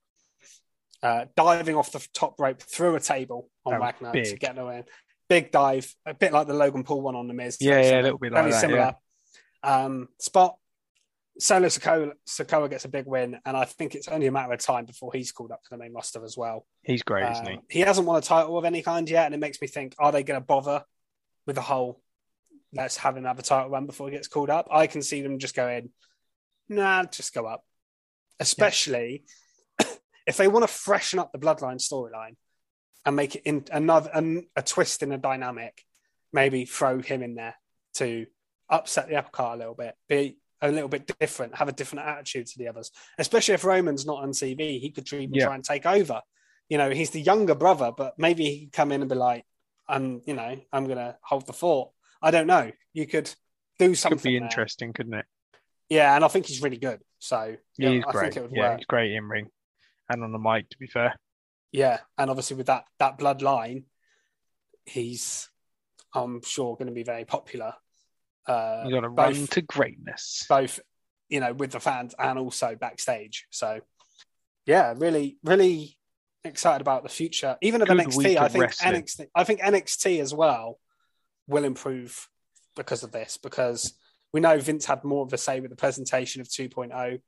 uh, 1.03 1.27
diving 1.37 1.75
off 1.75 1.93
the 1.93 2.07
top 2.15 2.39
rope 2.39 2.63
through 2.63 2.95
a 2.95 3.01
table 3.01 3.49
on 3.65 3.81
Wagner 3.81 4.13
big. 4.13 4.27
to 4.27 4.37
get 4.37 4.55
no 4.55 4.69
in. 4.69 4.85
Big 5.29 5.51
dive, 5.51 5.93
a 6.07 6.15
bit 6.15 6.33
like 6.33 6.47
the 6.47 6.55
Logan 6.55 6.85
Paul 6.85 7.01
one 7.01 7.17
on 7.17 7.27
the 7.27 7.35
Miz. 7.35 7.57
Yeah, 7.61 7.81
yeah, 7.81 8.01
a 8.01 8.03
little 8.03 8.19
bit 8.19 8.33
very 8.33 8.45
like 8.45 8.53
that, 8.53 8.61
similar. 8.61 8.79
Yeah. 8.79 9.85
Um, 9.85 10.09
spot 10.19 10.57
Solo 11.39 11.69
Sikoa, 11.69 12.13
Sikoa 12.29 12.69
gets 12.69 12.85
a 12.85 12.89
big 12.89 13.07
win, 13.07 13.39
and 13.45 13.57
I 13.57 13.65
think 13.65 13.95
it's 13.95 14.09
only 14.09 14.27
a 14.27 14.33
matter 14.33 14.53
of 14.53 14.61
time 14.61 14.85
before 14.85 15.13
he's 15.13 15.33
called 15.33 15.51
up 15.51 15.63
to 15.63 15.71
the 15.71 15.79
main 15.79 15.93
roster 15.93 16.25
as 16.25 16.37
well. 16.37 16.67
He's 16.83 17.03
great, 17.03 17.25
um, 17.25 17.33
isn't 17.33 17.47
he? 17.47 17.59
He 17.69 17.81
hasn't 17.81 18.07
won 18.07 18.19
a 18.19 18.23
title 18.23 18.57
of 18.59 18.65
any 18.65 18.83
kind 18.83 19.09
yet, 19.09 19.27
and 19.27 19.35
it 19.35 19.39
makes 19.39 19.61
me 19.61 19.67
think: 19.67 19.95
Are 19.99 20.13
they 20.13 20.23
going 20.23 20.41
to 20.41 20.47
bother 20.47 20.85
with 21.47 21.57
the 21.57 21.63
whole 21.63 22.01
let's 22.75 22.97
have 22.99 23.17
another 23.17 23.43
title 23.43 23.71
run 23.71 23.87
before 23.87 24.09
he 24.09 24.15
gets 24.15 24.29
called 24.29 24.51
up? 24.51 24.69
I 24.71 24.87
can 24.87 25.03
see 25.03 25.23
them 25.23 25.39
just 25.39 25.57
going, 25.57 25.91
"Nah, 26.69 27.05
just 27.05 27.35
go 27.35 27.47
up." 27.47 27.65
Especially 28.39 29.25
yeah. 29.81 29.87
if 30.27 30.37
they 30.37 30.49
want 30.49 30.65
to 30.65 30.73
freshen 30.73 31.19
up 31.19 31.33
the 31.33 31.39
Bloodline 31.39 31.81
storyline 31.81 32.37
and 33.05 33.17
make 33.17 33.37
it 33.37 33.43
in 33.45 33.65
another 33.73 34.11
an, 34.13 34.47
a 34.55 34.63
twist 34.63 35.03
in 35.03 35.13
a 35.13 35.19
dynamic. 35.19 35.83
Maybe 36.35 36.65
throw 36.65 37.01
him 37.01 37.23
in 37.23 37.35
there 37.35 37.57
to 37.97 38.27
upset 38.71 39.09
the 39.09 39.17
apple 39.17 39.33
cart 39.33 39.57
a 39.57 39.59
little 39.59 39.75
bit. 39.75 39.95
Be 40.09 40.39
a 40.63 40.71
little 40.71 40.89
bit 40.89 41.11
different, 41.19 41.57
have 41.57 41.69
a 41.69 41.73
different 41.73 42.07
attitude 42.07 42.47
to 42.47 42.59
the 42.59 42.69
others. 42.69 42.91
Especially 43.19 43.55
if 43.55 43.65
Roman's 43.65 44.07
not 44.07 44.23
on 44.23 44.31
TV, 44.31 44.81
he 44.81 44.91
could 44.91 45.13
even 45.13 45.35
yeah. 45.35 45.47
try 45.47 45.55
and 45.55 45.65
take 45.65 45.85
over. 45.85 46.21
You 46.69 46.79
know, 46.79 46.91
he's 46.91 47.11
the 47.11 47.21
younger 47.21 47.55
brother, 47.55 47.93
but 47.97 48.15
maybe 48.19 48.45
he 48.45 48.61
could 48.67 48.73
come 48.73 48.93
in 48.93 49.03
and 49.03 49.11
be 49.11 49.17
like, 49.17 49.45
"I'm, 49.89 50.23
you 50.25 50.35
know, 50.35 50.57
I'm 50.73 50.85
going 50.85 50.99
to 50.99 51.17
hold 51.23 51.47
the 51.47 51.53
fort." 51.53 51.91
I 52.23 52.31
don't 52.31 52.47
know. 52.47 52.71
You 52.93 53.07
could 53.07 53.31
do 53.79 53.95
something. 53.95 54.19
Could 54.19 54.25
be 54.25 54.37
interesting, 54.37 54.89
there. 54.89 54.93
couldn't 54.95 55.15
it? 55.15 55.27
Yeah, 55.89 56.15
and 56.15 56.25
I 56.25 56.29
think 56.29 56.47
he's 56.47 56.63
really 56.63 56.79
good. 56.79 57.01
So 57.19 57.57
yeah, 57.77 57.91
he's 57.91 58.05
I 58.07 58.13
great. 58.13 58.37
yeah, 58.37 58.43
work. 58.71 58.79
he's 58.79 58.87
great 58.87 59.13
in 59.13 59.29
ring 59.29 59.49
and 60.09 60.23
on 60.23 60.33
the 60.33 60.39
mic. 60.39 60.71
To 60.71 60.79
be 60.79 60.87
fair. 60.87 61.15
Yeah, 61.73 61.99
and 62.17 62.31
obviously 62.31 62.57
with 62.57 62.67
that 62.67 62.85
that 62.99 63.19
bloodline, 63.19 63.85
he's 64.87 65.51
I'm 66.15 66.43
sure 66.43 66.77
going 66.77 66.87
to 66.87 66.93
be 66.93 67.03
very 67.03 67.25
popular 67.25 67.75
uh, 68.47 68.89
going 68.89 69.03
to 69.03 69.09
run 69.09 69.47
to 69.49 69.63
greatness, 69.63 70.45
both 70.49 70.81
you 71.29 71.41
know 71.41 71.53
with 71.53 71.73
the 71.73 71.81
fans 71.81 72.15
and 72.19 72.39
also 72.39 72.77
backstage. 72.77 73.47
So 73.51 73.81
yeah, 74.67 74.95
really, 74.97 75.39
really 75.45 75.97
excited 76.45 76.81
about 76.81 77.03
the 77.03 77.09
future. 77.09 77.57
Even 77.63 77.83
of 77.83 77.89
Good 77.89 77.99
NXT, 77.99 78.37
I 78.37 78.49
think 78.49 78.65
wrestling. 78.65 78.95
NXT, 78.95 79.27
I 79.35 79.45
think 79.45 79.61
NXT 79.61 80.21
as 80.21 80.35
well 80.35 80.79
will 81.47 81.65
improve 81.65 82.29
because 82.77 83.03
of 83.03 83.13
this 83.13 83.39
because 83.39 83.95
we 84.33 84.41
know 84.41 84.59
Vince 84.59 84.87
had 84.87 85.05
more 85.05 85.25
of 85.25 85.33
a 85.33 85.39
say 85.39 85.61
with 85.61 85.71
the 85.71 85.77
presentation 85.77 86.41
of 86.41 86.49
2.0. 86.49 87.21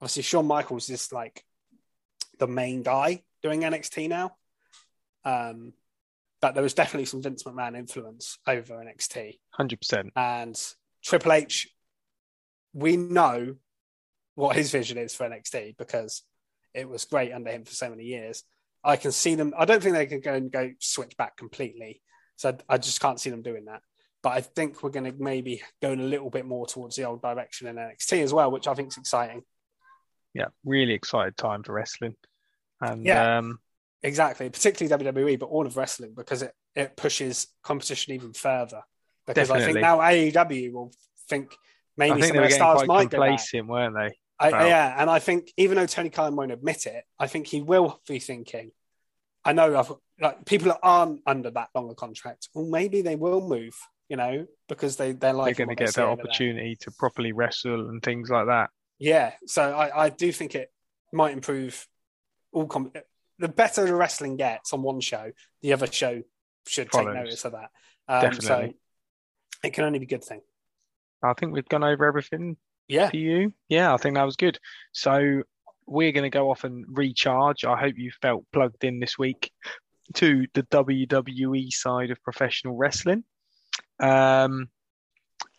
Obviously, 0.00 0.22
Shawn 0.22 0.46
Michaels 0.46 0.90
is 0.90 1.12
like 1.12 1.44
the 2.38 2.48
main 2.48 2.82
guy 2.82 3.22
doing 3.42 3.60
NXT 3.60 4.08
now. 4.08 4.36
Um, 5.24 5.72
but 6.42 6.54
there 6.54 6.62
was 6.62 6.74
definitely 6.74 7.06
some 7.06 7.22
Vince 7.22 7.44
McMahon 7.44 7.78
influence 7.78 8.38
over 8.46 8.74
NXT. 8.74 9.38
100%. 9.58 10.10
And 10.16 10.60
Triple 11.02 11.32
H, 11.32 11.68
we 12.74 12.96
know 12.96 13.54
what 14.34 14.56
his 14.56 14.72
vision 14.72 14.98
is 14.98 15.14
for 15.14 15.28
NXT 15.28 15.76
because 15.78 16.22
it 16.74 16.88
was 16.88 17.04
great 17.04 17.32
under 17.32 17.50
him 17.50 17.64
for 17.64 17.72
so 17.72 17.88
many 17.88 18.04
years. 18.04 18.42
I 18.82 18.96
can 18.96 19.12
see 19.12 19.36
them. 19.36 19.54
I 19.56 19.64
don't 19.64 19.80
think 19.80 19.94
they 19.94 20.06
can 20.06 20.20
go 20.20 20.34
and 20.34 20.50
go 20.50 20.72
switch 20.80 21.16
back 21.16 21.36
completely. 21.36 22.02
So 22.36 22.56
I 22.68 22.76
just 22.76 23.00
can't 23.00 23.20
see 23.20 23.30
them 23.30 23.42
doing 23.42 23.66
that. 23.66 23.82
But 24.24 24.30
I 24.30 24.40
think 24.40 24.82
we're 24.82 24.90
going 24.90 25.12
to 25.12 25.14
maybe 25.16 25.62
go 25.80 25.92
a 25.92 25.94
little 25.94 26.30
bit 26.30 26.44
more 26.44 26.66
towards 26.66 26.96
the 26.96 27.04
old 27.04 27.22
direction 27.22 27.68
in 27.68 27.76
NXT 27.76 28.20
as 28.22 28.34
well, 28.34 28.50
which 28.50 28.66
I 28.66 28.74
think 28.74 28.88
is 28.88 28.96
exciting. 28.96 29.42
Yeah, 30.34 30.46
really 30.64 30.94
excited 30.94 31.36
time 31.36 31.62
for 31.62 31.72
wrestling. 31.72 32.16
And 32.80 33.04
yeah. 33.04 33.38
Um, 33.38 33.60
Exactly, 34.02 34.50
particularly 34.50 35.12
WWE, 35.12 35.38
but 35.38 35.46
all 35.46 35.66
of 35.66 35.76
wrestling 35.76 36.12
because 36.16 36.42
it, 36.42 36.52
it 36.74 36.96
pushes 36.96 37.46
competition 37.62 38.14
even 38.14 38.32
further. 38.32 38.82
Because 39.26 39.48
Definitely. 39.48 39.82
I 39.82 40.20
think 40.20 40.34
now 40.34 40.44
AEW 40.44 40.72
will 40.72 40.92
think 41.28 41.54
maybe 41.96 42.20
think 42.20 42.34
some 42.34 42.42
of 42.42 42.50
the 42.50 42.54
stars 42.54 42.86
might 42.86 43.10
complacent, 43.10 43.68
weren't 43.68 43.94
they? 43.94 44.16
I. 44.40 44.66
Yeah, 44.66 44.96
and 44.98 45.08
I 45.08 45.20
think 45.20 45.52
even 45.56 45.76
though 45.76 45.86
Tony 45.86 46.10
Khan 46.10 46.34
won't 46.34 46.50
admit 46.50 46.86
it, 46.86 47.04
I 47.18 47.28
think 47.28 47.46
he 47.46 47.62
will 47.62 48.00
be 48.08 48.18
thinking. 48.18 48.72
I 49.44 49.52
know 49.52 49.76
I've, 49.76 49.92
like 50.20 50.44
people 50.44 50.68
that 50.68 50.80
aren't 50.82 51.20
under 51.26 51.50
that 51.50 51.68
longer 51.74 51.94
contract. 51.94 52.48
Well, 52.54 52.66
maybe 52.66 53.02
they 53.02 53.16
will 53.16 53.40
move. 53.40 53.78
You 54.08 54.16
know, 54.16 54.46
because 54.68 54.96
they 54.96 55.12
they're 55.12 55.32
like 55.32 55.56
they're 55.56 55.66
going 55.66 55.76
to 55.76 55.84
get 55.84 55.94
that 55.94 56.06
opportunity 56.06 56.76
there. 56.78 56.90
to 56.90 56.96
properly 56.98 57.32
wrestle 57.32 57.88
and 57.88 58.02
things 58.02 58.28
like 58.28 58.46
that. 58.46 58.68
Yeah, 58.98 59.32
so 59.46 59.72
I, 59.72 60.04
I 60.04 60.08
do 60.10 60.32
think 60.32 60.54
it 60.54 60.70
might 61.12 61.32
improve 61.32 61.86
all 62.52 62.66
com- 62.66 62.92
the 63.38 63.48
better 63.48 63.84
the 63.84 63.94
wrestling 63.94 64.36
gets 64.36 64.72
on 64.72 64.82
one 64.82 65.00
show, 65.00 65.32
the 65.60 65.72
other 65.72 65.86
show 65.86 66.22
should 66.66 66.90
Follows. 66.90 67.06
take 67.06 67.14
notice 67.14 67.44
of 67.44 67.52
that. 67.52 67.70
Um, 68.08 68.22
Definitely. 68.22 68.46
So 68.46 68.74
it 69.64 69.72
can 69.72 69.84
only 69.84 69.98
be 69.98 70.06
a 70.06 70.08
good 70.08 70.24
thing. 70.24 70.40
I 71.22 71.34
think 71.34 71.52
we've 71.52 71.68
gone 71.68 71.84
over 71.84 72.04
everything. 72.04 72.56
Yeah. 72.88 73.10
For 73.10 73.16
you, 73.16 73.54
yeah, 73.68 73.94
I 73.94 73.96
think 73.96 74.16
that 74.16 74.24
was 74.24 74.36
good. 74.36 74.58
So 74.92 75.42
we're 75.86 76.12
going 76.12 76.24
to 76.24 76.30
go 76.30 76.50
off 76.50 76.64
and 76.64 76.84
recharge. 76.88 77.64
I 77.64 77.76
hope 77.76 77.94
you 77.96 78.10
felt 78.20 78.44
plugged 78.52 78.84
in 78.84 79.00
this 79.00 79.18
week 79.18 79.50
to 80.14 80.46
the 80.54 80.62
WWE 80.64 81.72
side 81.72 82.10
of 82.10 82.22
professional 82.22 82.76
wrestling. 82.76 83.24
Um, 84.00 84.68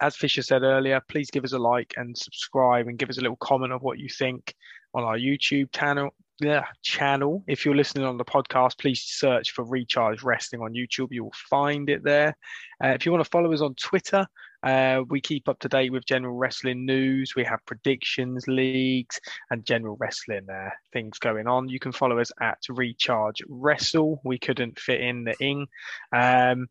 as 0.01 0.15
Fisher 0.15 0.41
said 0.41 0.63
earlier, 0.63 1.01
please 1.09 1.31
give 1.31 1.43
us 1.43 1.53
a 1.53 1.59
like 1.59 1.93
and 1.97 2.17
subscribe 2.17 2.87
and 2.87 2.97
give 2.97 3.09
us 3.09 3.17
a 3.17 3.21
little 3.21 3.37
comment 3.37 3.73
of 3.73 3.81
what 3.81 3.99
you 3.99 4.09
think 4.09 4.53
on 4.93 5.03
our 5.03 5.17
YouTube 5.17 5.71
channel. 5.71 6.13
Yeah, 6.39 6.65
channel. 6.81 7.43
If 7.47 7.63
you're 7.63 7.75
listening 7.75 8.05
on 8.05 8.17
the 8.17 8.25
podcast, 8.25 8.79
please 8.79 9.01
search 9.01 9.51
for 9.51 9.63
Recharge 9.65 10.23
Wrestling 10.23 10.63
on 10.63 10.73
YouTube. 10.73 11.09
You'll 11.11 11.31
find 11.49 11.89
it 11.89 12.03
there. 12.03 12.35
Uh, 12.83 12.87
if 12.89 13.05
you 13.05 13.11
want 13.11 13.23
to 13.23 13.29
follow 13.29 13.53
us 13.53 13.61
on 13.61 13.75
Twitter, 13.75 14.25
uh, 14.63 15.01
we 15.09 15.21
keep 15.21 15.47
up 15.47 15.59
to 15.59 15.69
date 15.69 15.91
with 15.91 16.07
general 16.07 16.35
wrestling 16.35 16.85
news. 16.85 17.33
We 17.35 17.43
have 17.43 17.59
predictions, 17.67 18.47
leagues, 18.47 19.19
and 19.51 19.63
general 19.63 19.95
wrestling 19.99 20.49
uh, 20.49 20.71
things 20.91 21.19
going 21.19 21.47
on. 21.47 21.69
You 21.69 21.79
can 21.79 21.91
follow 21.91 22.17
us 22.17 22.31
at 22.41 22.57
Recharge 22.67 23.43
Wrestle. 23.47 24.19
We 24.23 24.39
couldn't 24.39 24.79
fit 24.79 25.01
in 25.01 25.25
the 25.25 25.35
ing. 25.39 25.67
Um, 26.11 26.67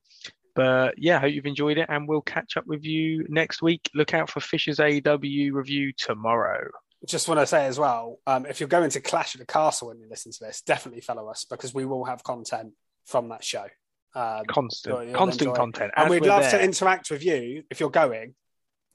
but 0.57 0.97
yeah, 0.99 1.21
hope 1.21 1.33
you've 1.33 1.47
enjoyed 1.47 1.79
it, 1.79 1.87
and 1.89 2.09
we'll 2.09 2.21
catch 2.21 2.57
up 2.57 2.67
with 2.67 2.85
you 2.85 3.27
next 3.29 3.63
week. 3.63 3.89
Look 3.95 4.13
out 4.13 4.29
for 4.29 4.41
Fisher's 4.41 4.79
AEW 4.79 5.53
review 5.53 5.93
tomorrow 5.97 6.69
just 7.07 7.29
want 7.29 7.41
to 7.41 7.47
say 7.47 7.67
as 7.67 7.79
well, 7.79 8.19
um, 8.27 8.47
if 8.47 8.61
you're 8.61 8.69
going 8.69 8.91
to 8.91 9.01
Clash 9.01 9.35
at 9.35 9.41
the 9.41 9.47
Castle 9.47 9.89
when 9.89 9.99
you 9.99 10.09
listen 10.09 10.33
to 10.33 10.39
this, 10.41 10.63
definitely 10.63 11.01
follow 11.01 11.29
us 11.29 11.45
because 11.45 11.75
we 11.75 11.85
will 11.85 12.05
have 12.05 12.23
content 12.23 12.73
from 13.07 13.29
that 13.29 13.43
show. 13.43 13.67
Um, 14.15 14.45
constant, 14.47 15.15
constant 15.15 15.55
content, 15.55 15.93
and 15.97 16.11
we'd 16.11 16.27
love 16.27 16.43
there. 16.43 16.59
to 16.59 16.63
interact 16.63 17.11
with 17.11 17.25
you 17.25 17.65
if 17.71 17.81
you're 17.81 17.91
going 17.91 18.35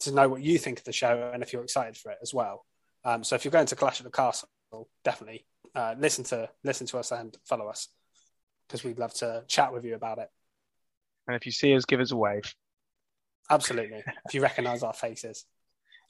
to 0.01 0.11
know 0.11 0.29
what 0.29 0.43
you 0.43 0.59
think 0.59 0.77
of 0.77 0.85
the 0.85 0.91
show 0.91 1.31
and 1.33 1.41
if 1.41 1.51
you're 1.51 1.63
excited 1.63 1.97
for 1.97 2.11
it 2.11 2.19
as 2.21 2.33
well. 2.33 2.65
Um, 3.03 3.23
so 3.23 3.35
if 3.35 3.43
you're 3.43 3.51
going 3.51 3.65
to 3.65 3.75
Clash 3.75 3.99
at 3.99 4.03
the 4.03 4.11
Castle, 4.11 4.47
definitely 5.03 5.45
uh, 5.73 5.95
listen 5.97 6.23
to 6.25 6.49
listen 6.63 6.85
to 6.87 6.99
us 6.99 7.11
and 7.11 7.35
follow 7.45 7.67
us 7.67 7.87
because 8.67 8.83
we'd 8.83 8.99
love 8.99 9.13
to 9.15 9.43
chat 9.47 9.73
with 9.73 9.85
you 9.85 9.95
about 9.95 10.19
it. 10.19 10.29
And 11.27 11.35
if 11.35 11.45
you 11.45 11.51
see 11.51 11.75
us, 11.75 11.85
give 11.85 11.99
us 11.99 12.11
a 12.11 12.15
wave. 12.15 12.53
Absolutely, 13.49 14.03
if 14.25 14.33
you 14.33 14.41
recognise 14.41 14.83
our 14.83 14.93
faces. 14.93 15.45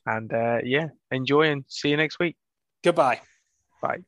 And 0.07 0.31
uh, 0.33 0.59
yeah, 0.63 0.87
enjoy 1.11 1.51
and 1.51 1.65
see 1.67 1.89
you 1.89 1.97
next 1.97 2.17
week. 2.17 2.37
Goodbye. 2.83 3.19
Bye. 3.81 4.03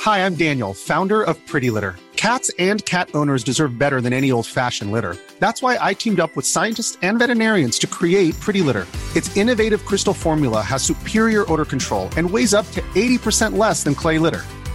Hi, 0.00 0.24
I'm 0.24 0.36
Daniel, 0.36 0.72
founder 0.72 1.22
of 1.22 1.36
Pretty 1.46 1.68
Litter. 1.70 1.96
Cats 2.16 2.50
and 2.58 2.84
cat 2.86 3.10
owners 3.14 3.44
deserve 3.44 3.78
better 3.78 4.00
than 4.00 4.12
any 4.12 4.32
old 4.32 4.46
fashioned 4.46 4.90
litter. 4.90 5.16
That's 5.38 5.62
why 5.62 5.76
I 5.80 5.94
teamed 5.94 6.18
up 6.18 6.34
with 6.34 6.46
scientists 6.46 6.96
and 7.02 7.18
veterinarians 7.18 7.78
to 7.80 7.86
create 7.86 8.38
Pretty 8.40 8.62
Litter. 8.62 8.86
Its 9.14 9.36
innovative 9.36 9.84
crystal 9.84 10.14
formula 10.14 10.62
has 10.62 10.82
superior 10.82 11.44
odor 11.52 11.64
control 11.64 12.08
and 12.16 12.28
weighs 12.28 12.54
up 12.54 12.66
to 12.72 12.80
80% 12.96 13.56
less 13.56 13.84
than 13.84 13.94
clay 13.94 14.18
litter. 14.18 14.42